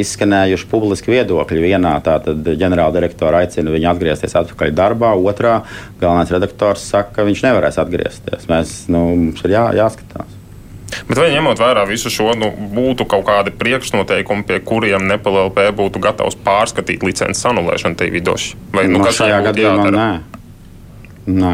izskanējuši 0.00 0.68
publiski 0.70 1.12
viedokļi. 1.12 1.62
Vienā 1.68 1.94
tātad 2.06 2.40
ģenerāldirektora 2.48 3.44
aicina 3.44 3.74
viņu 3.74 3.92
atgriezties 3.92 4.36
atpakaļ 4.40 4.74
darbā, 4.76 5.12
otrā 5.20 5.60
galvenais 6.00 6.32
redaktors 6.32 6.88
saka, 6.94 7.18
ka 7.20 7.28
viņš 7.28 7.46
nevarēs 7.48 7.80
atgriezties. 7.82 8.48
Mēs, 8.50 8.76
nu, 8.92 9.06
mums 9.26 9.44
ir 9.44 9.58
jā, 9.58 9.66
jāskatās. 9.82 10.36
Bet 11.06 11.18
vai 11.20 11.28
ņemot 11.30 11.60
vērā 11.60 11.84
visu 11.86 12.10
šo, 12.10 12.32
nu, 12.38 12.48
būtu 12.74 13.06
kaut 13.10 13.22
kādi 13.28 13.52
priekšnoteikumi, 13.54 14.42
pie 14.48 14.58
kuriem 14.66 15.04
Nepal 15.06 15.38
LP 15.46 15.68
būtu 15.78 16.02
gatavs 16.02 16.38
pārskatīt 16.46 17.04
licences 17.06 17.46
anulēšanu 17.46 17.98
TV 18.00 18.22
doši? 18.26 18.56
Vai 18.74 18.88
nu, 18.88 18.98
No 18.98 19.06
kas 19.06 19.20
šajā 19.20 19.38
gadījumā 19.46 19.86
nē. 19.94 20.08
nē. 21.30 21.52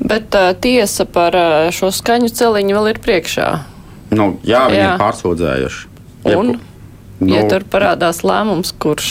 Bet 0.00 0.34
uh, 0.36 0.52
tiesa 0.60 1.06
par 1.08 1.36
uh, 1.38 1.70
šo 1.74 1.90
skaņu 1.94 2.28
celiņu 2.36 2.76
vēl 2.76 2.92
ir 2.92 3.02
priekšā. 3.04 3.50
Nu, 4.14 4.36
jā, 4.46 4.66
viņi 4.70 4.82
Jā. 4.82 4.94
ir 4.94 5.00
pārsūdzējuši. 5.02 5.86
Un? 6.36 6.54
Jebku- 6.54 6.72
Nu, 7.16 7.32
ja 7.32 7.46
tur 7.48 7.62
parādās 7.64 8.18
lēmums, 8.28 8.74
kurš 8.76 9.06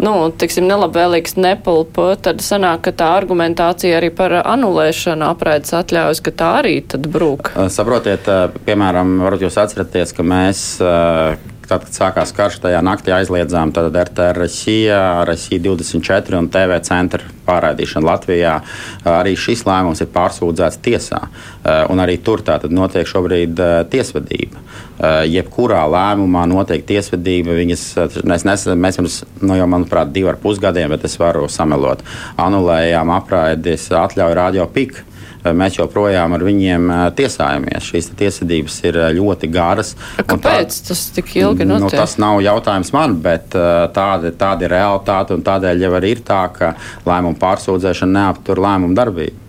nu, 0.00 0.12
tiksim, 0.40 0.64
nelabvēlīgs 0.70 1.34
nepulpo, 1.36 2.06
tad 2.16 2.40
sanāk, 2.40 2.80
ka 2.86 2.94
tā 2.96 3.10
argumentācija 3.18 3.98
arī 3.98 4.08
par 4.08 4.32
anulēšanu 4.40 5.26
apraides 5.28 5.74
atļaujas, 5.76 6.22
ka 6.24 6.32
tā 6.32 6.48
arī 6.62 6.78
tad 6.88 7.04
brūk. 7.12 7.50
Saprotiet, 7.68 8.24
piemēram, 8.64 9.18
varbūt 9.20 9.44
jūs 9.44 9.60
atceraties, 9.66 10.14
ka 10.16 10.24
mēs, 10.24 10.62
tad, 11.68 11.84
kad 11.86 11.96
sākās 11.96 12.32
karš, 12.36 12.58
tajā 12.64 12.80
naktī 12.84 13.14
aizliedzām 13.14 13.72
RTR 13.74 14.38
Rasija, 14.38 15.24
Rasija 15.28 15.62
24 15.64 16.38
un 16.38 16.48
TV 16.52 16.78
centra 16.86 17.24
pārraidīšanu 17.44 18.08
Latvijā. 18.08 18.54
Arī 19.08 19.34
šis 19.38 19.64
lēmums 19.68 20.02
ir 20.04 20.10
pārsūdzēts 20.14 20.80
tiesā, 20.84 21.20
un 21.92 22.02
arī 22.02 22.16
tur 22.24 22.42
tātad 22.44 22.72
notiek 22.74 23.08
šobrīd 23.08 23.60
tiesvedība. 23.92 24.62
Jebkurā 25.28 25.82
lēmumā 25.90 26.44
notiek 26.50 26.84
tiesvedība. 26.86 27.56
Viņas, 27.58 27.86
mēs, 28.24 28.46
nes, 28.48 28.68
mēs 28.86 29.00
pirms, 29.00 29.18
nu, 29.42 29.56
jau, 29.58 29.66
manuprāt, 29.70 30.12
divu 30.14 30.32
ar 30.32 30.38
pus 30.40 30.60
gadiem, 30.62 30.92
bet 30.94 31.08
es 31.08 31.18
varu 31.20 31.48
samelot, 31.52 32.04
anulējām 32.40 33.12
apraides 33.14 33.90
atļauju 34.04 34.40
radio 34.40 34.68
pik. 34.70 35.02
Mēs 35.44 35.76
joprojām 35.76 36.32
ar 36.32 36.44
viņiem 36.46 36.88
ā, 36.88 36.98
tiesājamies. 37.18 37.84
Šīs 37.92 38.10
tiesvedības 38.16 38.78
ir 38.88 38.98
ā, 39.02 39.10
ļoti 39.18 39.50
garas. 39.52 39.94
Kāpēc 40.16 40.78
tas 40.88 41.04
tik 41.16 41.34
ilgi 41.36 41.66
Nu, 41.68 41.78
notiek? 41.84 42.00
tas 42.00 42.16
nav 42.22 42.40
jautājums 42.44 42.92
man, 42.96 43.18
bet 43.24 43.50
tāda, 43.52 44.32
tāda 44.32 44.64
ir 44.64 44.72
realitāte. 44.78 45.36
un 45.36 45.44
Tādēļ 45.44 45.84
jau 45.84 45.92
arī 46.00 46.14
ir 46.16 46.24
tā, 46.24 46.42
ka 46.56 46.74
lēmumu 47.04 47.36
pārsūdzēšana 47.42 48.20
neaptur 48.20 48.62
lēmumu 48.64 48.96
darbību. 48.96 49.43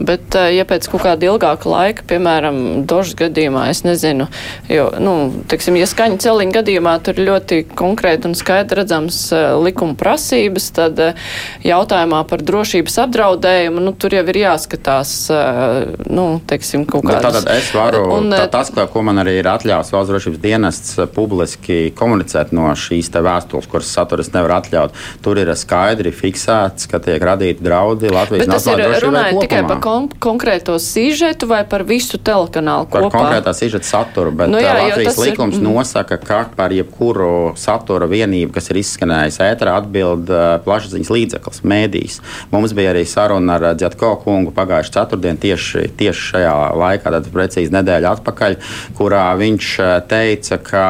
Bet, 0.00 0.32
eh, 0.34 0.54
ja 0.56 0.64
pēc 0.64 0.86
kaut 0.88 1.02
kāda 1.04 1.28
ilgāka 1.28 1.68
laika, 1.68 2.04
piemēram, 2.08 2.86
dožas 2.88 3.12
gadījumā, 3.18 3.66
es 3.68 3.82
nezinu, 3.84 4.30
jo, 4.70 4.86
nu, 5.02 5.14
teiksim, 5.50 5.76
ja 5.76 5.88
skaņa 5.88 6.16
celiņa 6.24 6.56
gadījumā 6.56 6.94
tur 7.04 7.20
ir 7.20 7.28
ļoti 7.28 7.58
konkrēti 7.76 8.30
un 8.30 8.36
skaidri 8.38 8.80
redzams 8.80 9.18
eh, 9.36 9.50
likuma 9.60 9.98
prasības, 10.00 10.70
tad 10.78 11.02
eh, 11.04 11.26
jautājumā 11.66 12.22
par 12.30 12.44
drošības 12.48 12.96
apdraudējumu, 13.04 13.84
nu, 13.84 13.92
tur 13.92 14.16
jau 14.16 14.24
ir 14.32 14.40
jāskatās, 14.40 15.12
nu, 16.08 16.24
teiksim, 16.48 16.86
kaut 16.88 17.04
kādas. 17.04 17.42
Tātad 17.42 17.52
es 17.58 17.68
varu, 17.76 18.02
Un, 18.16 18.32
tā, 18.32 18.46
tas, 18.50 18.72
ko, 18.72 19.02
man 19.04 19.20
arī 19.20 19.36
ir 19.42 19.48
atļauts 19.50 19.92
valsts 19.92 20.10
drošības 20.10 20.40
dienests 20.40 20.96
publiski 21.14 21.92
komunicēt 21.96 22.54
no 22.56 22.70
šīs 22.72 23.12
te 23.12 23.22
vēstules, 23.24 23.68
kuras 23.70 23.92
satura 23.92 24.24
es 24.24 24.32
nevaru 24.32 24.56
atļaut, 24.56 24.96
tur 25.24 25.40
ir 25.42 25.52
skaidri 25.58 26.12
fiksēts, 26.14 26.88
ka 26.90 27.02
tiek 27.04 27.20
radīti 27.22 27.64
draudi 27.66 28.12
Latvijas 28.12 28.46
Bet 28.46 28.54
nacionālajai 28.54 29.00
drošībai 29.04 29.89
par 29.90 30.08
kon 30.18 30.30
konkrēto 30.30 30.76
sižetu 30.78 31.48
vai 31.50 31.64
par 31.68 31.82
visu 31.82 32.18
telekanālu 32.18 32.86
Par 32.90 33.02
kopā? 33.02 33.18
konkrētā 33.18 33.52
sižeta 33.56 33.86
saturu, 33.86 34.30
bet 34.32 34.48
Nu 34.50 34.60
jā, 34.60 34.72
Latvijas 34.76 35.16
tas 35.16 35.24
ir- 35.26 35.30
likums 35.32 35.56
mm. 35.58 35.66
ir... 35.66 35.74
nosaka, 35.74 36.18
ka 36.18 36.38
par 36.56 36.70
jebkuru 36.72 37.54
satura 37.58 38.06
vienību, 38.10 38.52
kas 38.54 38.70
ir 38.70 38.78
izskanējis 38.80 39.40
ēterā, 39.42 39.74
atbild 39.82 40.30
plašsaziņas 40.64 41.10
līdzeklis, 41.10 41.62
mēdījis. 41.66 42.20
Mums 42.52 42.74
bija 42.76 42.92
arī 42.94 43.04
saruna 43.08 43.56
ar 43.58 43.66
Džetko 43.74 44.12
kungu 44.24 44.52
pagājušā 44.56 44.94
ceturtdienā 45.00 45.40
tieši, 45.42 45.84
tieši 45.98 46.26
šajā 46.34 46.54
laikā, 46.78 47.12
tad 47.16 47.28
precīzi 47.34 47.74
nedēļa 47.74 48.14
atpakaļ, 48.18 48.56
kurā 48.98 49.24
viņš 49.40 49.70
teica, 50.10 50.60
ka 50.62 50.84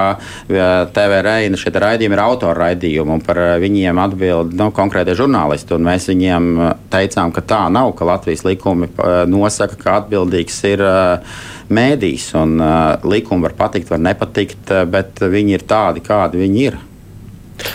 TV 0.92 1.20
Reina 1.24 1.56
šie 1.60 1.72
raidījumi 1.72 2.16
ir 2.18 2.22
autora 2.24 2.66
raidījumi 2.66 3.16
un 3.16 3.24
par 3.24 3.40
viņiem 3.62 4.00
atbild 4.02 4.54
nu, 4.58 4.70
konkrētie 4.74 5.14
žurnālisti. 5.18 5.78
Mēs 5.80 6.10
viņiem 6.10 6.50
teicām, 6.92 7.32
ka 7.32 7.40
tā 7.46 7.62
nav, 7.72 7.94
ka 7.96 8.04
Latvijas 8.08 8.44
likumi 8.44 8.89
nosaka, 9.30 9.78
ka 9.80 9.96
atbildīgs 10.00 10.60
ir 10.70 10.84
uh, 10.84 11.40
mēdījis. 11.70 12.28
Un, 12.40 12.58
uh, 12.60 13.08
likumi 13.08 13.46
var 13.48 13.56
patikt, 13.58 13.90
var 13.92 14.02
nepatikt, 14.02 14.74
bet 14.90 15.22
viņi 15.22 15.58
ir 15.58 15.66
tādi, 15.70 16.04
kādi 16.04 16.42
viņi 16.42 16.64
ir. 16.68 16.78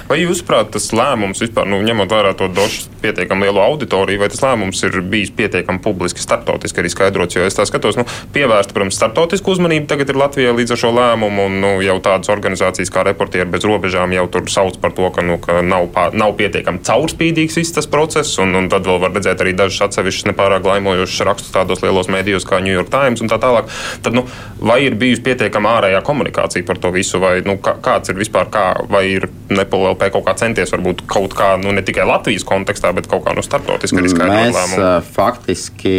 Vai 0.10 0.20
jūsuprāt, 0.22 0.72
tas 0.76 0.90
lēmums 0.96 1.42
vispār, 1.44 1.68
nu, 1.70 1.82
ņemot 1.86 2.12
vērā 2.12 2.34
to 2.38 2.50
došu 2.52 2.90
pietiekami 3.04 3.48
lielu 3.48 3.62
auditoriju, 3.64 4.22
vai 4.22 4.30
tas 4.32 4.44
lēmums 4.44 4.84
ir 4.88 5.00
bijis 5.06 5.34
pietiekami 5.36 5.82
publiski, 5.84 6.24
starptautiski 6.24 6.82
arī 6.82 6.92
skaidrots? 6.94 7.38
Jo 7.38 7.46
es 7.48 7.58
tā 7.58 7.66
skatos, 7.68 8.00
nu, 8.00 8.06
pievērsta, 8.36 8.76
protams, 8.76 8.98
starptautisku 9.00 9.56
uzmanību 9.56 9.90
tagad 9.92 10.12
ir 10.12 10.20
Latvijā 10.20 10.54
līdz 10.56 10.76
ar 10.76 10.82
šo 10.82 10.94
lēmumu, 10.96 11.48
un 11.50 11.60
nu, 11.64 11.72
jau 11.86 11.98
tādas 12.06 12.32
organizācijas 12.34 12.94
kā 12.94 13.06
Reportieri 13.06 13.50
bez 13.52 13.66
robežām 13.68 14.14
jau 14.16 14.26
tur 14.32 14.50
sauc 14.52 14.80
par 14.82 14.96
to, 14.98 15.10
ka, 15.14 15.26
nu, 15.26 15.38
ka 15.42 15.62
nav, 15.66 15.90
pā, 15.94 16.08
nav 16.16 16.36
pietiekami 16.40 16.84
caurspīdīgs 16.86 17.60
viss 17.62 17.76
tas 17.76 17.90
process, 17.92 18.38
un, 18.42 18.56
un 18.58 18.70
tad 18.72 18.88
vēl 18.88 19.02
var 19.04 19.14
redzēt 19.16 19.44
arī 19.44 19.56
dažus 19.58 19.84
atsevišķus 19.88 20.30
nepārāk 20.32 20.66
laimojošus 20.66 21.26
rakstus 21.28 21.54
tādos 21.56 21.84
lielos 21.86 22.10
mēdījos 22.12 22.48
kā 22.48 22.62
New 22.64 22.74
York 22.74 22.92
Times 22.94 23.24
un 23.24 23.32
tā 23.32 23.40
tālāk. 23.42 23.70
Tad, 24.06 24.18
nu, 24.18 24.26
vai 24.60 24.82
ir 24.86 24.98
bijusi 25.00 25.24
pietiekama 25.26 25.78
ārējā 25.80 26.02
komunikācija 26.06 26.68
par 26.68 26.80
to 26.82 26.92
visu, 26.96 27.20
vai 27.24 27.38
nu, 27.46 27.58
kā, 27.64 27.76
kāds 27.84 28.12
ir 28.12 28.20
vispār, 28.20 28.50
kā, 28.54 28.66
vai 28.92 29.06
ir 29.16 29.30
Nepal 29.76 29.96
LP 29.96 30.12
kaut 30.14 30.26
kā 30.28 30.36
centies 30.40 30.72
varbūt 30.74 31.04
kaut 31.10 31.36
kā, 31.36 31.56
nu, 31.62 31.74
ne 31.76 31.84
tikai 31.86 32.06
Latvijas 32.08 32.46
kontekstā, 32.48 32.94
bet 32.96 33.10
kaut 33.12 33.26
kā 33.26 33.36
no 33.36 33.44
starptautiski 33.46 34.00
arī 34.00 34.14
skaidrot 34.14 34.56
lēmumu? 34.56 34.88
faktiski 35.16 35.98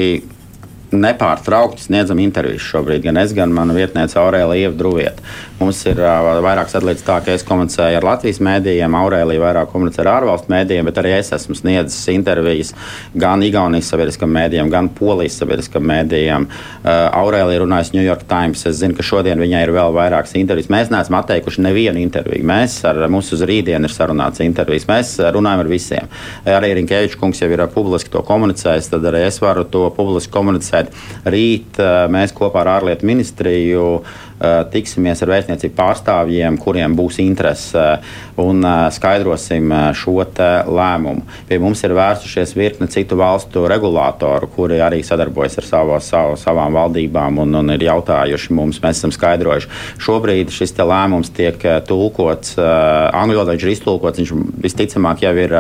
nepārtraukti 0.97 1.83
sniedzam 1.83 2.21
intervijas 2.23 2.63
šobrīd. 2.63 3.03
Gan 3.05 3.19
es, 3.21 3.35
gan 3.37 3.53
mana 3.53 3.75
vietniece 3.77 4.17
Aurēlija 4.23 4.71
Druvieta. 4.79 5.23
Mums 5.57 5.79
ir 5.89 5.97
uh, 6.03 6.37
vairāk 6.45 6.69
sadalīts 6.69 7.05
tā, 7.07 7.15
ka 7.25 7.33
es 7.33 7.45
komunicēju 7.47 7.97
ar 7.97 8.05
Latvijas 8.05 8.43
mēdījiem, 8.45 8.93
Aurēlija 8.99 9.41
vairāk 9.41 9.71
komunicē 9.73 10.03
ar 10.03 10.11
ārvalstu 10.19 10.53
mēdījiem, 10.53 10.85
bet 10.91 10.99
arī 11.01 11.15
es 11.17 11.33
esmu 11.33 11.57
sniedzis 11.57 12.11
intervijas 12.13 12.75
gan 13.17 13.41
Igaunijas 13.41 13.89
sabiedriskam 13.89 14.29
mēdījam, 14.37 14.69
gan 14.73 14.91
Polijas 14.93 15.39
sabiedriskam 15.41 15.87
mēdījam. 15.89 16.45
Uh, 16.51 16.91
Aurēlija 17.23 17.63
runājas 17.63 17.95
New 17.95 18.05
York 18.05 18.27
Times. 18.29 18.67
Es 18.69 18.83
zinu, 18.83 18.99
ka 18.99 19.07
šodien 19.07 19.41
viņai 19.41 19.63
ir 19.65 19.73
vēl 19.79 19.97
vairākas 19.97 20.37
intervijas. 20.37 20.69
Mēs 20.77 20.93
neesam 20.93 21.17
atteikuši 21.23 21.65
nevienu 21.65 22.05
interviju. 22.05 22.45
Mēs 22.53 22.77
ar 22.91 23.01
mums 23.09 23.33
uz 23.33 23.47
rītdienu 23.49 23.89
ir 23.89 23.97
sarunāts 23.97 24.45
intervijas. 24.45 24.85
Mēs 24.93 25.15
runājam 25.39 25.65
ar 25.65 25.73
visiem. 25.73 26.13
Arī 26.53 26.75
Rinkēvičs 26.83 27.17
kungs 27.17 27.41
jau 27.41 27.49
ir 27.49 27.65
publiski 27.73 28.13
to 28.13 28.21
komunicējis, 28.29 28.93
tad 28.93 29.09
arī 29.09 29.25
es 29.31 29.41
varu 29.41 29.65
to 29.65 29.87
publiski 29.97 30.37
komunicēt. 30.37 30.93
Rīt 31.25 31.81
uh, 31.81 32.05
mēs 32.13 32.37
kopā 32.37 32.67
ar 32.67 32.75
ārlietu 32.77 33.09
ministriju 33.09 33.89
uh, 34.03 34.23
tiksimies 34.73 35.23
ar 35.25 35.33
vēstniecību 35.33 35.77
pārstāvjiem, 35.79 36.59
kuriem 36.61 36.97
būs 36.99 37.21
interese 37.25 37.85
uh, 37.97 38.17
un 38.37 38.61
uh, 38.65 38.87
skaidrosim 38.93 39.73
šo 39.97 40.17
lēmumu. 40.17 41.25
Pie 41.49 41.59
mums 41.61 41.83
ir 41.85 41.93
vērsušies 41.97 42.55
virkne 42.57 42.89
citu 42.93 43.19
valstu 43.21 43.67
regulātoru, 43.69 44.49
kuri 44.53 44.79
arī 44.83 45.03
sadarbojas 45.05 45.59
ar 45.61 45.67
savu, 45.69 45.99
savu, 46.01 46.37
savām 46.41 46.77
valdībām 46.77 47.41
un, 47.43 47.55
un 47.61 47.73
ir 47.75 47.85
jautājuši 47.87 48.55
mums, 48.57 48.81
mēs 48.85 49.01
esam 49.01 49.13
skaidrojuši. 49.15 49.71
Šobrīd 50.03 50.53
šis 50.55 50.75
lēmums 50.77 51.33
tiek 51.37 51.61
tulkots, 51.89 52.57
angļu 52.57 53.41
valodā 53.41 53.57
viņš 53.57 53.67
ir 53.67 53.73
iztulkots, 53.75 54.23
viņš 54.23 54.33
visticamāk 54.65 55.25
jau 55.25 55.35
ir 55.41 55.55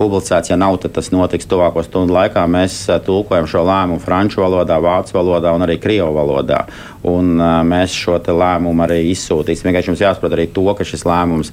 publicēts, 0.00 0.52
ja 0.52 0.58
nav, 0.60 0.78
tad 0.82 0.96
tas 0.96 1.12
notiks 1.12 1.48
tuvāko 1.48 1.84
stundu 1.86 2.16
laikā. 2.16 2.44
Mēs 2.50 2.84
tulkojam 3.06 3.48
šo 3.50 3.64
lēmumu 3.68 4.02
franču 4.02 4.42
valodā, 4.42 4.80
vācu 4.82 5.16
valodā 5.16 5.52
un 5.56 5.66
arī 5.66 5.78
krievu 5.82 6.12
valodā. 6.16 6.64
Un, 7.08 7.34
mēs 7.66 7.94
šo 8.02 8.18
lēmumu 8.18 8.84
arī 8.84 9.00
izsūtīsim. 9.12 9.68
Vienkārši 9.68 9.92
jums 9.92 10.04
jāsaprot 10.04 10.36
arī 10.36 10.48
to, 10.54 10.66
ka 10.76 10.86
šis 10.86 11.06
lēmums 11.08 11.52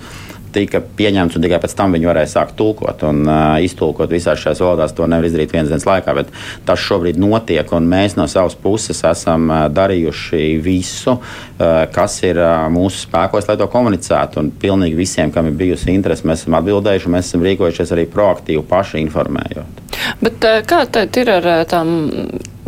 tika 0.54 0.82
pieņemts, 0.82 1.38
un 1.38 1.44
tikai 1.46 1.60
pēc 1.62 1.74
tam 1.78 1.94
viņi 1.94 2.10
varēja 2.10 2.32
sākt 2.32 2.56
tulkot 2.60 3.04
un 3.08 3.22
uh, 3.28 3.58
iztulkot 3.64 4.12
visās 4.12 4.42
šajās 4.42 4.62
valodās. 4.64 4.96
To 4.98 5.08
nevar 5.10 5.28
izdarīt 5.28 5.54
vienas 5.54 5.70
dienas 5.72 5.88
laikā, 5.88 6.16
bet 6.18 6.32
tas 6.68 6.82
šobrīd 6.82 7.20
notiek, 7.22 7.74
mēs 7.86 8.18
no 8.18 8.26
savas 8.32 8.58
puses 8.60 9.04
esam 9.06 9.50
uh, 9.50 9.66
darījuši 9.74 10.44
visu, 10.66 11.18
uh, 11.20 11.84
kas 11.94 12.20
ir 12.26 12.42
uh, 12.42 12.66
mūsu 12.74 13.06
spēkos, 13.06 13.50
lai 13.50 13.60
to 13.62 13.70
komunicētu. 13.72 14.42
Un 14.42 14.54
pilnīgi 14.62 14.98
visiem, 15.00 15.34
kam 15.36 15.50
ir 15.50 15.60
bijusi 15.60 15.94
interese, 15.94 16.28
mēs 16.28 16.46
esam 16.46 16.58
atbildējuši, 16.60 17.10
un 17.10 17.18
mēs 17.18 17.30
esam 17.30 17.46
rīkojušies 17.46 17.94
arī 17.96 18.10
proaktīvi 18.10 18.66
paši 18.70 19.04
informējot. 19.06 19.79
Bet 20.22 20.44
eh, 20.48 20.62
kā 20.68 20.84
tad 20.92 21.18
ir 21.20 21.32
ar 21.40 21.52
eh, 21.54 21.66
tām 21.70 21.92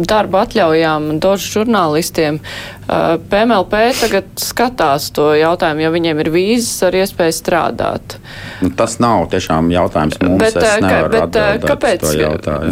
darba 0.02 0.46
atļaujām 0.46 1.18
dožu 1.22 1.60
žurnālistiem? 1.60 2.40
Eh, 2.92 3.18
PMLP 3.32 3.80
tagad 3.96 4.26
skatās 4.36 5.06
to 5.16 5.30
jautājumu, 5.40 5.86
jo 5.86 5.92
viņiem 5.94 6.18
ir 6.26 6.30
vīzas 6.34 6.82
ar 6.90 6.96
iespēju 7.00 7.36
strādāt. 7.38 8.18
Nu, 8.60 8.68
tas 8.76 8.98
nav 9.00 9.30
tiešām 9.32 9.70
jautājums 9.72 10.18
mums. 10.20 10.42
Bet, 10.42 10.58
eh, 10.60 10.82
nevaru 10.84 11.14
bet 11.14 11.38
eh, 11.40 11.52
kāpēc 11.64 12.04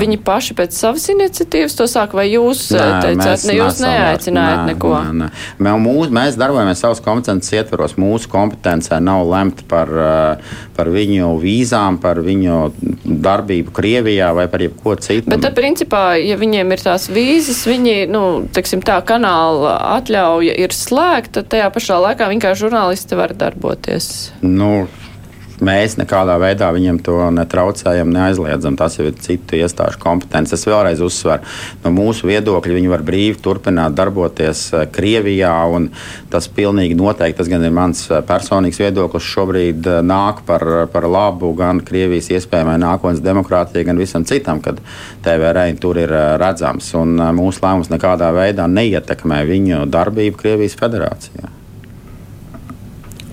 viņi 0.01 0.18
paši 0.28 0.57
pēc 0.57 0.76
savas 0.76 1.05
iniciatīvas 1.14 1.78
to 1.80 1.88
sāk, 1.88 2.18
vai 2.20 2.28
jūs 2.34 2.66
eh, 2.76 2.91
teicāt, 3.05 3.45
ne 3.47 3.55
jūs 3.62 3.80
neaicinājāt 3.86 4.66
nē, 4.66 4.74
neko? 4.74 4.91
Nē, 4.97 5.14
nē. 5.22 5.30
Mē, 5.64 5.78
mūs, 5.86 6.12
mēs 6.20 6.36
darbojamies 6.41 6.84
savas 6.84 6.99
kompetences 7.05 7.55
ietvaros. 7.55 7.95
Mūsu 7.95 8.28
kompetencē 8.34 8.99
nav 8.99 9.24
lemt 9.30 9.64
par, 9.72 9.88
eh, 9.88 10.60
par 10.76 10.91
viņu 10.91 11.32
vīzām, 11.39 12.01
par 12.03 12.20
viņu 12.28 12.60
darbību 13.07 13.72
Krievijā 13.72 14.34
vai 14.36 14.49
par 14.52 14.64
jebko 14.64 14.95
citu. 15.02 15.30
Bet, 15.30 15.43
tad, 15.45 15.56
principā, 15.58 16.04
ja 16.22 16.38
viņiem 16.39 16.76
ir 16.76 16.84
tās 16.86 17.10
vīzes, 17.12 17.62
viņi, 17.70 17.95
nu, 18.12 18.24
teiksim, 18.56 18.84
tā 18.86 19.00
kanāla 19.06 19.76
atļauja 19.97 20.56
ir 20.64 20.76
slēgta, 20.76 21.45
tajā 21.47 21.70
pašā 21.76 22.00
laikā 22.08 22.30
vienkārši 22.34 22.66
žurnālisti 22.66 23.20
var 23.20 23.36
darboties? 23.38 24.10
Nu, 24.45 24.88
mēs 25.66 25.97
nekādā 25.99 26.36
veidā 26.41 26.70
viņiem 26.76 26.99
to 27.03 27.18
netraucējam, 27.36 28.12
neaizliedzam. 28.14 28.78
Tas 28.80 28.97
jau 28.99 29.07
ir 29.10 29.18
citu 29.22 29.57
iestāžu 29.60 29.99
kompetence. 30.01 30.55
Es 30.55 30.66
vēlreiz 30.68 31.01
uzsveru, 31.03 31.45
no 31.84 31.93
mūsu 31.95 32.30
viedokļa 32.30 32.78
viņi 32.78 32.91
var 32.91 33.03
brīvi 33.05 33.39
turpināt 33.43 33.97
darboties 33.97 34.66
eh, 34.74 34.88
Krievijā. 34.93 35.51
Tas 36.32 36.47
pilnīgi 36.55 36.97
noteikti, 36.97 37.38
tas 37.41 37.51
gan 37.51 37.66
ir 37.66 37.76
mans 37.76 38.05
eh, 38.10 38.24
personīgs 38.26 38.80
viedoklis, 38.82 39.28
šobrīd 39.36 39.89
eh, 39.89 39.99
nāk 40.05 40.43
par, 40.47 40.66
par 40.93 41.10
labu 41.10 41.51
gan 41.57 41.84
Krievijas 41.86 42.32
iespējamai 42.36 42.80
nākotnes 42.82 43.24
demokrātijai, 43.26 43.86
gan 43.89 44.01
visam 44.01 44.26
citam, 44.28 44.64
kad 44.64 44.82
TVR 45.26 45.62
tur 45.80 45.99
ir 45.99 46.12
redzams. 46.39 46.93
Un 46.99 47.20
mūsu 47.36 47.64
lēmums 47.66 47.91
nekādā 47.91 48.32
veidā 48.36 48.68
neietekmē 48.72 49.43
viņu 49.49 49.86
darbību 49.91 50.39
Krievijas 50.39 50.78
federācijā. 50.80 51.59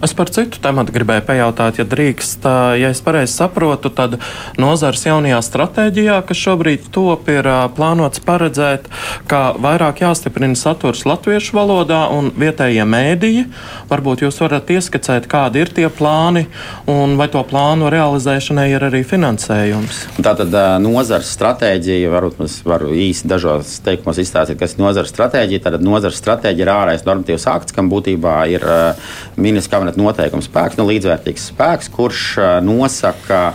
Es 0.05 0.13
par 0.13 0.29
citu 0.29 0.59
tematu 0.61 0.93
gribēju 0.93 1.23
pajautāt, 1.25 1.79
ja 1.81 1.85
drīkst. 1.89 2.45
Ja 2.77 2.91
es 2.93 2.99
pareizi 3.01 3.33
saprotu, 3.33 3.89
tad 3.89 4.19
nozars 4.61 5.07
jaunajā 5.07 5.39
stratēģijā, 5.41 6.19
kas 6.29 6.41
šobrīd 6.43 6.91
top, 6.93 7.31
ir 7.33 7.49
plānots 7.73 8.21
paredzēt, 8.21 8.91
ka 9.31 9.55
vairāk 9.57 10.03
jāstiprina 10.05 10.59
saturs 10.59 11.07
latviešu 11.09 11.57
valodā 11.57 12.03
un 12.13 12.29
vietējie 12.37 12.85
mēdīji. 12.85 13.47
Varbūt 13.89 14.27
jūs 14.27 14.41
varat 14.45 14.69
ieskicēt, 14.75 15.31
kādi 15.33 15.65
ir 15.65 15.73
tie 15.79 15.89
plāni 15.89 16.45
un 16.93 17.17
vai 17.17 17.31
to 17.33 17.41
plānu 17.49 17.89
realizēšanai 17.93 18.67
ir 18.75 18.85
arī 18.91 19.01
finansējums. 19.09 20.03
Tātad 20.21 20.53
nozars 20.85 21.33
stratēģija, 21.39 22.13
varbūt 22.13 22.45
mēs 22.45 22.59
varam 22.69 22.93
īsi 22.93 23.33
dažos 23.33 23.79
teikumos 23.89 24.21
izstāstīt, 24.21 24.61
kas 24.61 24.77
ir 24.77 24.85
nozars 24.85 25.15
stratēģija. 25.15 25.65
Tātad 25.71 25.89
nozars 25.89 26.21
stratēģija 26.21 26.69
ir 26.69 26.75
ārējais 26.77 27.09
normatīvs 27.09 27.49
akts, 27.57 27.73
kam 27.73 27.89
būtībā 27.89 28.37
ir 28.53 28.69
ministrs 29.41 29.73
kabinetu 29.87 30.03
noteikumu 30.03 30.43
spēks, 30.43 30.79
nu, 30.79 30.87
līdzvērtīgs 30.91 31.51
spēks, 31.53 31.91
kurš 31.95 32.23
nosaka 32.67 33.53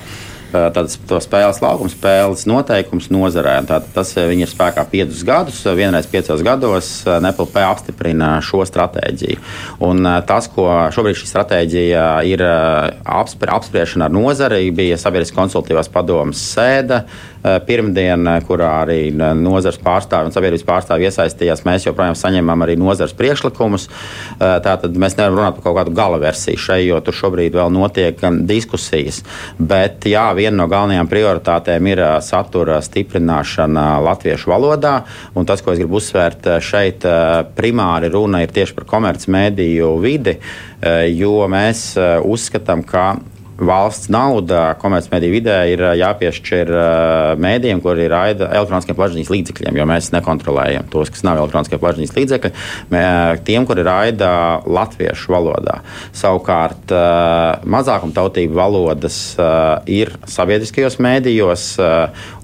tādas 0.52 0.98
spēles 1.24 1.62
laukuma 1.64 1.92
spēles 1.92 2.44
noteikums 2.50 3.08
nozarē. 3.12 3.54
Tātad 3.64 3.88
tas 3.96 4.10
ir 4.20 4.50
spēkā 4.52 4.84
piecus 4.92 5.22
gadus. 5.24 5.62
Vienreiz 5.64 6.10
piecos 6.12 6.44
gados 6.44 6.90
NPLP 7.08 7.64
apstiprina 7.64 8.34
šo 8.44 8.66
stratēģiju. 8.68 9.40
Un 9.88 10.04
tas, 10.28 10.50
ko 10.52 10.68
šobrīd 10.92 11.22
šī 11.22 11.30
stratēģija 11.32 12.06
ir 12.28 12.44
apspriešana 12.44 14.10
ar 14.10 14.16
nozari, 14.16 14.74
bija 14.76 15.00
sabiedriskās 15.00 15.40
konsultatīvās 15.40 15.92
padomas 15.92 16.44
sēde 16.52 17.06
pirmdien, 17.42 18.28
eh, 18.28 18.42
kurā 18.46 18.70
arī 18.84 19.00
eh, 19.10 19.34
nozars 19.38 19.80
pārstāvji 19.82 20.30
un 20.30 20.36
sabiedrības 20.36 20.66
pārstāvji 20.68 21.10
iesaistījās. 21.10 21.64
Mēs 21.66 21.88
joprojām 21.88 22.18
saņemam 22.18 22.66
arī 22.66 22.78
nozars 22.80 23.16
priekšlikumus. 23.18 23.88
Tātad 24.42 24.96
mēs 24.98 25.16
nevaram 25.18 25.38
runāt 25.38 25.58
par 25.58 25.64
kaut 25.66 25.78
kādu 25.78 25.94
gala 25.96 26.18
versiju 26.22 26.60
šai, 26.60 26.80
jo 26.88 27.00
tur 27.06 27.16
šobrīd 27.16 27.56
vēl 27.58 27.72
notiek 27.74 28.20
diskusijas. 28.48 29.22
Bet 29.58 30.06
jā, 30.10 30.24
viena 30.38 30.56
no 30.62 30.68
galvenajām 30.72 31.10
prioritātēm 31.12 31.90
ir 31.92 32.02
satura 32.26 32.80
stiprināšana 32.84 33.86
latviešu 34.06 34.52
valodā. 34.52 34.96
Un 35.38 35.48
tas, 35.50 35.62
ko 35.62 35.74
es 35.74 35.82
gribu 35.82 36.00
uzsvērt 36.02 36.50
šeit, 36.64 37.06
primāri 37.58 38.12
runa 38.14 38.44
ir 38.44 38.54
tieši 38.54 38.78
par 38.78 38.88
komercmediju 38.96 39.94
vidi, 40.02 40.38
jo 41.14 41.36
mēs 41.52 41.86
uzskatām, 42.26 42.86
ka 42.88 43.14
valsts 43.62 44.10
nauda 44.12 44.74
komercmediju 44.82 45.36
vidē 45.36 45.58
ir 45.72 45.84
jāpiešķir 46.00 46.72
mēdījiem, 47.42 47.82
kur 47.84 48.00
ir 48.02 48.12
raida 48.14 48.50
elektroniskiem 48.50 48.98
plašsaziņas 48.98 49.32
līdzekļiem, 49.36 49.78
jo 49.78 49.86
mēs 49.90 50.10
nekontrolējam 50.16 50.90
tos, 50.92 51.12
kas 51.14 51.26
nav 51.28 51.40
elektroniskie 51.42 51.80
plašsaziņas 51.82 52.16
līdzekļi, 52.18 52.52
tiem, 53.48 53.68
kuri 53.70 53.86
raida 53.86 54.32
latviešu 54.66 55.36
valodā. 55.36 55.80
Savukārt 56.18 56.94
mazākumtautību 57.78 58.58
valodas 58.58 59.22
ir 59.90 60.16
sabiedriskajos 60.26 60.98
mēdījos 61.04 61.68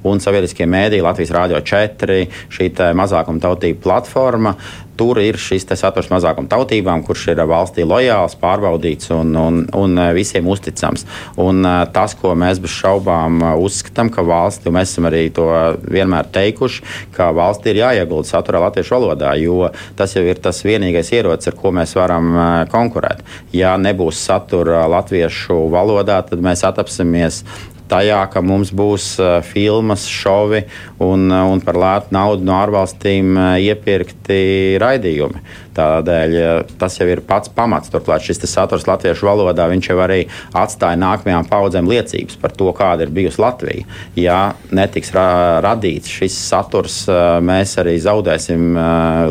un 0.07 0.21
sabiedriskie 0.23 0.69
mēdīji 0.69 1.03
Latvijas 1.03 1.33
Rādio 1.35 1.61
4, 1.65 2.19
šī 2.53 2.69
mazākumtautību 2.97 3.81
platforma. 3.83 4.53
Tur 4.97 5.19
ir 5.21 5.37
šis 5.41 5.67
saturs 5.77 6.09
mazākuma 6.11 6.49
tautībām, 6.51 7.03
kurš 7.05 7.27
ir 7.33 7.41
valstī 7.49 7.85
lojāls, 7.87 8.37
pārbaudīts 8.41 9.11
un, 9.15 9.35
un, 9.37 9.59
un 9.77 10.01
visiem 10.15 10.47
uzticams. 10.49 11.05
Un 11.41 11.61
tas, 11.93 12.15
ko 12.17 12.33
mēs 12.37 12.61
bez 12.63 12.73
šaubām 12.73 13.43
uzskatām, 13.61 14.11
ka 14.13 14.25
valsti, 14.25 14.69
un 14.69 14.77
mēs 14.79 14.93
esam 14.93 15.09
arī 15.09 15.27
to 15.33 15.47
vienmēr 15.85 16.29
teikuši, 16.33 16.83
ka 17.15 17.29
valsti 17.35 17.73
ir 17.73 17.81
jāiegulda 17.83 18.31
saturā 18.31 18.61
latviešu 18.65 18.97
valodā, 18.97 19.35
jo 19.41 19.71
tas 19.97 20.15
jau 20.17 20.25
ir 20.25 20.41
tas 20.41 20.63
vienīgais 20.65 21.13
ierocis, 21.13 21.51
ar 21.51 21.57
ko 21.59 21.73
mēs 21.75 21.95
varam 21.97 22.33
konkurēt. 22.73 23.23
Ja 23.55 23.75
nebūs 23.81 24.19
satura 24.27 24.85
latviešu 24.91 25.67
valodā, 25.73 26.21
tad 26.27 26.43
mēs 26.43 26.65
atapsimies 26.67 27.43
tajā, 27.89 28.19
ka 28.31 28.43
mums 28.45 28.71
būs 28.75 29.09
uh, 29.21 29.37
filmas, 29.45 30.07
šovi 30.11 30.63
un, 31.03 31.27
uh, 31.31 31.45
un 31.51 31.63
par 31.63 31.79
lētu 31.79 32.15
naudu 32.15 32.47
no 32.47 32.57
ārvalstīm 32.59 33.33
uh, 33.35 33.55
iepirkti 33.61 34.77
raidījumi. 34.81 35.43
Tādēļ 35.77 36.35
tas 36.81 36.97
jau 36.97 37.07
ir 37.09 37.21
pats 37.25 37.51
pamats. 37.53 37.91
Turklāt 37.93 38.25
šis 38.25 38.41
saturs 38.49 38.87
latviešu 38.89 39.27
valodā 39.27 39.67
jau 39.77 39.97
arī 40.01 40.23
atstāja 40.57 40.97
nākamajām 40.99 41.45
paudzēm 41.49 41.89
liecības 41.89 42.39
par 42.41 42.55
to, 42.57 42.71
kāda 42.75 43.05
ir 43.05 43.13
bijusi 43.13 43.41
Latvija. 43.41 43.85
Ja 44.17 44.39
netiks 44.73 45.13
ra 45.15 45.27
radīts 45.63 46.09
šis 46.11 46.35
saturs, 46.47 47.03
mēs 47.45 47.77
arī 47.81 47.97
zaudēsim 48.01 48.73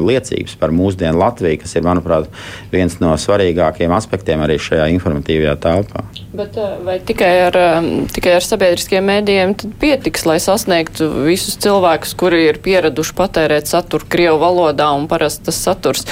liecības 0.06 0.56
par 0.60 0.74
mūsdienu 0.76 1.18
Latviju, 1.20 1.60
kas 1.64 1.74
ir, 1.76 1.84
manuprāt, 1.86 2.30
viens 2.72 2.98
no 3.02 3.14
svarīgākajiem 3.18 3.94
aspektiem 3.96 4.44
arī 4.46 4.58
šajā 4.62 4.86
informatīvajā 4.94 5.56
telpā. 5.66 6.04
Bet 6.36 6.58
vai 6.84 6.98
tikai 7.06 7.32
ar, 7.46 7.58
tikai 8.12 8.36
ar 8.36 8.44
sabiedriskiem 8.44 9.06
mēdījiem 9.08 9.54
pietiks, 9.80 10.26
lai 10.28 10.38
sasniegtu 10.42 11.08
visus 11.26 11.56
cilvēkus, 11.64 12.12
kuri 12.18 12.44
ir 12.50 12.60
pieraduši 12.64 13.16
patērēt 13.16 13.70
saturu 13.70 14.08
Krievu 14.12 14.40
valodā 14.42 14.90
un 14.96 15.08
parasti 15.10 15.48
tas 15.48 15.60
saturs 15.64 16.04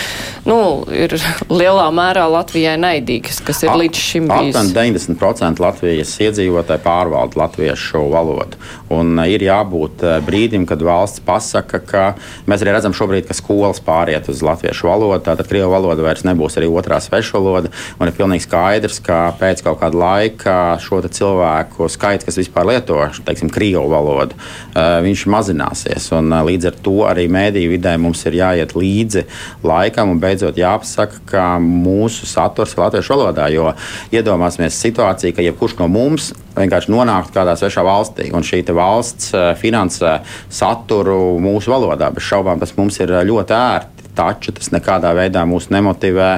nu, 0.49 0.59
ir 0.93 1.15
lielā 1.61 1.87
mērā 1.95 2.27
Latvijai 2.31 2.77
naidīgs, 2.81 3.41
kas 3.45 3.65
ir 3.67 3.75
līdz 3.79 4.01
šim 4.01 4.29
bijis. 4.31 4.57
Aptuveni 4.57 4.95
90% 4.95 5.63
Latvijas 5.63 6.15
iedzīvotāji 6.25 6.85
pārvalda 6.85 7.41
latviešu 7.45 8.05
valodu. 8.13 8.61
Un 8.95 9.15
uh, 9.19 9.29
ir 9.31 9.45
jābūt 9.47 10.05
uh, 10.05 10.19
brīdim, 10.25 10.67
kad 10.69 10.83
valsts 10.85 11.23
pasaka, 11.25 11.81
ka 11.85 12.05
mēs 12.51 12.65
arī 12.65 12.77
redzam 12.77 12.97
šobrīd, 12.97 13.29
ka 13.29 13.37
skolas 13.37 13.83
pāriet 13.85 14.29
uz 14.33 14.43
latviešu 14.45 14.91
valodu, 14.91 15.23
tātad 15.29 15.49
Krievu 15.51 15.73
valoda 15.73 16.05
vairs 16.05 16.25
nebūs 16.27 16.59
arī 16.61 16.69
otrā 16.71 17.01
svešvaloda. 17.05 17.73
Un 17.99 18.11
ir 18.11 18.17
pilnīgi 18.17 18.47
skaidrs, 18.47 19.01
ka 19.05 19.21
pēc 19.41 19.65
kaut 19.67 19.81
kāda 19.83 20.01
laika 20.01 20.57
šo 20.83 21.03
cilvēku 21.05 21.89
skaits 21.93 22.27
kas 22.27 22.39
vispār 22.41 22.69
lieto 22.69 22.99
teiksim, 23.25 23.51
krievu 23.53 23.87
valodu, 23.93 24.37
uh, 24.37 24.99
viņš 25.05 25.25
mazināsies. 25.31 26.11
Un, 26.17 26.33
līdz 26.47 26.71
ar 26.71 26.79
to 26.85 26.97
arī 27.09 27.27
mēdīju 27.33 27.73
vidē 27.75 27.95
mums 28.01 28.25
ir 28.29 28.39
jāiet 28.39 28.75
līdzi 28.77 29.25
laikam 29.65 30.04
un 30.13 30.21
beidzot 30.23 30.59
jāpasaka, 30.59 31.21
ka 31.31 31.45
mūsu 31.63 32.29
saturs 32.29 32.75
ir 32.75 32.83
latviešu 32.85 33.15
valodā. 33.15 33.49
Jo 33.53 33.73
iedomāsimies 34.15 34.79
situāciju, 34.85 35.35
ka 35.37 35.45
jebkurš 35.45 35.79
no 35.81 35.89
mums 35.93 36.33
vienkārši 36.55 36.93
nonāktu 36.95 37.35
kādā 37.35 37.57
svešā 37.59 37.85
valstī, 37.87 38.31
un 38.35 38.47
šī 38.47 38.63
valsts 38.75 39.35
uh, 39.35 39.53
finansē 39.59 40.21
saturu 40.53 41.39
mūsu 41.43 41.73
valodā. 41.75 42.13
Bez 42.15 42.27
šaubām 42.29 42.63
tas 42.63 42.77
mums 42.79 43.01
ir 43.03 43.15
ļoti 43.25 43.59
ērti. 43.59 43.91
Taču 44.15 44.53
tas 44.55 44.71
nekādā 44.71 45.11
veidā 45.17 45.43
mūs 45.43 45.73
nemotivē 45.75 46.29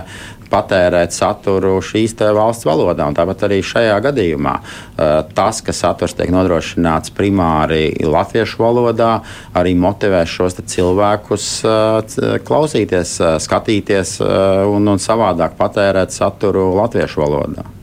patērēt 0.52 1.14
saturu 1.14 1.76
šīs 1.84 2.16
valsts 2.36 2.66
valodā. 2.68 3.08
Tāpat 3.16 3.46
arī 3.48 3.60
šajā 3.64 3.96
gadījumā 4.08 4.54
uh, 4.56 5.22
tas, 5.36 5.62
ka 5.64 5.74
saturs 5.76 6.16
tiek 6.16 6.32
nodrošināts 6.34 7.14
primāri 7.16 7.92
latviešu 8.04 8.62
valodā, 8.62 9.12
arī 9.56 9.76
motivē 9.78 10.24
šos 10.28 10.58
cilvēkus 10.64 11.48
uh, 11.68 12.18
klausīties, 12.46 13.16
uh, 13.22 13.36
skatīties 13.42 14.18
un, 14.20 14.86
un 14.88 15.02
savādāk 15.02 15.58
patērēt 15.58 16.14
saturu 16.14 16.70
latviešu 16.76 17.24
valodā. 17.24 17.75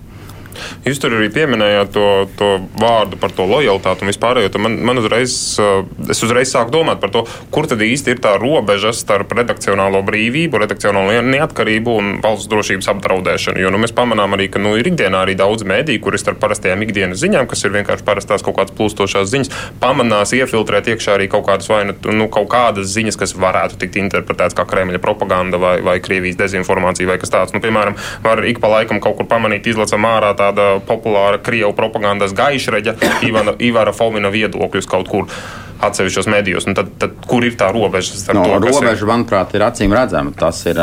Jūs 0.88 1.02
tur 1.02 1.16
arī 1.18 1.30
pieminējāt 1.34 1.94
to, 1.96 2.08
to 2.40 2.50
vārdu 2.80 3.20
par 3.22 3.34
to 3.36 3.48
lojalitāti 3.50 4.06
un 4.06 4.12
vispārējo. 4.12 4.52
Man, 4.64 4.80
man 4.86 5.02
uzreiz, 5.02 5.36
eh, 5.62 5.84
es 6.14 6.24
uzreiz 6.26 6.52
sāku 6.54 6.74
domāt 6.74 7.02
par 7.04 7.14
to, 7.14 7.26
kur 7.54 7.68
tad 7.70 7.84
īsti 7.84 8.16
ir 8.16 8.22
tā 8.24 8.36
robeža 8.42 8.94
starp 8.96 9.34
redakcionālo 9.38 10.04
brīvību, 10.06 10.62
redakcionālo 10.64 11.16
neatkarību 11.24 11.98
un 12.00 12.12
valsts 12.24 12.50
drošības 12.52 12.90
apdraudēšanu. 12.94 13.62
Jo 13.64 13.72
nu, 13.74 13.82
mēs 13.82 13.96
pamanām 13.96 14.36
arī, 14.38 14.50
ka 14.54 14.62
nu, 14.62 14.76
ir 14.80 14.90
ikdienā 14.92 15.24
arī 15.26 15.38
daudz 15.40 15.66
mēdīju, 15.68 16.02
kuri 16.04 16.22
starp 16.22 16.42
parastajām 16.44 16.84
ikdienas 16.86 17.22
ziņām, 17.24 17.48
kas 17.50 17.64
ir 17.66 17.76
vienkārši 17.78 18.06
parastās 18.08 18.46
kaut 18.46 18.58
kādas 18.60 18.76
plūstošās 18.78 19.30
ziņas, 19.32 19.54
pamanās 19.82 20.34
iefiltrēt 20.38 20.92
iekšā 20.94 21.18
arī 21.18 21.30
kaut 21.32 21.48
kādas 21.48 21.70
vai 21.72 21.84
nu, 21.90 21.98
nu 22.14 22.30
kaut 22.34 22.50
kādas 22.52 22.92
ziņas, 22.94 23.18
kas 23.20 23.36
varētu 23.40 23.80
tikt 23.82 24.00
interpretētas 24.02 24.58
kā 24.58 24.66
Kremļa 24.70 25.02
propaganda 25.04 25.60
vai, 25.62 25.76
vai 25.86 25.98
Krievijas 26.04 26.40
dezinformācija 26.40 27.10
vai 27.10 27.20
kas 27.22 27.34
tāds. 27.34 27.56
Nu, 27.56 27.62
piemēram, 27.64 27.98
var 28.26 28.44
ik 28.48 28.62
pa 28.64 28.72
laikam 28.78 29.02
kaut 29.04 29.18
kur 29.20 29.30
pamanīt 29.30 29.68
izlasām 29.72 30.08
ārā 30.10 30.34
tāda 30.44 30.70
populāra 30.88 31.42
Krievu 31.44 31.74
propagandas 31.78 32.36
gaišreģa 32.38 32.98
Ivana, 33.28 33.58
Ivara 33.64 33.96
Fomina 33.96 34.32
viedokļus 34.34 34.90
kaut 34.90 35.12
kur 35.12 35.30
atsevišķos 35.84 36.30
medijos. 36.32 36.68
Tad, 36.78 36.94
tad 37.02 37.16
kur 37.28 37.46
ir 37.46 37.58
tā 37.60 37.70
robeža? 37.76 38.16
No, 38.36 38.46
to, 38.48 38.60
robeža, 38.64 38.96
ir... 39.02 39.10
manuprāt, 39.10 39.56
ir 39.58 39.66
acīm 39.66 39.96
redzama. 39.96 40.34
Tas 40.38 40.62
ir 40.70 40.80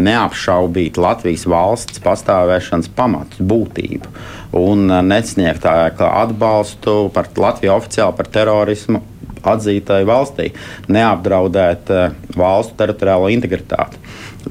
neapšaubīt 0.00 1.00
Latvijas 1.00 1.46
valsts 1.50 2.02
pastāvēšanas 2.04 2.90
pamats, 2.96 3.40
būtību. 3.40 4.12
Un 4.60 4.88
nesniegt 5.06 5.66
atbalstu 5.66 6.96
par 7.14 7.30
Latviju 7.36 7.76
oficiāli 7.76 8.16
par 8.18 8.30
terorismu 8.32 9.04
atzītai 9.46 10.02
valstī, 10.08 10.50
neapdraudēt 10.88 11.94
uh, 11.94 12.18
valstu 12.36 12.76
teritoriālo 12.80 13.30
integritāti 13.32 14.00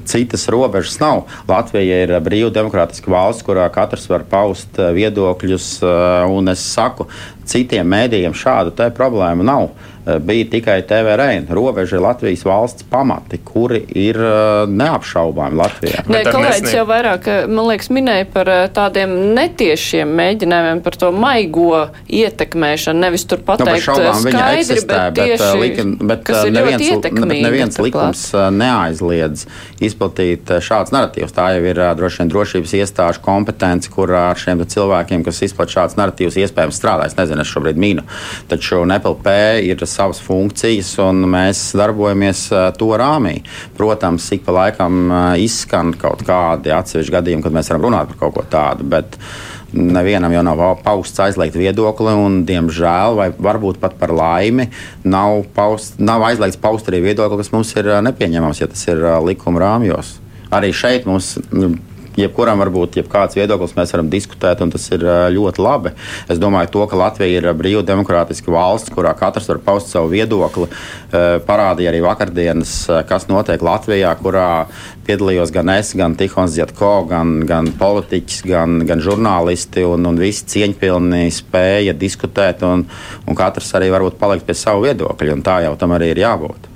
citas 0.04 0.48
robežas 0.48 1.00
nav. 1.00 1.24
Latvija 1.48 2.02
ir 2.04 2.12
brīva 2.22 2.50
demokrātiska 2.54 3.10
valsts, 3.10 3.44
kurā 3.46 3.66
katrs 3.74 4.06
var 4.10 4.24
paust 4.30 4.78
viedokļus, 4.78 5.70
un 6.30 6.52
es 6.52 6.62
saku, 6.62 7.08
citiem 7.50 7.88
mēdījiem 7.90 8.36
šādu 8.36 8.90
problēmu 8.96 9.46
nav. 9.46 9.70
Eh, 10.10 10.18
bija 10.18 10.44
tikai 10.50 10.82
TVRN. 10.82 11.46
Robeža 11.48 11.96
ir 11.96 12.02
Latvijas 12.02 12.44
valsts 12.44 12.82
pamati, 12.90 13.38
kuri 13.44 13.82
ir 13.94 14.16
uh, 14.16 14.68
neapšaubāmi 14.68 15.58
Latvijā. 15.58 16.02
Nē, 16.10 16.22
kolēģis 16.26 16.74
jau 16.74 16.84
vairāk, 16.88 17.28
eh, 17.30 17.46
man 17.46 17.68
liekas, 17.68 17.90
minēja 17.94 18.26
par 18.32 18.50
tādiem 18.74 19.12
netiešiem 19.36 20.10
mēģinājumiem, 20.20 20.80
par 20.82 20.96
to 20.98 21.10
maigo 21.14 21.82
ietekmēšanu. 22.08 23.04
Nevis 23.04 23.26
tur 23.30 23.42
nu, 23.42 23.46
pateikt 23.52 23.90
no, 23.90 24.14
skaidri, 24.22 24.64
eksistē, 24.64 24.98
bet 25.10 25.20
tieši, 25.20 25.38
bet, 25.38 25.60
likin, 25.62 25.94
bet, 26.00 26.24
kas 26.26 26.48
ir 26.48 26.56
neviens, 26.56 26.80
ļoti 26.80 26.90
ietekmīgi. 26.96 27.30
Bet 27.30 27.46
neviens 27.46 27.80
likums 27.86 28.24
neaizliedz 28.56 29.46
izplatīt 29.90 30.54
šāds 30.64 30.94
narratīvs. 30.96 31.36
Tā 31.36 31.50
jau 31.54 31.62
ir 31.70 31.82
droši 32.00 32.24
vien 32.24 32.34
drošības 32.34 32.76
iestāžu 32.80 33.22
kompetence, 33.24 33.92
kur 33.92 34.14
ar 34.16 34.38
šiem 34.40 34.64
cilvēkiem, 34.64 35.22
kas 35.26 35.42
izplat 35.46 35.70
šāds 35.70 35.98
narratīvs, 36.00 36.40
iespējams 36.42 36.82
strādā. 36.82 37.06
Es 37.06 37.18
nezinu, 37.18 37.44
es 37.44 37.54
šobrīd 37.54 37.78
mīnu. 37.80 38.06
Taču 38.50 38.82
NPLP 38.88 39.38
ir 39.70 39.86
savas 40.00 40.22
funkcijas, 40.24 40.94
un 41.04 41.26
mēs 41.30 41.70
darbojamies 41.78 42.46
to 42.80 42.90
rāmī. 43.00 43.38
Protams, 43.76 44.30
ik 44.36 44.46
pa 44.46 44.56
laikam 44.62 45.12
izskan 45.40 45.94
kaut 46.00 46.24
kādi 46.26 46.72
atsevišķi 46.74 47.16
gadījumi, 47.18 47.44
kad 47.44 47.56
mēs 47.56 47.72
varam 47.72 47.88
runāt 47.88 48.12
par 48.12 48.22
kaut 48.24 48.38
ko 48.38 48.46
tādu. 48.50 48.88
Bet, 48.90 49.18
Nevienam 49.70 50.32
jau 50.34 50.40
nav 50.42 50.60
pausts 50.82 51.20
aizliegt 51.22 51.54
viedokli, 51.54 52.10
un, 52.18 52.40
diemžēl, 52.42 53.14
vai 53.14 53.28
varbūt 53.30 53.78
pat 53.78 53.94
par 54.00 54.10
laimi, 54.10 54.66
nav, 55.06 55.44
paust, 55.54 56.00
nav 56.02 56.24
aizliegts 56.26 56.58
paust 56.58 56.90
arī 56.90 57.04
viedokli, 57.04 57.38
kas 57.38 57.52
mums 57.54 57.70
ir 57.78 57.92
nepieņemams, 58.02 58.64
ja 58.64 58.66
tas 58.72 58.82
ir 58.90 59.04
likuma 59.22 59.62
rāmjos. 59.62 60.16
Arī 60.50 60.72
šeit 60.74 61.06
mums 61.06 61.36
jebkuram 62.24 62.60
var 62.62 62.70
būt 62.74 63.00
jebkāds 63.00 63.38
viedoklis, 63.38 63.74
mēs 63.78 63.94
varam 63.94 64.10
diskutēt, 64.12 64.62
un 64.64 64.72
tas 64.74 64.86
ir 64.94 65.04
ļoti 65.34 65.64
labi. 65.64 65.94
Es 66.30 66.40
domāju, 66.42 66.72
to, 66.74 66.86
ka 66.90 66.98
Latvija 67.00 67.40
ir 67.40 67.50
brīva 67.56 67.82
demokrātiska 67.86 68.52
valsts, 68.52 68.92
kurā 68.94 69.12
katrs 69.18 69.48
var 69.50 69.60
paust 69.64 69.92
savu 69.92 70.12
viedokli, 70.14 70.68
parādīja 71.10 71.92
arī 71.92 72.02
vakardienas, 72.04 72.74
kas 73.08 73.28
notiek 73.30 73.62
Latvijā, 73.64 74.12
kurā 74.20 74.50
piedalījos 75.10 75.52
gan 75.54 75.72
es, 75.74 75.92
gan 75.98 76.14
Tihons 76.18 76.54
Zietko, 76.54 76.92
gan, 77.10 77.40
gan 77.48 77.72
politiķis, 77.80 78.44
gan, 78.46 78.80
gan 78.86 79.02
žurnālisti, 79.02 79.84
un, 79.88 80.06
un 80.06 80.20
visi 80.20 80.46
cieņpilni 80.54 81.26
spēja 81.34 81.96
diskutēt, 81.98 82.64
un, 82.66 82.86
un 83.26 83.38
katrs 83.38 83.74
arī 83.78 83.90
varbūt 83.94 84.20
palikt 84.20 84.46
pie 84.48 84.58
savu 84.58 84.86
viedokļa, 84.86 85.38
un 85.38 85.46
tā 85.46 85.62
jau 85.66 85.76
tam 85.80 85.96
arī 85.98 86.12
ir 86.14 86.22
jābūt. 86.24 86.69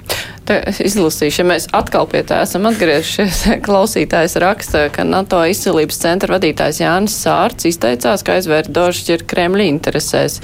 Te 0.44 0.58
izlasīšu, 0.84 1.40
ja 1.40 1.46
mēs 1.48 1.66
atkal 1.72 2.04
pie 2.10 2.20
tā 2.28 2.42
esam 2.44 2.66
atgriežies. 2.68 3.44
Klausītājs 3.66 4.36
raksta, 4.42 4.86
ka 4.92 5.06
NATO 5.08 5.40
izcilības 5.48 6.02
centra 6.02 6.36
vadītājs 6.36 6.82
Jānis 6.82 7.16
Sārts 7.22 7.64
izteicās, 7.70 8.24
ka 8.26 8.36
aizvērt 8.36 8.68
došķi 8.76 9.16
ir 9.16 9.24
Kremļa 9.30 9.68
interesēs. 9.70 10.42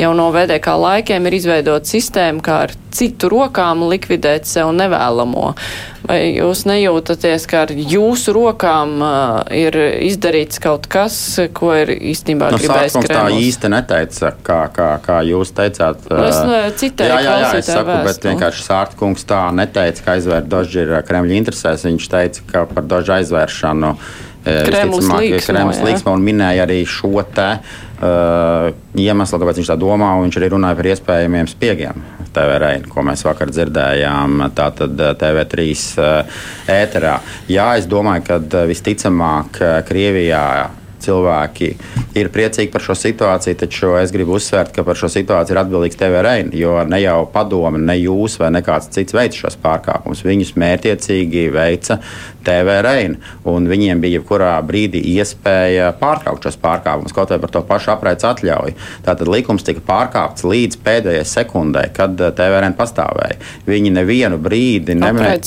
Jau 0.00 0.14
no 0.16 0.30
VDK 0.32 0.78
laikiem 0.86 1.28
ir 1.28 1.36
izveidota 1.40 1.92
sistēma, 1.92 2.40
kā 2.44 2.62
ar 2.68 2.74
citu 2.94 3.30
rokām 3.32 3.84
likvidēt 3.90 4.48
sev 4.48 4.72
nevēlamo. 4.76 5.52
Vai 6.04 6.18
jūs 6.36 6.66
nejūtaties, 6.68 7.46
ka 7.48 7.62
ar 7.64 7.70
jūsu 7.72 8.34
rokām 8.36 8.98
uh, 9.00 9.38
ir 9.56 9.76
izdarīts 10.04 10.60
kaut 10.60 10.84
kas, 10.92 11.16
ko 11.56 11.72
ir 11.78 11.94
īstenībā 11.96 12.50
no, 12.52 12.58
gribējis 12.60 12.98
Kremls? 12.98 13.14
Tā 13.16 13.46
īsti 13.46 13.70
neteica, 13.72 14.34
kā, 14.44 14.58
kā, 14.74 14.90
kā 15.04 15.22
jūs 15.24 15.54
teicāt. 15.56 16.04
Nu, 16.10 16.20
es 16.26 16.36
uh, 16.42 16.68
citēju, 16.76 17.14
jā, 17.14 17.22
jā, 17.24 17.38
jā, 17.40 17.54
es 17.62 17.72
saku, 17.72 17.88
vēstu. 17.88 18.10
bet 18.10 18.28
vienkārši 18.28 18.68
Sārtkungs 18.68 19.24
tā 19.30 19.40
neteica, 19.56 20.04
ka 20.04 20.18
aizvērt 20.18 20.52
doži 20.52 20.84
ir 20.84 20.94
Kremļa 21.08 21.40
interesēs. 21.40 21.88
Viņš 21.88 22.12
teica, 22.12 22.46
ka 22.52 22.66
par 22.68 22.84
dožu 22.90 23.16
aizvēršanu 23.16 23.96
Kremlis 24.44 25.80
līksma 25.84 26.12
un 26.12 26.24
minēja 26.24 26.66
arī 26.66 26.82
šo 26.88 27.22
te 27.34 27.48
uh, 27.56 28.68
iemeslu, 29.00 29.40
kāpēc 29.40 29.60
viņš 29.60 29.72
tā 29.72 29.78
domā, 29.80 30.12
un 30.18 30.28
viņš 30.28 30.38
arī 30.40 30.52
runāja 30.52 30.78
par 30.80 30.90
iespējamiem 30.92 31.50
spiegiem 31.50 32.04
TVR, 32.34 32.66
ko 32.90 33.04
mēs 33.06 33.24
vakar 33.24 33.52
dzirdējām, 33.54 34.48
tātad 34.58 35.04
TV3 35.20 35.68
uh, 36.02 36.38
ēterā. 36.76 37.18
Jā, 37.48 37.72
es 37.80 37.88
domāju, 37.90 38.26
ka 38.28 38.64
visticamāk 38.68 39.60
Krievijā 39.88 40.46
cilvēki 41.04 41.70
ir 42.18 42.30
priecīgi 42.34 42.72
par 42.72 42.84
šo 42.84 42.96
situāciju, 42.98 43.58
taču 43.64 43.94
es 44.00 44.12
gribu 44.14 44.36
uzsvērt, 44.38 44.72
ka 44.74 44.84
par 44.86 44.98
šo 44.98 45.10
situāciju 45.12 45.56
ir 45.56 45.62
atbildīgs 45.62 45.98
TVRN, 46.00 46.52
jo 46.58 46.76
ne 46.88 47.00
jau 47.02 47.18
padome, 47.32 47.80
ne 47.82 47.96
jūs 47.98 48.38
vai 48.42 48.52
nekāds 48.54 48.90
cits 48.94 49.16
veids 49.16 49.40
šos 49.40 49.58
pārkāpumus. 49.62 50.24
Viņus 50.26 50.54
mērķiecīgi 50.60 51.48
veica 51.54 51.98
TVRN, 52.44 53.16
un 53.50 53.68
viņiem 53.70 54.00
bija 54.02 54.18
jebkurā 54.18 54.52
brīdī 54.66 55.00
iespēja 55.14 55.92
pārtraukt 56.00 56.46
šos 56.46 56.58
pārkāpumus, 56.60 57.14
kaut 57.16 57.32
vai 57.32 57.40
par 57.42 57.52
to 57.54 57.64
pašu 57.66 57.94
apraides 57.94 58.26
atļauju. 58.28 58.76
Tātad 59.06 59.30
likums 59.30 59.64
tika 59.66 59.82
pārkāpts 59.84 60.46
līdz 60.46 60.80
pēdējai 60.84 61.24
sekundē, 61.28 61.86
kad 61.96 62.20
eh, 62.20 62.32
TVRN 62.36 62.76
pastāvēja. 62.78 63.38
Viņi 63.68 63.92
nevienu 63.94 64.38
brīdi 64.42 64.96
nemēģināja. 64.98 65.40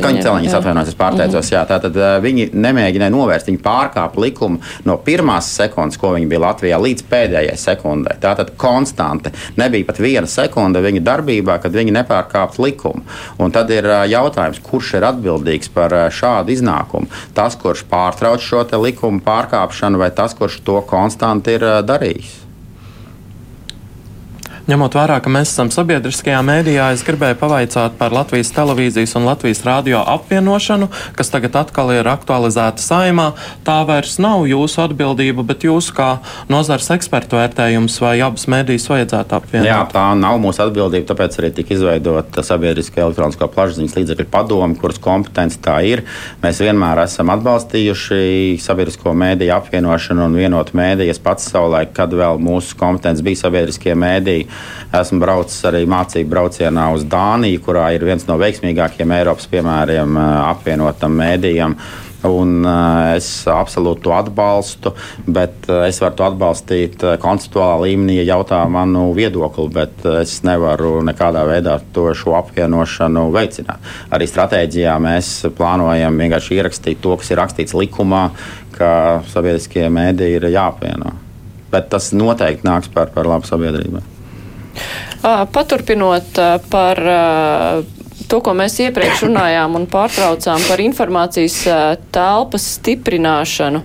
Skaņu 0.00 0.24
celiņas 0.26 0.58
atvainojos, 0.58 0.92
es 0.92 0.98
pārteicos, 0.98 1.46
-hmm. 1.46 1.54
jā. 1.54 1.64
Tātad 1.68 1.96
eh, 1.96 2.16
viņi 2.24 2.48
nemēģināja 2.52 3.14
novērst, 3.14 3.50
viņi 3.52 3.62
pārkāpa 3.64 4.26
likumu 4.26 4.41
no 4.88 4.98
pirmās 5.04 5.50
sekundes, 5.56 5.98
ko 6.00 6.14
viņi 6.16 6.28
bija 6.30 6.42
Latvijā, 6.46 6.80
līdz 6.82 7.06
pēdējai 7.10 7.56
sekundē. 7.60 8.16
Tātad 8.22 8.54
konstante. 8.60 9.32
Nebija 9.60 9.88
pat 9.88 10.00
viena 10.02 10.30
sekunde 10.30 10.82
viņa 10.84 11.04
darbībā, 11.06 11.58
kad 11.62 11.74
viņi 11.76 11.96
nepārkāptu 11.98 12.66
likumu. 12.66 13.04
Un 13.42 13.54
tad 13.54 13.70
ir 13.74 13.88
jautājums, 14.10 14.62
kurš 14.64 14.96
ir 14.98 15.08
atbildīgs 15.10 15.72
par 15.74 15.94
šādu 16.12 16.54
iznākumu. 16.56 17.10
Tas, 17.36 17.58
kurš 17.58 17.86
pārtrauc 17.90 18.42
šo 18.42 18.64
likumu 18.82 19.22
pārkāpšanu, 19.24 20.00
vai 20.00 20.12
tas, 20.14 20.36
kurš 20.38 20.62
to 20.66 20.80
konstanti 20.88 21.58
ir 21.58 21.68
darījis. 21.86 22.38
Ņemot 24.62 24.94
vērā, 24.94 25.16
ka 25.18 25.30
mēs 25.32 25.50
esam 25.50 25.72
sabiedriskajā 25.74 26.38
mēdījā, 26.46 26.84
es 26.94 27.00
gribēju 27.02 27.34
pavaicāt 27.40 27.96
par 27.98 28.12
Latvijas 28.14 28.52
televīzijas 28.54 29.16
un 29.18 29.24
Latvijas 29.26 29.64
radio 29.66 30.04
apvienošanu, 30.06 30.86
kas 31.18 31.32
tagad 31.34 31.56
atkal 31.58 31.90
ir 31.90 32.06
aktualizēta 32.06 32.78
saimā. 32.78 33.32
Tā 33.66 33.80
vairs 33.88 34.20
nav 34.22 34.44
jūsu 34.46 34.84
atbildība, 34.84 35.42
bet 35.48 35.66
jūsu 35.66 35.96
kā 35.96 36.10
nozars 36.52 36.92
ekspertu 36.94 37.40
vērtējums, 37.40 37.96
vai 38.04 38.12
abas 38.22 38.46
mēdīs 38.54 38.86
vajadzētu 38.92 39.36
apvienot? 39.40 39.66
Jā, 39.66 39.80
tā 39.90 40.04
nav 40.20 40.38
mūsu 40.44 40.62
atbildība, 40.68 41.08
tāpēc 41.10 41.40
arī 41.42 41.50
tika 41.58 41.74
izveidota 41.74 42.46
sabiedriskā 42.46 43.02
elektroniskā 43.02 43.50
plašsaziņas 43.50 43.98
līdzekļu 43.98 44.28
padome, 44.30 44.78
kuras 44.78 45.02
kompetence 45.02 45.58
tā 45.66 45.80
ir. 45.90 46.04
Mēs 46.44 46.62
vienmēr 46.62 47.02
esam 47.08 47.34
atbalstījuši 47.34 48.62
sabiedrisko 48.62 49.10
mēdīju 49.26 49.56
apvienošanu 49.58 50.28
un 50.30 50.38
vienotu 50.38 50.78
mēdīju. 50.78 51.16
Es 51.16 51.22
pats 51.22 51.50
savulaik, 51.50 51.90
kad 51.98 52.14
vēl 52.14 52.38
mūsu 52.38 52.78
kompetence 52.78 53.26
bija 53.26 53.42
sabiedriskie 53.42 53.98
mēdīji, 53.98 54.51
Esmu 54.92 55.22
braucis 55.22 55.64
arī 55.68 55.84
mācību 55.88 56.28
braucienā 56.32 56.90
uz 56.92 57.04
Dāniju, 57.08 57.62
kurā 57.64 57.90
ir 57.96 58.04
viens 58.04 58.26
no 58.28 58.38
veiksmīgākiem 58.40 59.14
Eiropas 59.18 59.48
piemēriem 59.52 60.16
eh, 60.20 60.32
apvienotam 60.52 61.20
mēdījam. 61.20 61.78
Un, 62.22 62.60
uh, 62.62 63.16
es 63.16 63.26
absolūti 63.50 64.04
to 64.04 64.12
atbalstu, 64.14 64.92
bet 65.26 65.66
uh, 65.66 65.80
es 65.88 65.98
varu 66.02 66.14
to 66.20 66.26
atbalstīt 66.28 67.02
uh, 67.02 67.16
konceptuālā 67.22 67.80
līmenī, 67.82 68.20
ja 68.20 68.36
jautā 68.36 68.60
manu 68.70 69.08
viedokli, 69.16 69.66
bet 69.74 70.06
uh, 70.06 70.20
es 70.22 70.36
nevaru 70.46 71.00
nekādā 71.02 71.42
veidā 71.48 71.80
to 71.94 72.06
šo 72.14 72.36
apvienošanu 72.38 73.26
veicināt. 73.34 73.90
Arī 74.14 74.30
stratēģijā 74.30 74.94
mēs 75.02 75.32
plānojam 75.58 76.22
vienkārši 76.22 76.60
ierakstīt 76.60 77.02
to, 77.02 77.18
kas 77.18 77.34
ir 77.34 77.42
rakstīts 77.42 77.74
likumā, 77.74 78.28
ka 78.78 78.92
sabiedriskie 79.34 79.88
mēdī 79.90 80.36
ir 80.36 80.46
jāapvieno. 80.54 81.16
Bet 81.74 81.90
tas 81.90 82.12
noteikti 82.14 82.68
nāks 82.68 82.92
par, 82.92 83.10
par 83.10 83.26
labu 83.26 83.50
sabiedrībai. 83.50 84.11
Paturpinot 85.22 86.38
par 86.72 87.00
to, 88.28 88.40
ko 88.40 88.54
mēs 88.56 88.78
iepriekš 88.82 89.26
runājām 89.28 89.76
un 89.78 89.86
pārtraucām 89.90 90.62
par 90.68 90.82
informācijas 90.82 91.62
telpas 92.14 92.68
stiprināšanu. 92.78 93.82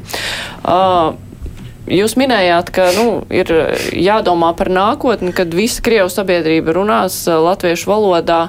Jūs 1.87 2.17
minējāt, 2.19 2.71
ka 2.75 2.89
nu, 2.97 3.05
ir 3.31 3.47
jādomā 3.95 4.49
par 4.59 4.67
nākotni, 4.73 5.31
kad 5.35 5.53
visa 5.55 5.79
Krievu 5.85 6.11
sabiedrība 6.11 6.75
runās 6.75 7.21
latviešu 7.31 7.87
valodā 7.87 8.41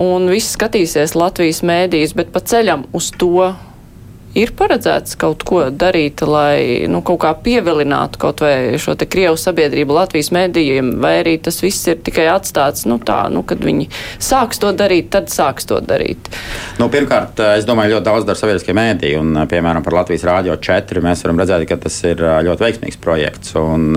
un 0.00 0.28
viss 0.28 0.52
skatīsies 0.52 1.16
Latvijas 1.16 1.62
mēdīs, 1.64 2.12
bet 2.12 2.28
pa 2.34 2.44
ceļam 2.44 2.84
uz 2.92 3.08
to 3.16 3.54
ir 4.38 4.52
paredzēts 4.58 5.16
kaut 5.20 5.44
ko 5.46 5.62
darīt, 5.70 6.22
lai 6.26 6.86
nu, 6.90 7.00
kaut 7.06 7.22
kā 7.24 7.32
pievilinātu 7.44 8.20
kaut 8.22 8.42
vai 8.44 8.76
šo 8.82 8.96
te 8.98 9.06
Krievu 9.10 9.38
sabiedrību 9.40 9.96
Latvijas 9.96 10.32
mēdījiem, 10.34 10.94
vai 11.02 11.14
arī 11.22 11.36
tas 11.42 11.60
viss 11.62 11.86
ir 11.90 12.00
tikai 12.04 12.26
atstāts, 12.32 12.86
nu 12.90 12.98
tā, 13.02 13.24
nu, 13.32 13.44
kad 13.46 13.62
viņi 13.64 13.88
sāks 14.22 14.60
to 14.62 14.72
darīt, 14.76 15.10
tad 15.14 15.30
sāks 15.32 15.68
to 15.70 15.80
darīt? 15.84 16.30
Nu, 16.80 16.90
pirmkārt, 16.92 17.40
es 17.54 17.68
domāju, 17.68 17.96
ļoti 17.96 18.08
daudz 18.10 18.28
dara 18.28 18.40
sabiedriskie 18.40 18.76
mēdīji, 18.76 19.20
un, 19.22 19.44
piemēram, 19.50 19.84
par 19.86 20.00
Latvijas 20.00 20.26
Rādio 20.28 20.58
4 20.58 21.04
mēs 21.04 21.24
varam 21.26 21.42
redzēt, 21.42 21.66
ka 21.70 21.80
tas 21.86 22.00
ir 22.06 22.22
ļoti 22.48 22.68
veiksmīgs 22.68 23.02
projekts. 23.04 23.54
Un, 23.60 23.92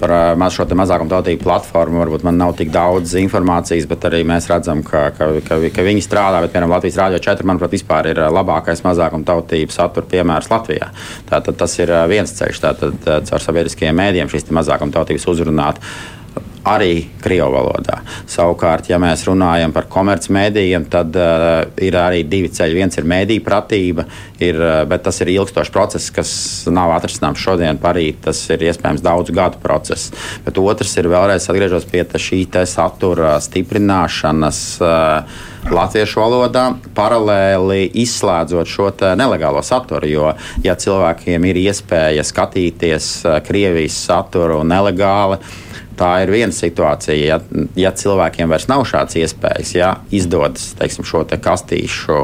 par 0.00 0.14
maz 0.40 0.56
šo 0.56 0.66
mazākumu 0.74 1.12
tautību 1.12 1.44
platformu 1.44 2.00
varbūt 2.02 2.24
man 2.26 2.38
nav 2.40 2.54
tik 2.58 2.72
daudz 2.74 3.14
informācijas, 3.20 3.86
bet 3.90 4.06
arī 4.08 4.22
mēs 4.26 4.48
redzam, 4.50 4.82
ka, 4.86 5.06
ka, 5.16 5.30
ka, 5.46 5.60
ka 5.74 5.86
viņi 5.86 6.02
strādā. 6.04 6.42
Bet, 6.44 6.54
piemēram, 6.54 6.74
Latvijas 6.74 6.98
Rādio 7.02 7.20
4, 7.22 7.46
manuprāt, 7.48 7.74
vispār 7.76 8.10
ir 8.12 8.22
labākais 8.34 8.84
mazākuma 8.86 9.26
tautību 9.28 9.74
satura 9.74 10.08
piemērs 10.10 10.50
Latvijā. 10.52 10.90
Tātad 11.30 11.60
tas 11.60 11.78
ir 11.78 11.94
viens 12.10 12.34
ceļš, 12.40 12.64
tātad 12.64 13.08
caur 13.30 13.46
sabiedriskajiem 13.46 13.96
mēdiem 14.02 14.32
šīs 14.32 14.50
mazākuma 14.54 14.94
tautības 14.98 15.28
uzrunāt 15.30 15.82
arī 16.64 17.04
Krievijas 17.20 17.50
valodā. 17.52 17.98
Savukārt, 18.30 18.88
ja 18.88 18.98
mēs 19.00 19.26
runājam 19.28 19.72
par 19.74 19.86
komercmedijiem, 19.92 20.86
tad 20.90 21.16
uh, 21.20 21.60
ir 21.84 21.96
arī 22.00 22.22
divi 22.28 22.48
ceļi. 22.52 22.78
Viens 22.78 22.96
ir 22.98 23.08
mēdīņu 23.08 23.44
pratība, 23.44 24.06
ir, 24.40 24.58
uh, 24.60 24.80
bet 24.88 25.04
tas 25.04 25.20
ir 25.20 25.34
ilgstošs 25.34 25.72
process, 25.74 26.12
kas 26.14 26.30
nav 26.72 26.94
atrisināms 26.96 27.42
šodien, 27.42 27.80
parīt. 27.80 28.22
Tas 28.24 28.40
ir 28.48 28.64
iespējams 28.64 29.04
daudzu 29.04 29.36
gadu 29.36 29.60
process. 29.62 30.12
Bet 30.46 30.60
otrs 30.60 30.96
ir 31.00 31.10
vēlreiz 31.12 31.50
atgriežoties 31.52 31.90
pie 31.92 32.22
šī 32.24 32.46
satura 32.70 33.36
stiprināšanas. 33.44 34.62
Uh, 34.80 35.42
Latviešu 35.64 36.20
valodā 36.20 36.64
paralēli 36.92 37.86
izslēdzot 38.02 38.68
šo 38.68 38.90
nelegālo 39.16 39.62
saturu. 39.64 40.08
Jo, 40.08 40.32
ja 40.64 40.74
cilvēkiem 40.76 41.46
ir 41.48 41.60
iespēja 41.62 42.24
skatīties 42.24 43.06
Krievijas 43.46 43.96
saturu 44.10 44.60
nelegāli, 44.68 45.38
Tā 45.98 46.10
ir 46.24 46.32
viena 46.34 46.54
situācija. 46.54 47.16
Ja, 47.22 47.38
ja 47.78 47.92
cilvēkiem 47.94 48.50
vairs 48.50 48.66
nav 48.70 48.82
šādas 48.90 49.18
iespējas, 49.20 49.74
ja 49.76 49.90
izdodas 50.14 50.72
teiksim, 50.78 51.06
šo 51.06 51.22
te 51.28 51.38
kastīšu, 51.42 52.20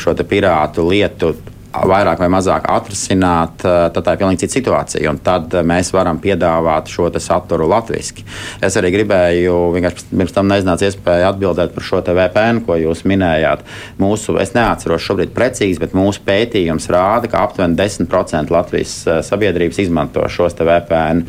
šo 0.00 0.14
te 0.16 0.24
pirātu 0.28 0.86
lietu 0.88 1.34
vairāk 1.70 2.18
vai 2.18 2.28
mazāk 2.32 2.66
atrisināt, 2.70 3.62
eh, 3.64 3.88
tad 3.94 4.04
tā 4.04 4.14
ir 4.14 4.20
pilnīgi 4.22 4.42
cita 4.44 4.56
situācija. 4.58 5.12
Tad 5.22 5.54
mēs 5.66 5.92
varam 5.92 6.18
piedāvāt 6.18 6.90
šo 6.90 7.10
saturu 7.20 7.68
latviešu. 7.70 8.24
Es 8.62 8.76
arī 8.76 8.90
gribēju, 8.94 9.54
vienkārši 9.74 10.08
pirms 10.10 10.32
tam 10.32 10.48
neiznāca 10.48 10.88
iespēja 10.88 11.30
atbildēt 11.32 11.74
par 11.74 11.82
šo 11.82 12.02
VPN, 12.02 12.64
ko 12.66 12.74
jūs 12.74 13.04
minējāt. 13.04 13.60
Mūsu, 13.98 14.40
es 14.40 14.52
neatceros 14.54 15.02
šobrīd 15.02 15.34
precīzi, 15.34 15.78
bet 15.78 15.92
mūsu 15.92 16.20
pētījums 16.26 16.88
rāda, 16.90 17.30
ka 17.30 17.44
aptuveni 17.44 17.76
10% 17.76 18.50
Latvijas 18.50 19.06
eh, 19.06 19.22
sabiedrības 19.22 19.78
izmanto 19.78 20.26
šos 20.28 20.54
VPN. 20.58 21.24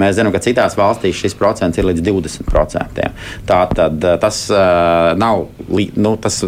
Mēs 0.00 0.18
zinām, 0.18 0.32
ka 0.32 0.42
citās 0.42 0.76
valstīs 0.76 1.16
šis 1.22 1.34
procents 1.38 1.78
ir 1.78 1.84
līdz 1.84 2.02
20%. 2.02 3.10
Tā 3.46 3.62
tad 3.74 4.04
eh, 4.04 4.18
tas 4.18 4.44
nav. 5.18 5.46
Nu, 5.94 6.16
tas 6.20 6.42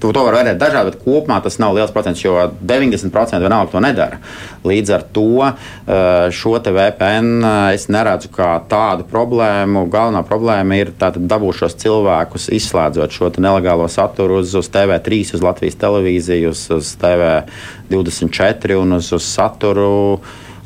To, 0.00 0.10
to 0.12 0.22
var 0.26 0.36
vērtēt 0.36 0.58
dažādi, 0.60 0.92
bet 0.92 1.00
kopumā 1.04 1.38
tas 1.44 1.56
nav 1.62 1.72
liels 1.76 1.92
procents, 1.94 2.20
jo 2.20 2.34
90% 2.60 3.40
vienalga 3.40 3.72
to 3.72 3.80
nedara. 3.80 4.18
Līdz 4.66 4.92
ar 4.92 5.04
to 5.16 5.28
eh, 5.46 6.28
šo 6.36 6.56
VPN 6.60 7.30
eh, 7.40 7.74
es 7.78 7.88
neredzu 7.92 8.28
kā 8.34 8.50
tādu 8.68 9.06
problēmu. 9.08 9.86
Galvenā 9.92 10.20
problēma 10.28 10.80
ir 10.80 10.92
dabūt 11.00 11.62
šos 11.62 11.78
cilvēkus, 11.80 12.50
izslēdzot 12.58 13.16
šo 13.16 13.32
nelegālo 13.40 13.88
saturu 13.88 14.42
uz, 14.42 14.52
uz 14.58 14.68
TV3, 14.72 15.22
uz 15.38 15.44
Latvijas 15.44 15.80
televīziju, 15.80 16.52
uz, 16.52 16.66
uz 16.76 16.92
TV24 17.00 18.82
un 18.82 18.98
uz, 19.00 19.12
uz 19.16 19.30
saturu 19.32 20.20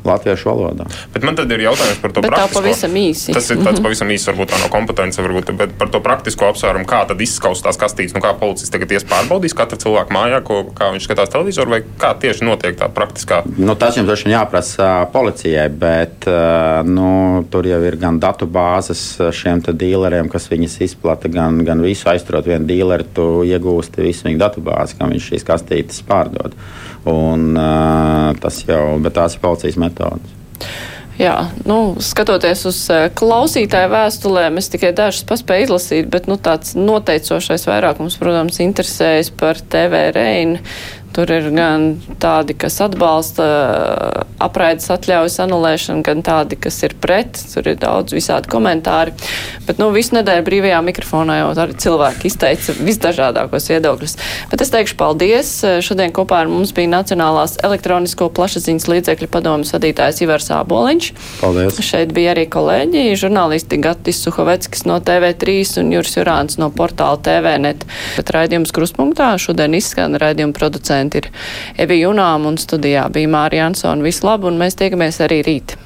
latviešu 0.07 0.49
valodā. 0.49 0.87
Bet 1.13 1.25
man 1.27 1.37
tad 1.37 1.51
ir 1.53 1.63
jautājums 1.65 2.01
par 2.01 2.13
to 2.15 2.23
bet 2.23 2.33
praktisko. 2.33 2.61
Pavisam 2.61 2.97
īsi. 2.97 3.35
Tas 3.35 3.49
ir 3.49 3.59
tāds 3.61 3.79
mhm. 3.79 3.85
pavisam 3.85 4.13
īsi, 4.13 4.27
varbūt 4.31 4.53
tā 4.53 4.61
no 4.61 4.69
kompetence, 4.73 5.21
varbūt, 5.23 5.53
bet 5.59 5.75
par 5.79 5.91
to 5.93 6.01
praktisko 6.03 6.49
apsvērumu, 6.51 6.87
kā 6.89 7.03
tad 7.09 7.21
izskaust 7.23 7.65
tās 7.65 7.79
kastītes, 7.81 8.15
nu 8.17 8.23
kā 8.23 8.33
policists 8.39 8.73
tagad 8.73 8.93
ies 8.95 9.05
pārbaudīs 9.07 9.55
katru 9.57 9.79
cilvēku 9.81 10.15
mājā, 10.15 10.41
ko, 10.47 10.61
kā 10.77 10.91
viņš 10.95 11.07
skatās 11.09 11.33
televizoru, 11.33 11.75
vai 11.75 11.81
kā 12.01 12.13
tieši 12.21 12.47
notiek 12.47 12.77
tā 12.79 12.89
praktiskā? 12.93 13.41
Nu, 13.57 13.75
tas 13.79 13.97
jums 13.99 14.09
droši 14.09 14.27
vien 14.27 14.37
jāprasa 14.37 14.91
policijai, 15.13 15.67
bet 15.69 16.27
nu, 16.87 17.11
tur 17.53 17.69
jau 17.69 17.81
ir 17.87 17.97
gan 18.01 18.19
datu 18.21 18.47
bāzes 18.49 19.03
šiem 19.35 19.61
dīleriem, 19.61 20.29
kas 20.31 20.47
viņas 20.51 20.79
izplata, 20.87 21.29
gan, 21.31 21.61
gan 21.67 21.83
visu 21.85 22.09
aizturot 22.11 22.47
vienu 22.49 22.67
dīleri, 22.69 23.07
tu 23.15 23.43
iegūsti 23.47 24.05
visu 24.05 24.27
viņu 24.27 24.41
datu 24.41 24.63
bāzi, 24.65 24.97
kam 24.99 25.13
viņš 25.13 25.29
šīs 25.31 25.47
kastītes 25.47 26.01
pārdod. 26.07 26.55
Un, 27.09 27.51
uh, 27.57 28.31
tas 28.41 28.61
jau, 28.67 28.85
bet 29.01 29.15
tās 29.17 29.35
ir 29.37 29.43
policijas 29.43 29.79
metodas. 29.81 30.37
Jā, 31.21 31.35
nu, 31.67 31.97
skatoties 32.01 32.63
uz 32.65 32.77
klausītāju 33.19 33.91
vēstulēm, 33.91 34.55
es 34.57 34.71
tikai 34.73 34.89
dažas 34.95 35.25
paspēju 35.29 35.67
izlasīt, 35.67 36.07
bet 36.09 36.29
nu, 36.31 36.37
tāds 36.41 36.73
noteicošais 36.77 37.67
vairākums, 37.67 38.15
protams, 38.21 38.57
interesējas 38.63 39.29
par 39.37 39.59
TV 39.61 40.07
Reinu 40.15 40.61
Tur 41.11 41.27
ir 41.27 41.49
gan 41.51 41.97
tādi, 42.23 42.55
kas 42.55 42.77
atbalsta 42.85 43.45
apraides 44.41 44.87
atļaujas 44.93 45.41
anulēšanu, 45.43 46.05
gan 46.07 46.21
tādi, 46.23 46.55
kas 46.55 46.77
ir 46.87 46.95
pret. 47.03 47.35
Tur 47.51 47.67
ir 47.67 47.79
daudz 47.81 48.15
visādi 48.15 48.47
komentāri. 48.51 49.11
Bet, 49.67 49.81
nu, 49.81 49.89
visu 49.91 50.15
nedēļu 50.15 50.45
brīvajā 50.47 50.79
mikrofonā 50.87 51.41
jau 51.41 51.49
arī 51.65 51.75
cilvēki 51.83 52.31
izteica 52.31 52.75
visdažādākos 52.79 53.67
viedokļus. 53.73 54.15
Bet 54.53 54.63
es 54.63 54.71
teikšu 54.71 54.95
paldies. 55.01 55.51
Šodien 55.83 56.15
kopā 56.15 56.45
ar 56.45 56.51
mums 56.51 56.71
bija 56.75 56.93
Nacionālās 56.93 57.57
elektronisko 57.63 58.29
plašsaziņas 58.37 58.87
līdzekļu 58.93 59.29
padomas 59.35 59.75
vadītājs 59.75 60.23
Ivars 60.23 60.47
Āboliņš. 60.55 61.11
Paldies. 61.41 61.81
Šeit 61.91 62.15
bija 62.15 62.31
arī 62.37 62.47
kolēģi, 62.51 63.03
žurnālisti 63.19 63.81
Gatis 63.83 64.23
Suhoveckis 64.23 64.87
no 64.87 65.01
TV3 65.03 65.59
un 65.83 65.91
Juris 65.97 66.15
Jurāns 66.15 66.55
no 66.61 66.71
portāla 66.71 67.19
TVNet. 67.19 67.83
Bet 68.15 68.31
raidījums 68.31 68.71
kruspunktā 68.75 69.33
šodien 69.41 69.75
izskan 69.75 70.15
raidījuma 70.21 70.55
producents 70.55 71.00
producenti 71.01 71.17
ir 71.17 71.29
Evi 71.81 72.01
Junām 72.01 72.45
un 72.45 72.57
studijā 72.57 73.07
bija 73.11 73.29
Mārija 73.29 73.69
Ansona. 73.69 74.03
Visu 74.03 74.27
labu 74.27 74.47
un 74.47 74.59
mēs 74.59 74.77
tiekamies 74.77 75.21
arī 75.21 75.41
rīt. 75.45 75.77